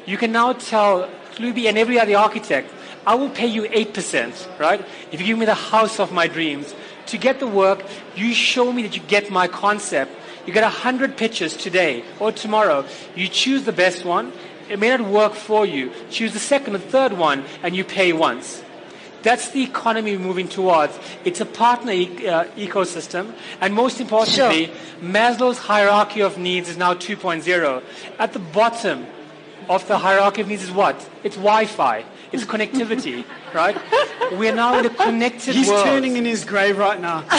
You 0.08 0.18
can 0.18 0.32
now 0.32 0.54
tell 0.54 1.08
Klubi 1.36 1.70
and 1.70 1.78
every 1.78 2.00
other 2.00 2.18
architect, 2.18 2.72
I 3.06 3.14
will 3.14 3.30
pay 3.30 3.46
you 3.46 3.64
8%, 3.64 4.60
right? 4.60 4.84
If 5.12 5.22
you 5.22 5.28
give 5.28 5.38
me 5.38 5.46
the 5.46 5.54
house 5.54 6.00
of 6.00 6.12
my 6.12 6.28
dreams. 6.28 6.74
To 7.08 7.18
get 7.18 7.40
the 7.40 7.48
work, 7.48 7.86
you 8.16 8.34
show 8.34 8.74
me 8.74 8.82
that 8.82 8.98
you 8.98 9.04
get 9.04 9.30
my 9.30 9.48
concept. 9.48 10.12
You 10.48 10.54
get 10.54 10.64
100 10.64 11.18
pitches 11.18 11.56
today 11.56 12.04
or 12.20 12.32
tomorrow. 12.32 12.86
You 13.16 13.28
choose 13.28 13.66
the 13.66 13.74
best 13.74 14.06
one. 14.06 14.32
It 14.70 14.80
may 14.80 14.90
not 14.90 15.02
work 15.02 15.34
for 15.34 15.66
you. 15.66 15.92
Choose 16.10 16.32
the 16.34 16.40
second 16.40 16.76
and 16.76 16.84
third 16.84 17.14
one, 17.14 17.44
and 17.64 17.76
you 17.76 17.84
pay 17.84 18.14
once. 18.14 18.64
That's 19.24 19.50
the 19.50 19.62
economy 19.64 20.16
we're 20.16 20.24
moving 20.24 20.48
towards. 20.48 20.98
It's 21.26 21.42
a 21.42 21.46
partner 21.46 21.92
e- 21.92 22.28
uh, 22.28 22.46
ecosystem. 22.56 23.34
And 23.60 23.74
most 23.74 24.00
importantly, 24.00 24.72
Maslow's 25.02 25.58
hierarchy 25.58 26.22
of 26.22 26.38
needs 26.38 26.70
is 26.70 26.78
now 26.78 26.94
2.0. 26.94 27.84
At 28.18 28.32
the 28.34 28.40
bottom 28.40 29.06
of 29.70 29.86
the 29.88 29.98
hierarchy 29.98 30.42
of 30.42 30.48
needs 30.48 30.64
is 30.64 30.72
what? 30.72 31.10
It's 31.24 31.36
Wi-Fi. 31.36 32.06
It's 32.32 32.44
connectivity, 32.44 33.24
right? 33.54 33.78
We're 34.34 34.54
now 34.54 34.78
in 34.80 34.86
a 34.86 34.90
connected 34.90 35.56
He's 35.56 35.70
world. 35.70 35.86
turning 35.86 36.18
in 36.18 36.26
his 36.26 36.44
grave 36.44 36.78
right 36.78 37.00
now. 37.00 37.24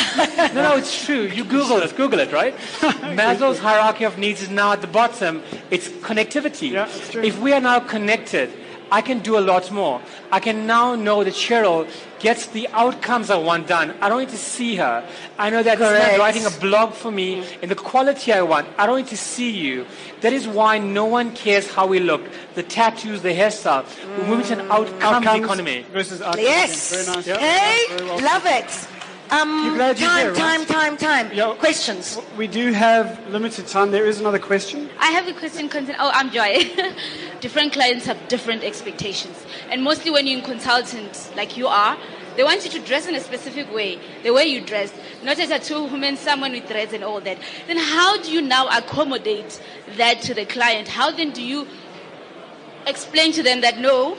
No, 0.55 0.63
no, 0.63 0.77
it's 0.77 1.05
true. 1.05 1.23
You 1.23 1.45
Google 1.45 1.79
it. 1.79 1.95
Google 1.97 2.21
it, 2.21 2.33
right? 2.33 2.55
Maslow's 3.19 3.59
hierarchy 3.59 4.05
of 4.05 4.17
needs 4.19 4.41
is 4.41 4.49
now 4.49 4.73
at 4.73 4.81
the 4.81 4.87
bottom. 4.87 5.43
It's 5.71 5.89
connectivity. 5.89 6.71
Yeah, 6.71 6.87
it's 6.87 7.11
true. 7.11 7.23
If 7.23 7.39
we 7.39 7.53
are 7.53 7.61
now 7.61 7.81
connected, 7.81 8.51
I 8.91 9.03
can 9.03 9.21
do 9.21 9.39
a 9.39 9.41
lot 9.41 9.71
more. 9.71 10.01
I 10.33 10.41
can 10.41 10.67
now 10.67 10.95
know 10.95 11.25
that 11.25 11.35
Cheryl 11.35 11.89
gets 12.21 12.47
the 12.47 12.67
outcomes 12.73 13.31
I 13.31 13.37
want 13.37 13.69
done. 13.69 13.95
I 14.01 14.09
don't 14.09 14.21
need 14.21 14.31
to 14.31 14.39
see 14.39 14.77
her. 14.77 15.07
I 15.39 15.51
know 15.51 15.63
that 15.63 15.79
Correct. 15.79 15.95
Samantha 15.95 16.19
writing 16.19 16.47
a 16.47 16.51
blog 16.51 16.95
for 16.95 17.11
me 17.11 17.43
mm. 17.43 17.63
in 17.63 17.69
the 17.69 17.75
quality 17.75 18.33
I 18.33 18.43
want. 18.43 18.67
I 18.79 18.87
don't 18.87 18.97
need 18.97 19.09
to 19.09 19.17
see 19.17 19.51
you. 19.51 19.87
That 20.23 20.33
is 20.33 20.49
why 20.49 20.79
no 20.79 21.05
one 21.05 21.35
cares 21.35 21.71
how 21.71 21.87
we 21.87 22.01
look. 22.01 22.23
The 22.55 22.63
tattoos, 22.63 23.23
the 23.23 23.35
hairstyle. 23.35 23.85
We're 24.19 24.27
moving 24.27 24.47
to 24.47 24.61
an 24.61 24.71
outcomes, 24.71 25.03
Outcomes 25.03 25.45
economy. 25.45 25.87
versus 25.93 26.21
outcomes. 26.21 26.43
Yes. 26.43 27.07
Very 27.07 27.17
nice. 27.17 27.27
Hey, 27.27 27.85
Very 27.89 28.05
well 28.09 28.21
love 28.23 28.47
it. 28.47 28.89
Um, 29.31 29.65
You're 29.65 29.75
glad 29.75 29.99
you're 30.01 30.09
time, 30.09 30.27
there, 30.27 30.35
time, 30.35 30.61
right? 30.61 30.69
time, 30.69 30.97
time, 30.97 31.31
Yeah. 31.35 31.55
Questions. 31.55 32.19
We 32.39 32.47
do 32.47 32.73
have 32.73 33.29
limited 33.29 33.67
time. 33.67 33.91
There 33.91 34.07
is 34.07 34.21
another 34.21 34.39
question. 34.39 34.89
I 34.99 35.11
have 35.11 35.29
a 35.29 35.35
question. 35.35 35.69
Content. 35.69 35.99
Oh, 36.01 36.11
I'm 36.15 36.31
Joy. 36.31 36.65
different 37.41 37.75
clients 37.75 38.07
have 38.07 38.17
different 38.29 38.65
expectations, 38.65 39.37
and 39.71 39.83
mostly 39.85 40.11
when 40.11 40.27
you're 40.27 40.39
in 40.39 40.45
consultant, 40.45 41.31
like 41.37 41.59
you 41.59 41.67
are, 41.67 41.99
they 42.37 42.43
want 42.45 42.65
you 42.65 42.71
to 42.71 42.79
dress 42.81 43.07
in 43.07 43.15
a 43.15 43.21
specific 43.21 43.71
way, 43.75 43.99
the 44.23 44.33
way 44.33 44.45
you 44.47 44.63
dress, 44.63 44.93
not 45.23 45.39
as 45.39 45.51
a 45.51 45.59
two 45.59 45.85
woman, 45.85 46.17
someone 46.17 46.53
with 46.53 46.67
dreads 46.67 46.95
and 46.95 47.05
all 47.05 47.21
that. 47.21 47.37
Then 47.67 47.77
how 47.77 48.17
do 48.23 48.33
you 48.33 48.41
now 48.41 48.69
accommodate 48.69 49.61
that 49.99 50.23
to 50.23 50.35
the 50.35 50.47
client? 50.47 50.89
How 50.89 51.11
then 51.11 51.33
do 51.33 51.43
you 51.43 51.67
explain 52.87 53.33
to 53.33 53.43
them 53.43 53.61
that 53.61 53.79
no? 53.79 54.17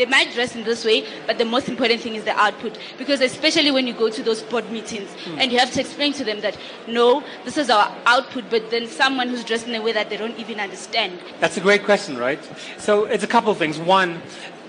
They 0.00 0.06
might 0.06 0.32
dress 0.32 0.56
in 0.56 0.64
this 0.64 0.82
way, 0.82 1.06
but 1.26 1.36
the 1.36 1.44
most 1.44 1.68
important 1.68 2.00
thing 2.00 2.14
is 2.14 2.24
the 2.24 2.34
output. 2.34 2.78
Because 2.96 3.20
especially 3.20 3.70
when 3.70 3.86
you 3.86 3.92
go 3.92 4.08
to 4.08 4.22
those 4.22 4.40
board 4.40 4.70
meetings 4.72 5.10
hmm. 5.24 5.38
and 5.38 5.52
you 5.52 5.58
have 5.58 5.70
to 5.72 5.80
explain 5.80 6.14
to 6.14 6.24
them 6.24 6.40
that 6.40 6.56
no, 6.88 7.22
this 7.44 7.58
is 7.58 7.68
our 7.68 7.94
output, 8.06 8.44
but 8.48 8.70
then 8.70 8.86
someone 8.86 9.28
who's 9.28 9.44
dressed 9.44 9.68
in 9.68 9.74
a 9.74 9.82
way 9.82 9.92
that 9.92 10.08
they 10.08 10.16
don't 10.16 10.38
even 10.38 10.58
understand. 10.58 11.20
That's 11.38 11.58
a 11.58 11.60
great 11.60 11.84
question, 11.84 12.16
right? 12.16 12.42
So 12.78 13.04
it's 13.04 13.24
a 13.24 13.26
couple 13.26 13.52
of 13.52 13.58
things. 13.58 13.78
One, 13.78 14.22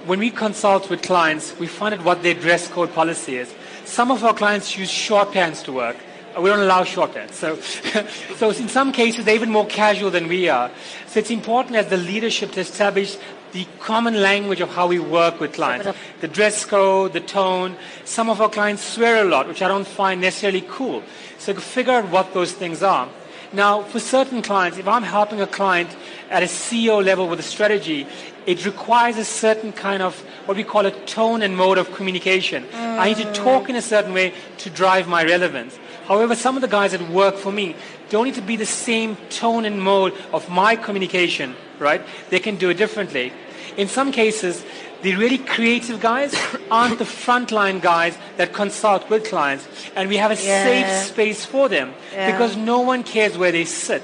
when 0.06 0.20
we 0.20 0.32
consult 0.32 0.90
with 0.90 1.02
clients, 1.02 1.58
we 1.58 1.68
find 1.68 1.96
out 1.96 2.04
what 2.04 2.24
their 2.24 2.34
dress 2.34 2.68
code 2.68 2.94
policy 2.94 3.38
is. 3.38 3.56
Some 3.86 4.12
of 4.12 4.26
our 4.26 4.34
clients 4.34 4.78
use 4.78 4.92
short 4.92 5.32
pants 5.32 5.64
to 5.64 5.72
work. 5.72 5.96
We 6.38 6.50
don't 6.50 6.60
allow 6.60 6.84
short 6.84 7.14
pants. 7.14 7.38
So, 7.38 7.56
so 8.36 8.50
in 8.50 8.68
some 8.68 8.92
cases, 8.92 9.24
they're 9.24 9.36
even 9.36 9.50
more 9.50 9.66
casual 9.66 10.12
than 10.12 10.28
we 10.28 10.50
are. 10.50 10.72
So 11.08 11.20
it's 11.20 11.32
important 11.32 11.78
as 11.78 11.88
the 11.88 11.96
leadership 11.96 12.52
to 12.52 12.60
establish 12.60 13.16
the 13.52 13.68
common 13.80 14.22
language 14.22 14.62
of 14.62 14.70
how 14.70 14.88
we 14.88 15.00
work 15.00 15.40
with 15.40 15.54
clients. 15.54 15.88
The 16.22 16.28
dress 16.28 16.66
code, 16.66 17.14
the 17.14 17.20
tone. 17.20 17.76
Some 18.06 18.30
of 18.30 18.42
our 18.42 18.50
clients 18.50 18.84
swear 18.84 19.26
a 19.26 19.28
lot, 19.28 19.48
which 19.48 19.62
I 19.62 19.68
don't 19.68 19.88
find 19.88 20.22
necessarily 20.22 20.64
cool. 20.68 21.04
So 21.38 21.54
figure 21.56 21.94
out 21.94 22.10
what 22.10 22.34
those 22.34 22.54
things 22.54 22.82
are. 22.84 23.10
Now, 23.54 23.84
for 23.84 24.00
certain 24.00 24.42
clients, 24.42 24.78
if 24.78 24.88
I'm 24.88 25.04
helping 25.04 25.42
a 25.42 25.48
client 25.48 25.96
at 26.30 26.42
a 26.42 26.46
CEO 26.46 27.04
level 27.04 27.28
with 27.28 27.40
a 27.40 27.44
strategy, 27.44 28.08
it 28.46 28.66
requires 28.66 29.18
a 29.18 29.26
certain 29.26 29.74
kind 29.74 30.02
of 30.02 30.18
what 30.46 30.56
we 30.56 30.64
call 30.64 30.86
a 30.86 30.92
tone 31.06 31.42
and 31.42 31.58
mode 31.58 31.78
of 31.78 31.94
communication. 31.94 32.66
I 32.74 33.10
need 33.10 33.18
to 33.18 33.32
talk 33.34 33.70
in 33.70 33.76
a 33.76 33.82
certain 33.82 34.14
way 34.14 34.34
to 34.60 34.70
drive 34.70 35.10
my 35.10 35.26
relevance. 35.26 35.78
However, 36.08 36.34
some 36.34 36.56
of 36.56 36.62
the 36.62 36.68
guys 36.68 36.94
that 36.94 37.10
work 37.10 37.36
for 37.36 37.52
me 37.52 37.76
don't 38.12 38.26
need 38.26 38.36
to 38.36 38.42
be 38.42 38.58
the 38.58 38.66
same 38.66 39.16
tone 39.30 39.66
and 39.66 39.82
mode 39.82 40.14
of 40.34 40.48
my 40.50 40.76
communication, 40.76 41.56
right? 41.80 42.02
They 42.30 42.40
can 42.40 42.58
do 42.58 42.70
it 42.70 42.78
differently. 42.78 43.32
In 43.78 43.88
some 43.88 44.12
cases, 44.12 44.64
the 45.02 45.16
really 45.16 45.38
creative 45.40 46.00
guys 46.00 46.36
aren't 46.72 47.00
the 47.00 47.06
frontline 47.06 47.82
guys 47.82 48.18
that 48.38 48.54
consult 48.54 49.10
with 49.10 49.24
clients, 49.30 49.66
and 49.96 50.10
we 50.10 50.18
have 50.18 50.32
a 50.32 50.36
Yeah. 50.36 50.64
safe 50.64 51.08
space 51.08 51.46
for 51.46 51.70
them 51.70 51.94
Yeah. 52.14 52.30
because 52.32 52.56
no 52.58 52.80
one 52.82 53.04
cares 53.04 53.38
where 53.38 53.52
they 53.52 53.66
sit. 53.66 54.04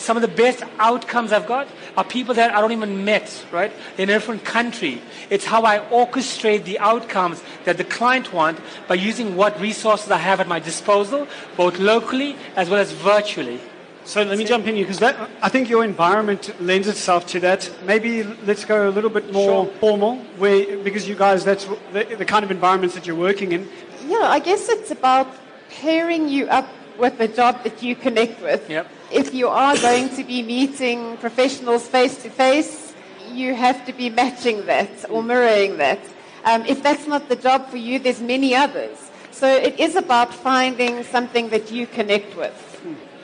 Some 0.00 0.16
of 0.16 0.22
the 0.22 0.28
best 0.28 0.62
outcomes 0.78 1.30
I've 1.30 1.46
got 1.46 1.68
are 1.94 2.04
people 2.04 2.32
that 2.34 2.54
I 2.54 2.62
don't 2.62 2.72
even 2.72 3.04
met, 3.04 3.44
right? 3.52 3.70
In 3.98 4.08
a 4.08 4.14
different 4.14 4.46
country. 4.46 5.02
It's 5.28 5.44
how 5.44 5.64
I 5.64 5.80
orchestrate 5.90 6.64
the 6.64 6.78
outcomes 6.78 7.42
that 7.66 7.76
the 7.76 7.84
client 7.84 8.32
want 8.32 8.58
by 8.88 8.94
using 8.94 9.36
what 9.36 9.60
resources 9.60 10.10
I 10.10 10.16
have 10.16 10.40
at 10.40 10.48
my 10.48 10.58
disposal, 10.58 11.28
both 11.54 11.78
locally 11.78 12.34
as 12.56 12.70
well 12.70 12.80
as 12.80 12.92
virtually. 12.92 13.60
So 14.06 14.22
let 14.22 14.38
me 14.38 14.46
jump 14.46 14.66
in 14.66 14.74
here 14.74 14.84
because 14.84 15.00
that 15.00 15.16
I 15.42 15.50
think 15.50 15.68
your 15.68 15.84
environment 15.84 16.58
lends 16.62 16.88
itself 16.88 17.26
to 17.26 17.40
that. 17.40 17.70
Maybe 17.84 18.22
let's 18.46 18.64
go 18.64 18.88
a 18.88 18.92
little 18.96 19.10
bit 19.10 19.30
more 19.30 19.66
formal, 19.80 20.16
where 20.38 20.78
because 20.78 21.06
you 21.06 21.14
guys 21.14 21.44
that's 21.44 21.66
the, 21.92 22.04
the 22.16 22.24
kind 22.24 22.42
of 22.42 22.50
environments 22.50 22.94
that 22.94 23.06
you're 23.06 23.20
working 23.28 23.52
in. 23.52 23.68
Yeah, 24.08 24.22
I 24.22 24.38
guess 24.38 24.70
it's 24.70 24.90
about 24.90 25.28
pairing 25.68 26.26
you 26.30 26.48
up 26.48 26.66
with 26.98 27.20
a 27.20 27.28
job 27.28 27.62
that 27.64 27.82
you 27.82 27.94
connect 27.94 28.40
with. 28.40 28.68
Yep. 28.70 28.88
If 29.12 29.34
you 29.34 29.48
are 29.48 29.76
going 29.78 30.10
to 30.10 30.22
be 30.22 30.40
meeting 30.40 31.16
professionals 31.16 31.88
face 31.88 32.22
to 32.22 32.30
face, 32.30 32.94
you 33.32 33.56
have 33.56 33.84
to 33.86 33.92
be 33.92 34.08
matching 34.08 34.66
that 34.66 35.10
or 35.10 35.20
mirroring 35.20 35.78
that. 35.78 35.98
Um, 36.44 36.64
if 36.64 36.80
that's 36.80 37.08
not 37.08 37.28
the 37.28 37.34
job 37.34 37.68
for 37.70 37.76
you, 37.76 37.98
there's 37.98 38.20
many 38.20 38.54
others. 38.54 39.10
So 39.32 39.48
it 39.48 39.80
is 39.80 39.96
about 39.96 40.32
finding 40.32 41.02
something 41.02 41.48
that 41.48 41.72
you 41.72 41.88
connect 41.88 42.36
with. 42.36 42.54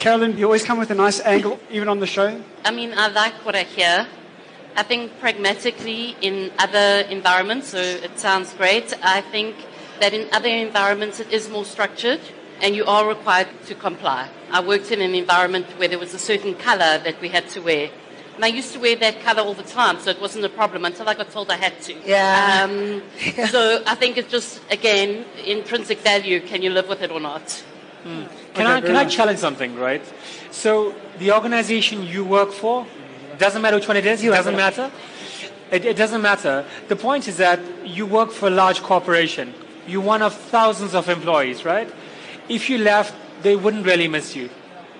Carolyn, 0.00 0.36
you 0.36 0.46
always 0.46 0.64
come 0.64 0.78
with 0.78 0.90
a 0.90 0.94
nice 0.94 1.20
angle, 1.20 1.60
even 1.70 1.88
on 1.88 2.00
the 2.00 2.06
show. 2.06 2.42
I 2.64 2.72
mean, 2.72 2.92
I 2.96 3.06
like 3.06 3.34
what 3.46 3.54
I 3.54 3.62
hear. 3.62 4.08
I 4.74 4.82
think 4.82 5.18
pragmatically 5.20 6.16
in 6.20 6.50
other 6.58 7.06
environments, 7.08 7.68
so 7.68 7.78
it 7.78 8.18
sounds 8.18 8.52
great. 8.54 8.92
I 9.04 9.20
think 9.20 9.54
that 10.00 10.12
in 10.12 10.28
other 10.32 10.48
environments 10.48 11.20
it 11.20 11.32
is 11.32 11.48
more 11.48 11.64
structured 11.64 12.20
and 12.62 12.74
you 12.74 12.84
are 12.84 13.06
required 13.08 13.48
to 13.66 13.74
comply. 13.74 14.28
I 14.50 14.60
worked 14.60 14.90
in 14.90 15.00
an 15.00 15.14
environment 15.14 15.66
where 15.78 15.88
there 15.88 15.98
was 15.98 16.14
a 16.14 16.18
certain 16.18 16.54
color 16.54 16.98
that 16.98 17.20
we 17.20 17.28
had 17.28 17.48
to 17.50 17.60
wear. 17.60 17.90
And 18.34 18.44
I 18.44 18.48
used 18.48 18.72
to 18.74 18.80
wear 18.80 18.96
that 18.96 19.20
color 19.22 19.42
all 19.42 19.54
the 19.54 19.62
time, 19.62 19.98
so 19.98 20.10
it 20.10 20.20
wasn't 20.20 20.44
a 20.44 20.48
problem 20.50 20.84
until 20.84 21.08
I 21.08 21.14
got 21.14 21.30
told 21.30 21.50
I 21.50 21.56
had 21.56 21.80
to. 21.82 21.94
Yeah. 22.04 22.66
Um, 22.68 23.02
so 23.48 23.82
I 23.86 23.94
think 23.94 24.18
it's 24.18 24.30
just, 24.30 24.60
again, 24.70 25.24
intrinsic 25.44 26.00
value. 26.00 26.40
Can 26.40 26.60
you 26.62 26.70
live 26.70 26.88
with 26.88 27.02
it 27.02 27.10
or 27.10 27.20
not? 27.20 27.64
Can 28.06 28.28
Okay, 28.54 28.64
I 28.64 28.80
very 28.80 28.86
can 28.86 28.96
I 28.96 29.04
challenge 29.04 29.40
something, 29.40 29.74
right? 29.74 30.02
So 30.52 30.94
the 31.18 31.32
organization 31.32 32.04
you 32.04 32.24
work 32.24 32.52
for 32.52 32.86
doesn't 33.38 33.60
matter 33.60 33.76
which 33.76 33.88
one 33.88 33.96
it 33.96 34.06
is. 34.06 34.22
It 34.22 34.28
doesn't 34.28 34.56
matter. 34.56 34.90
It, 35.72 35.84
it 35.84 35.96
doesn't 35.96 36.22
matter. 36.22 36.64
The 36.86 36.94
point 36.94 37.26
is 37.26 37.38
that 37.38 37.58
you 37.84 38.06
work 38.06 38.30
for 38.30 38.46
a 38.46 38.50
large 38.50 38.82
corporation. 38.82 39.52
You're 39.88 40.02
one 40.02 40.22
of 40.22 40.34
thousands 40.34 40.94
of 40.94 41.08
employees, 41.08 41.64
right? 41.64 41.92
If 42.48 42.70
you 42.70 42.78
left, 42.78 43.14
they 43.42 43.56
wouldn't 43.56 43.86
really 43.86 44.08
miss 44.08 44.36
you. 44.36 44.50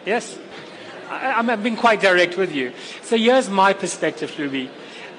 Yes. 0.05 0.39
I, 1.11 1.33
I'm 1.33 1.51
I'm 1.51 1.63
being 1.63 1.77
quite 1.77 2.01
direct 2.01 2.37
with 2.37 2.53
you. 2.55 2.73
So 3.03 3.17
here's 3.17 3.49
my 3.49 3.73
perspective, 3.73 4.31
Luby. 4.33 4.69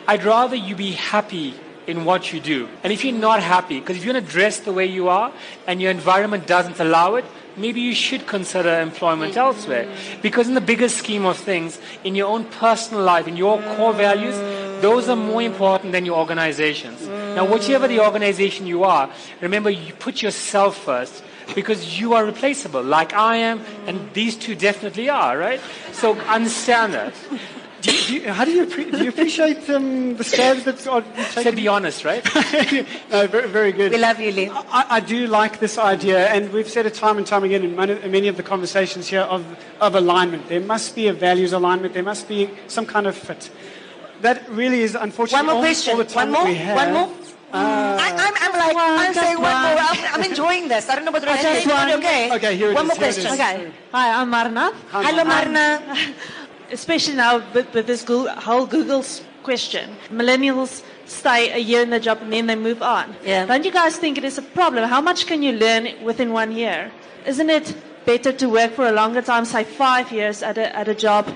I'd 0.07 0.23
rather 0.23 0.55
you 0.55 0.75
be 0.75 0.91
happy 0.91 1.53
in 1.87 2.03
what 2.03 2.33
you 2.33 2.39
do. 2.39 2.67
And 2.83 2.91
if 2.91 3.03
you're 3.03 3.15
not 3.15 3.41
happy, 3.41 3.79
because 3.79 3.97
if 3.97 4.03
you're 4.05 4.13
going 4.13 4.25
to 4.25 4.31
dress 4.31 4.59
the 4.59 4.73
way 4.73 4.85
you 4.85 5.07
are 5.07 5.31
and 5.65 5.81
your 5.81 5.91
environment 5.91 6.45
doesn't 6.45 6.79
allow 6.79 7.15
it, 7.15 7.25
maybe 7.55 7.81
you 7.81 7.95
should 7.95 8.27
consider 8.27 8.79
employment 8.79 9.31
mm-hmm. 9.31 9.39
elsewhere. 9.39 9.87
Because 10.21 10.47
in 10.47 10.53
the 10.53 10.61
bigger 10.61 10.89
scheme 10.89 11.25
of 11.25 11.37
things, 11.37 11.79
in 12.03 12.13
your 12.13 12.27
own 12.27 12.43
personal 12.45 13.03
life, 13.03 13.27
in 13.27 13.37
your 13.37 13.61
core 13.75 13.93
values, 13.93 14.35
those 14.81 15.09
are 15.09 15.15
more 15.15 15.41
important 15.41 15.93
than 15.93 16.05
your 16.05 16.17
organizations. 16.17 17.07
Now, 17.07 17.45
whichever 17.45 17.87
the 17.87 18.01
organization 18.01 18.67
you 18.67 18.83
are, 18.83 19.09
remember 19.41 19.69
you 19.69 19.93
put 19.93 20.21
yourself 20.21 20.77
first 20.77 21.23
because 21.55 21.99
you 21.99 22.13
are 22.13 22.25
replaceable, 22.25 22.83
like 22.83 23.13
I 23.13 23.37
am, 23.37 23.61
and 23.85 24.13
these 24.13 24.35
two 24.35 24.55
definitely 24.55 25.09
are, 25.09 25.37
right? 25.37 25.61
So 25.91 26.15
understand 26.21 26.93
that. 26.93 27.13
Do 27.81 27.91
you, 27.91 28.07
do 28.07 28.13
you, 28.15 28.33
how 28.33 28.43
do 28.43 28.51
you, 28.51 28.65
appre- 28.65 28.91
do 28.91 29.03
you 29.03 29.09
appreciate 29.09 29.69
um, 29.69 30.17
the 30.17 30.23
stabs 30.23 30.63
that 30.63 30.85
are 30.87 31.03
So 31.29 31.51
be 31.51 31.67
honest, 31.67 32.03
right? 32.03 32.25
no, 33.11 33.27
very, 33.27 33.47
very 33.47 33.71
good. 33.71 33.91
We 33.91 33.99
love 33.99 34.19
you, 34.19 34.31
Lee. 34.31 34.49
I, 34.49 34.85
I 34.89 34.99
do 34.99 35.27
like 35.27 35.59
this 35.59 35.77
idea, 35.77 36.27
and 36.27 36.51
we've 36.51 36.67
said 36.67 36.87
it 36.87 36.95
time 36.95 37.17
and 37.17 37.27
time 37.27 37.43
again 37.43 37.63
in 37.63 37.75
many, 37.75 38.27
of 38.27 38.35
the 38.35 38.43
conversations 38.43 39.07
here 39.07 39.21
of, 39.21 39.45
of 39.79 39.93
alignment. 39.93 40.49
There 40.49 40.59
must 40.59 40.95
be 40.95 41.07
a 41.07 41.13
values 41.13 41.53
alignment. 41.53 41.93
There 41.93 42.03
must 42.03 42.27
be 42.27 42.49
some 42.67 42.85
kind 42.87 43.05
of 43.05 43.15
fit. 43.15 43.51
That 44.21 44.49
really 44.49 44.81
is 44.81 44.95
unfortunately 44.95 45.45
One 45.45 45.45
more 45.45 45.55
all, 45.57 45.61
question. 45.61 45.91
all 45.91 45.97
the 45.99 46.05
time 46.05 46.31
One 46.31 46.41
more. 46.41 46.51
we 46.51 46.55
have. 46.55 46.75
One 46.75 46.93
more. 46.93 47.15
Uh, 47.53 47.97
I, 47.99 48.11
I'm, 48.11 48.33
I'm 48.43 48.59
like, 48.59 48.75
I'm 48.77 49.13
saying 49.13 49.39
one 49.39 49.61
more. 49.61 49.77
I'm, 49.79 50.15
I'm 50.15 50.23
enjoying 50.29 50.67
this. 50.67 50.89
I 50.89 50.95
don't 50.95 51.05
know 51.05 51.11
whether 51.11 51.29
I'm 51.29 51.41
just 51.41 51.67
one. 51.67 51.91
okay. 51.91 52.33
Okay, 52.35 52.57
here 52.57 52.71
it 52.71 52.75
one 52.75 52.83
is, 52.83 52.87
more 52.89 52.97
here 52.97 53.13
question. 53.13 53.31
Okay. 53.33 53.71
Hi, 53.93 54.21
I'm 54.21 54.29
Marna. 54.29 54.73
Hello, 54.89 55.23
Marna. 55.23 55.81
Especially 56.71 57.15
now 57.15 57.41
with, 57.53 57.73
with 57.73 57.87
this 57.87 58.03
Google, 58.03 58.33
whole 58.33 58.65
Google's 58.65 59.23
question, 59.43 59.95
millennials 60.09 60.83
stay 61.05 61.53
a 61.53 61.57
year 61.57 61.81
in 61.81 61.89
the 61.89 62.01
job 62.01 62.21
and 62.21 62.33
then 62.33 62.47
they 62.47 62.55
move 62.55 62.81
on. 62.81 63.15
Yeah. 63.23 63.45
Don't 63.45 63.63
you 63.63 63.71
guys 63.71 63.97
think 63.97 64.17
it 64.17 64.25
is 64.25 64.37
a 64.37 64.41
problem? 64.41 64.89
How 64.89 64.99
much 64.99 65.25
can 65.25 65.41
you 65.41 65.53
learn 65.53 65.87
within 66.03 66.33
one 66.33 66.51
year? 66.51 66.91
Isn't 67.25 67.49
it 67.49 67.73
better 68.05 68.33
to 68.33 68.49
work 68.49 68.73
for 68.73 68.87
a 68.87 68.91
longer 68.91 69.21
time, 69.21 69.45
say 69.45 69.63
five 69.63 70.11
years 70.11 70.43
at 70.43 70.57
a, 70.57 70.75
at 70.75 70.89
a 70.89 70.95
job, 70.95 71.33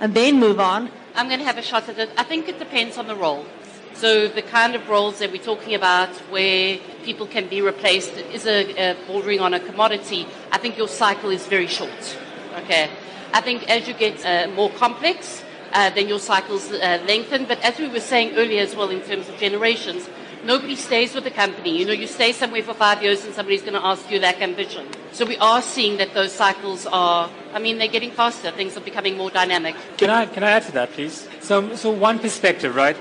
and 0.00 0.12
then 0.12 0.38
move 0.38 0.60
on? 0.60 0.90
I'm 1.14 1.28
going 1.28 1.40
to 1.40 1.46
have 1.46 1.56
a 1.56 1.62
shot 1.62 1.88
at 1.88 1.98
it. 1.98 2.10
I 2.18 2.24
think 2.24 2.48
it 2.48 2.58
depends 2.58 2.98
on 2.98 3.06
the 3.06 3.16
role. 3.16 3.46
So 3.94 4.26
the 4.26 4.42
kind 4.42 4.74
of 4.74 4.88
roles 4.88 5.20
that 5.20 5.30
we're 5.30 5.42
talking 5.42 5.74
about 5.74 6.10
where 6.30 6.78
people 7.04 7.26
can 7.26 7.48
be 7.48 7.62
replaced 7.62 8.12
is 8.32 8.44
a, 8.46 8.92
a 8.92 8.96
bordering 9.06 9.40
on 9.40 9.54
a 9.54 9.60
commodity. 9.60 10.26
I 10.50 10.58
think 10.58 10.76
your 10.76 10.88
cycle 10.88 11.30
is 11.30 11.46
very 11.46 11.68
short. 11.68 12.18
Okay. 12.58 12.90
I 13.32 13.40
think 13.40 13.68
as 13.70 13.86
you 13.86 13.94
get 13.94 14.24
uh, 14.24 14.50
more 14.52 14.70
complex, 14.70 15.44
uh, 15.72 15.90
then 15.90 16.08
your 16.08 16.18
cycles 16.18 16.72
uh, 16.72 17.02
lengthen. 17.06 17.46
But 17.46 17.60
as 17.60 17.78
we 17.78 17.88
were 17.88 18.00
saying 18.00 18.34
earlier 18.36 18.62
as 18.62 18.74
well 18.74 18.90
in 18.90 19.00
terms 19.00 19.28
of 19.28 19.38
generations, 19.38 20.08
nobody 20.44 20.76
stays 20.76 21.14
with 21.14 21.24
the 21.24 21.30
company. 21.30 21.78
You 21.78 21.86
know, 21.86 21.92
you 21.92 22.06
stay 22.06 22.32
somewhere 22.32 22.62
for 22.62 22.74
five 22.74 23.02
years 23.02 23.24
and 23.24 23.32
somebody's 23.32 23.62
going 23.62 23.74
to 23.74 23.84
ask 23.84 24.10
you 24.10 24.18
lack 24.20 24.42
ambition. 24.42 24.86
So 25.12 25.24
we 25.24 25.36
are 25.38 25.62
seeing 25.62 25.98
that 25.98 26.14
those 26.14 26.32
cycles 26.32 26.86
are, 26.86 27.30
I 27.52 27.58
mean, 27.58 27.78
they're 27.78 27.88
getting 27.88 28.10
faster. 28.10 28.50
Things 28.50 28.76
are 28.76 28.80
becoming 28.80 29.16
more 29.16 29.30
dynamic. 29.30 29.76
Can 29.96 30.10
I, 30.10 30.26
can 30.26 30.42
I 30.42 30.50
add 30.50 30.64
to 30.64 30.72
that, 30.72 30.90
please? 30.90 31.28
So, 31.40 31.76
so 31.76 31.90
one 31.90 32.18
perspective, 32.18 32.74
right? 32.74 32.96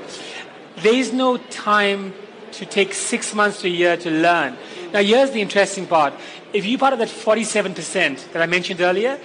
There 0.77 0.93
is 0.93 1.13
no 1.13 1.37
time 1.37 2.13
to 2.53 2.65
take 2.65 2.93
six 2.93 3.33
months 3.33 3.61
to 3.61 3.67
a 3.67 3.71
year 3.71 3.97
to 3.97 4.09
learn. 4.09 4.57
Now, 4.91 5.01
here's 5.01 5.31
the 5.31 5.41
interesting 5.41 5.87
part. 5.87 6.13
If 6.53 6.65
you're 6.65 6.79
part 6.79 6.93
of 6.93 6.99
that 6.99 7.07
47% 7.07 8.31
that 8.31 8.41
I 8.41 8.45
mentioned 8.45 8.81
earlier, 8.81 9.19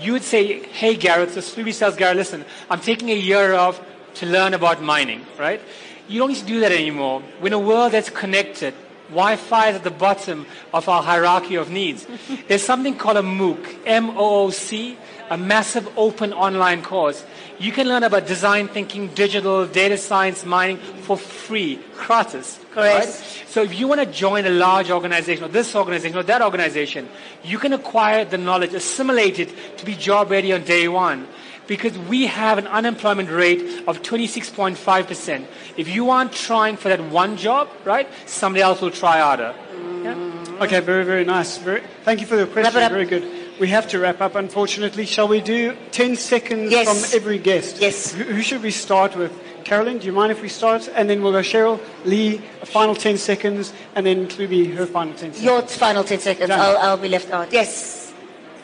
you 0.00 0.12
would 0.12 0.24
say, 0.24 0.64
hey, 0.66 0.96
Gareth, 0.96 1.34
so 1.34 1.40
Sluby 1.40 1.76
tells 1.76 1.96
Gareth, 1.96 2.16
listen, 2.16 2.44
I'm 2.68 2.80
taking 2.80 3.10
a 3.10 3.14
year 3.14 3.54
off 3.54 3.80
to 4.14 4.26
learn 4.26 4.54
about 4.54 4.82
mining, 4.82 5.24
right? 5.38 5.60
You 6.08 6.18
don't 6.18 6.28
need 6.28 6.38
to 6.38 6.46
do 6.46 6.60
that 6.60 6.72
anymore. 6.72 7.22
We're 7.40 7.48
in 7.48 7.52
a 7.52 7.58
world 7.58 7.92
that's 7.92 8.10
connected. 8.10 8.74
Wi-Fi 9.14 9.68
is 9.70 9.76
at 9.76 9.84
the 9.84 9.90
bottom 9.90 10.46
of 10.72 10.88
our 10.88 11.02
hierarchy 11.02 11.54
of 11.54 11.70
needs. 11.70 12.06
There's 12.48 12.64
something 12.64 12.96
called 12.96 13.16
a 13.16 13.22
MOOC, 13.22 13.78
M-O-O-C, 13.86 14.96
a 15.30 15.38
massive 15.38 15.88
open 15.96 16.32
online 16.32 16.82
course. 16.82 17.24
You 17.58 17.70
can 17.70 17.88
learn 17.88 18.02
about 18.02 18.26
design 18.26 18.68
thinking, 18.68 19.08
digital, 19.14 19.66
data 19.66 19.96
science, 19.96 20.44
mining 20.44 20.78
for 20.78 21.16
free, 21.16 21.78
gratis. 21.96 22.58
Correct. 22.72 23.08
So 23.46 23.62
if 23.62 23.78
you 23.78 23.86
want 23.86 24.00
to 24.00 24.06
join 24.06 24.44
a 24.46 24.50
large 24.50 24.90
organization 24.90 25.44
or 25.44 25.48
this 25.48 25.74
organization 25.76 26.18
or 26.18 26.24
that 26.24 26.42
organization, 26.42 27.08
you 27.44 27.58
can 27.58 27.72
acquire 27.72 28.24
the 28.24 28.38
knowledge, 28.38 28.74
assimilate 28.74 29.38
it 29.38 29.78
to 29.78 29.84
be 29.86 29.94
job 29.94 30.30
ready 30.30 30.52
on 30.52 30.64
day 30.64 30.88
one. 30.88 31.28
Because 31.66 31.96
we 31.98 32.26
have 32.26 32.58
an 32.58 32.66
unemployment 32.66 33.30
rate 33.30 33.84
of 33.86 34.02
26.5%. 34.02 35.46
If 35.76 35.88
you 35.88 36.10
aren't 36.10 36.32
trying 36.32 36.76
for 36.76 36.88
that 36.88 37.00
one 37.10 37.36
job, 37.36 37.68
right, 37.84 38.08
somebody 38.26 38.62
else 38.62 38.80
will 38.80 38.90
try 38.90 39.20
harder. 39.20 39.54
Mm. 39.74 40.60
Okay, 40.60 40.80
very, 40.80 41.04
very 41.04 41.24
nice. 41.24 41.58
Very, 41.58 41.82
thank 42.04 42.20
you 42.20 42.26
for 42.26 42.36
the 42.36 42.46
question. 42.46 42.74
Wrap 42.74 42.82
it 42.82 42.82
up. 42.84 42.92
Very 42.92 43.06
good. 43.06 43.24
We 43.60 43.68
have 43.68 43.86
to 43.88 43.98
wrap 43.98 44.20
up, 44.20 44.34
unfortunately. 44.34 45.06
Shall 45.06 45.28
we 45.28 45.40
do 45.40 45.76
10 45.92 46.16
seconds 46.16 46.70
Yes. 46.72 46.86
from 46.86 47.16
every 47.16 47.38
guest? 47.38 47.80
Yes. 47.80 48.12
Who, 48.12 48.24
who 48.24 48.42
should 48.42 48.62
we 48.62 48.70
start 48.70 49.16
with? 49.16 49.32
Carolyn, 49.64 49.98
do 49.98 50.06
you 50.06 50.12
mind 50.12 50.30
if 50.32 50.42
we 50.42 50.48
start? 50.48 50.88
And 50.94 51.08
then 51.08 51.22
we'll 51.22 51.32
go 51.32 51.38
Cheryl, 51.38 51.80
Lee, 52.04 52.42
a 52.60 52.66
final 52.66 52.94
10 52.94 53.16
seconds, 53.16 53.72
and 53.94 54.04
then 54.04 54.26
Klubi, 54.26 54.74
her 54.74 54.86
final 54.86 55.14
10 55.14 55.32
seconds. 55.32 55.42
Your 55.42 55.62
final 55.62 56.04
10 56.04 56.20
seconds. 56.20 56.50
I'll, 56.50 56.76
I'll 56.78 56.96
be 56.98 57.08
left 57.08 57.30
out. 57.30 57.52
Yes. 57.52 58.12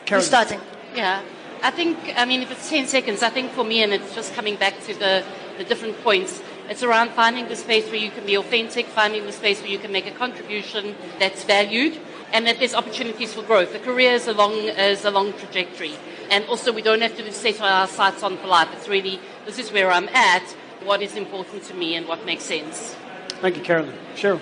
Carolyn. 0.05 0.21
Who's 0.21 0.27
starting? 0.27 0.59
Yeah, 0.95 1.21
I 1.63 1.69
think, 1.69 1.97
I 2.17 2.25
mean, 2.25 2.41
if 2.41 2.51
it's 2.51 2.69
10 2.69 2.87
seconds, 2.87 3.21
I 3.21 3.29
think 3.29 3.51
for 3.51 3.63
me, 3.63 3.83
and 3.83 3.93
it's 3.93 4.15
just 4.15 4.33
coming 4.33 4.55
back 4.55 4.79
to 4.85 4.93
the, 4.97 5.23
the 5.57 5.63
different 5.63 6.01
points, 6.03 6.41
it's 6.69 6.81
around 6.81 7.11
finding 7.11 7.47
the 7.49 7.55
space 7.55 7.85
where 7.87 7.97
you 7.97 8.09
can 8.09 8.25
be 8.25 8.35
authentic, 8.35 8.87
finding 8.87 9.25
the 9.25 9.31
space 9.31 9.61
where 9.61 9.69
you 9.69 9.77
can 9.77 9.91
make 9.91 10.07
a 10.07 10.11
contribution 10.11 10.95
that's 11.19 11.43
valued, 11.43 11.99
and 12.33 12.47
that 12.47 12.57
there's 12.57 12.73
opportunities 12.73 13.33
for 13.33 13.43
growth. 13.43 13.73
The 13.73 13.79
career 13.79 14.13
is 14.13 14.27
a 14.27 14.33
long, 14.33 14.53
is 14.53 15.05
a 15.05 15.11
long 15.11 15.33
trajectory. 15.33 15.93
And 16.31 16.45
also, 16.45 16.71
we 16.71 16.81
don't 16.81 17.01
have 17.01 17.15
to 17.17 17.31
set 17.31 17.61
our 17.61 17.87
sights 17.87 18.23
on 18.23 18.37
for 18.37 18.47
life. 18.47 18.69
It's 18.73 18.87
really, 18.87 19.19
this 19.45 19.59
is 19.59 19.71
where 19.71 19.91
I'm 19.91 20.07
at, 20.09 20.43
what 20.83 21.01
is 21.01 21.15
important 21.15 21.63
to 21.65 21.73
me, 21.75 21.95
and 21.95 22.07
what 22.07 22.25
makes 22.25 22.43
sense. 22.43 22.95
Thank 23.41 23.57
you, 23.57 23.63
Carolyn. 23.63 23.93
Cheryl. 24.15 24.41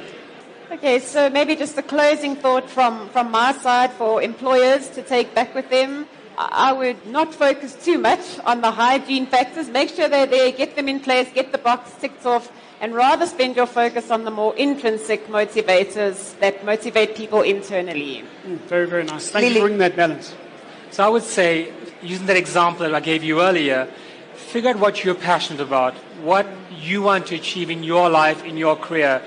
Okay, 0.72 0.99
so 0.99 1.30
maybe 1.32 1.55
just 1.55 1.78
a 1.80 1.82
closing 1.82 2.36
thought 2.36 2.70
from, 2.70 3.09
from 3.09 3.32
my 3.32 3.53
side 3.53 3.91
for 3.93 4.22
employers 4.22 4.88
to 4.89 5.01
take 5.01 5.34
back 5.34 5.55
with 5.55 5.70
them. 5.70 6.07
I 6.40 6.72
would 6.72 7.06
not 7.06 7.36
focus 7.36 7.76
too 7.76 7.98
much 7.98 8.40
on 8.46 8.62
the 8.62 8.72
hygiene 8.72 9.26
factors. 9.26 9.68
Make 9.68 9.90
sure 9.90 10.08
they're 10.08 10.26
there, 10.26 10.54
get 10.54 10.78
them 10.78 10.88
in 10.88 11.02
place, 11.02 11.30
get 11.34 11.52
the 11.52 11.58
box 11.58 11.92
ticked 12.00 12.26
off, 12.26 12.50
and 12.80 12.96
rather 12.96 13.26
spend 13.26 13.58
your 13.58 13.66
focus 13.66 14.10
on 14.10 14.24
the 14.24 14.32
more 14.32 14.56
intrinsic 14.56 15.28
motivators 15.28 16.40
that 16.40 16.64
motivate 16.64 17.18
people 17.18 17.42
internally. 17.42 18.24
Mm, 18.48 18.58
very, 18.70 18.88
very 18.88 19.04
nice. 19.04 19.30
Thank 19.30 19.48
you 19.48 19.54
for 19.56 19.60
bringing 19.60 19.80
that 19.80 19.98
balance. 19.98 20.34
So 20.92 21.06
I 21.06 21.10
would 21.10 21.24
say, 21.24 21.74
using 22.02 22.26
that 22.28 22.38
example 22.38 22.86
that 22.86 22.96
I 22.96 23.02
gave 23.02 23.22
you 23.22 23.42
earlier, 23.42 23.90
figure 24.34 24.70
out 24.70 24.80
what 24.80 25.04
you're 25.04 25.16
passionate 25.16 25.62
about, 25.62 25.94
what 26.24 26.48
you 26.72 27.02
want 27.02 27.28
to 27.28 27.36
achieve 27.36 27.70
in 27.70 27.84
your 27.84 28.10
life, 28.10 28.46
in 28.46 28.56
your 28.56 28.78
career. 28.78 29.22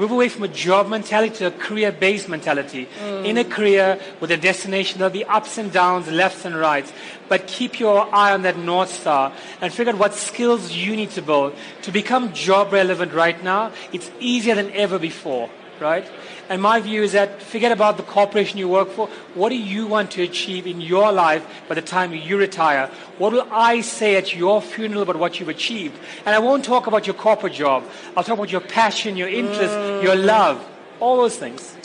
Move 0.00 0.12
away 0.12 0.30
from 0.30 0.44
a 0.44 0.48
job 0.48 0.88
mentality 0.88 1.36
to 1.36 1.48
a 1.48 1.50
career-based 1.50 2.26
mentality. 2.26 2.88
Mm. 3.04 3.26
In 3.26 3.36
a 3.36 3.44
career 3.44 4.00
with 4.18 4.30
a 4.30 4.36
destination, 4.38 4.98
there'll 4.98 5.12
be 5.12 5.26
ups 5.26 5.58
and 5.58 5.70
downs, 5.70 6.08
lefts 6.08 6.46
and 6.46 6.56
rights. 6.56 6.90
But 7.28 7.46
keep 7.46 7.78
your 7.78 8.08
eye 8.10 8.32
on 8.32 8.40
that 8.44 8.56
North 8.56 8.88
Star 8.88 9.30
and 9.60 9.70
figure 9.70 9.92
out 9.92 9.98
what 9.98 10.14
skills 10.14 10.72
you 10.72 10.96
need 10.96 11.10
to 11.10 11.20
build. 11.20 11.54
To 11.82 11.92
become 11.92 12.32
job 12.32 12.72
relevant 12.72 13.12
right 13.12 13.44
now, 13.44 13.72
it's 13.92 14.10
easier 14.20 14.54
than 14.54 14.72
ever 14.72 14.98
before, 14.98 15.50
right? 15.80 16.10
And 16.50 16.60
my 16.60 16.80
view 16.80 17.04
is 17.04 17.12
that 17.12 17.40
forget 17.40 17.70
about 17.70 17.96
the 17.96 18.02
corporation 18.02 18.58
you 18.58 18.68
work 18.68 18.90
for. 18.90 19.06
What 19.34 19.50
do 19.50 19.56
you 19.56 19.86
want 19.86 20.10
to 20.12 20.22
achieve 20.22 20.66
in 20.66 20.80
your 20.80 21.12
life 21.12 21.46
by 21.68 21.76
the 21.76 21.82
time 21.82 22.12
you 22.12 22.36
retire? 22.36 22.90
What 23.18 23.32
will 23.32 23.46
I 23.52 23.82
say 23.82 24.16
at 24.16 24.34
your 24.34 24.60
funeral 24.60 25.02
about 25.02 25.16
what 25.16 25.38
you've 25.38 25.48
achieved? 25.48 25.96
And 26.26 26.34
I 26.34 26.40
won't 26.40 26.64
talk 26.64 26.88
about 26.88 27.06
your 27.06 27.14
corporate 27.14 27.52
job. 27.52 27.84
I'll 28.16 28.24
talk 28.24 28.34
about 28.34 28.50
your 28.50 28.62
passion, 28.62 29.16
your 29.16 29.28
interest, 29.28 29.72
your 30.02 30.16
love, 30.16 30.68
all 30.98 31.18
those 31.18 31.36
things. 31.36 31.76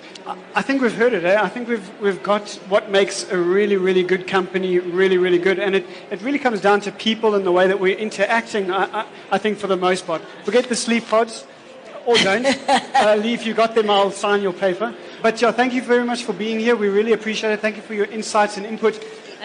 I 0.56 0.64
think 0.64 0.82
we've 0.82 0.96
heard 0.96 1.14
it. 1.14 1.24
Eh? 1.24 1.40
I 1.40 1.48
think 1.48 1.68
we've, 1.68 2.02
we've 2.02 2.24
got 2.24 2.50
what 2.68 2.90
makes 2.90 3.30
a 3.30 3.38
really, 3.38 3.78
really 3.78 4.02
good 4.02 4.26
company 4.26 4.80
really, 4.80 5.20
really 5.20 5.38
good. 5.38 5.60
And 5.60 5.76
it, 5.76 5.86
it 6.10 6.20
really 6.24 6.40
comes 6.40 6.60
down 6.60 6.82
to 6.82 6.92
people 6.92 7.36
and 7.36 7.46
the 7.46 7.52
way 7.52 7.68
that 7.68 7.80
we're 7.80 7.96
interacting, 7.96 8.72
I, 8.72 9.02
I, 9.02 9.06
I 9.34 9.38
think, 9.38 9.60
for 9.60 9.68
the 9.68 9.78
most 9.78 10.08
part. 10.08 10.24
Forget 10.44 10.68
the 10.68 10.76
sleep 10.76 11.08
pods, 11.08 11.46
or 12.06 12.18
don't. 12.18 12.46
uh, 12.68 13.16
Lee, 13.20 13.34
if 13.34 13.46
you 13.46 13.54
got 13.54 13.76
them, 13.76 13.90
I'll 13.90 14.12
sign 14.12 14.42
your 14.42 14.54
paper. 14.54 14.94
But 15.22 15.42
yeah, 15.42 15.52
thank 15.52 15.74
you 15.74 15.82
very 15.82 16.04
much 16.04 16.24
for 16.24 16.34
being 16.34 16.60
here. 16.60 16.76
We 16.76 16.90
really 16.90 17.14
appreciate 17.14 17.52
it. 17.52 17.60
Thank 17.60 17.76
you 17.76 17.82
for 17.82 17.94
your 17.94 18.06
insights 18.06 18.58
and 18.58 18.66
input. 18.66 18.96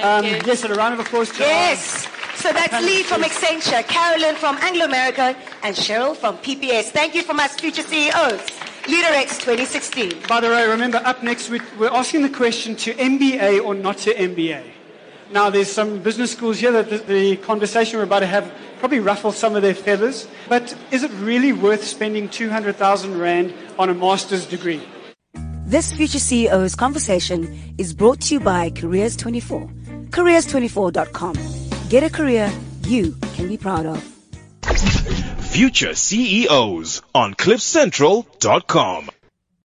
Um. 0.02 0.24
Yes, 0.24 0.64
and 0.64 0.72
a 0.72 0.76
round 0.76 0.94
of 0.94 1.00
applause 1.00 1.30
to 1.32 1.38
Yes. 1.40 2.08
So 2.36 2.52
that's 2.52 2.72
Lee 2.84 3.02
from 3.02 3.22
Accenture, 3.22 3.86
Carolyn 3.86 4.34
from 4.34 4.56
Anglo 4.62 4.86
American, 4.86 5.36
and 5.62 5.76
Cheryl 5.76 6.16
from 6.16 6.38
PPS. 6.38 6.84
Thank 6.84 7.14
you 7.14 7.22
from 7.22 7.38
us, 7.38 7.54
future 7.60 7.82
CEOs. 7.82 8.40
LeaderEx 8.84 9.40
2016. 9.40 10.22
By 10.26 10.40
the 10.40 10.48
way, 10.48 10.66
remember, 10.66 11.02
up 11.04 11.22
next, 11.22 11.50
we're 11.50 11.90
asking 11.90 12.22
the 12.22 12.30
question 12.30 12.76
to 12.76 12.94
MBA 12.94 13.62
or 13.62 13.74
not 13.74 13.98
to 13.98 14.14
MBA. 14.14 14.79
Now, 15.32 15.48
there's 15.48 15.70
some 15.70 16.00
business 16.00 16.32
schools 16.32 16.58
here 16.58 16.72
that 16.72 16.90
the, 16.90 16.98
the 16.98 17.36
conversation 17.36 17.98
we're 17.98 18.04
about 18.04 18.20
to 18.20 18.26
have 18.26 18.52
probably 18.80 18.98
ruffle 18.98 19.30
some 19.30 19.54
of 19.54 19.62
their 19.62 19.74
feathers. 19.74 20.26
But 20.48 20.76
is 20.90 21.04
it 21.04 21.10
really 21.12 21.52
worth 21.52 21.84
spending 21.84 22.28
200,000 22.28 23.16
Rand 23.16 23.54
on 23.78 23.90
a 23.90 23.94
master's 23.94 24.44
degree? 24.46 24.82
This 25.64 25.92
Future 25.92 26.18
CEO's 26.18 26.74
conversation 26.74 27.74
is 27.78 27.94
brought 27.94 28.20
to 28.22 28.34
you 28.34 28.40
by 28.40 28.70
Careers24. 28.70 30.10
Careers24.com. 30.10 31.36
Get 31.88 32.02
a 32.02 32.10
career 32.10 32.50
you 32.86 33.16
can 33.34 33.46
be 33.46 33.56
proud 33.56 33.86
of. 33.86 34.02
Future 35.52 35.94
CEOs 35.94 37.02
on 37.14 37.34
CliffCentral.com. 37.34 39.10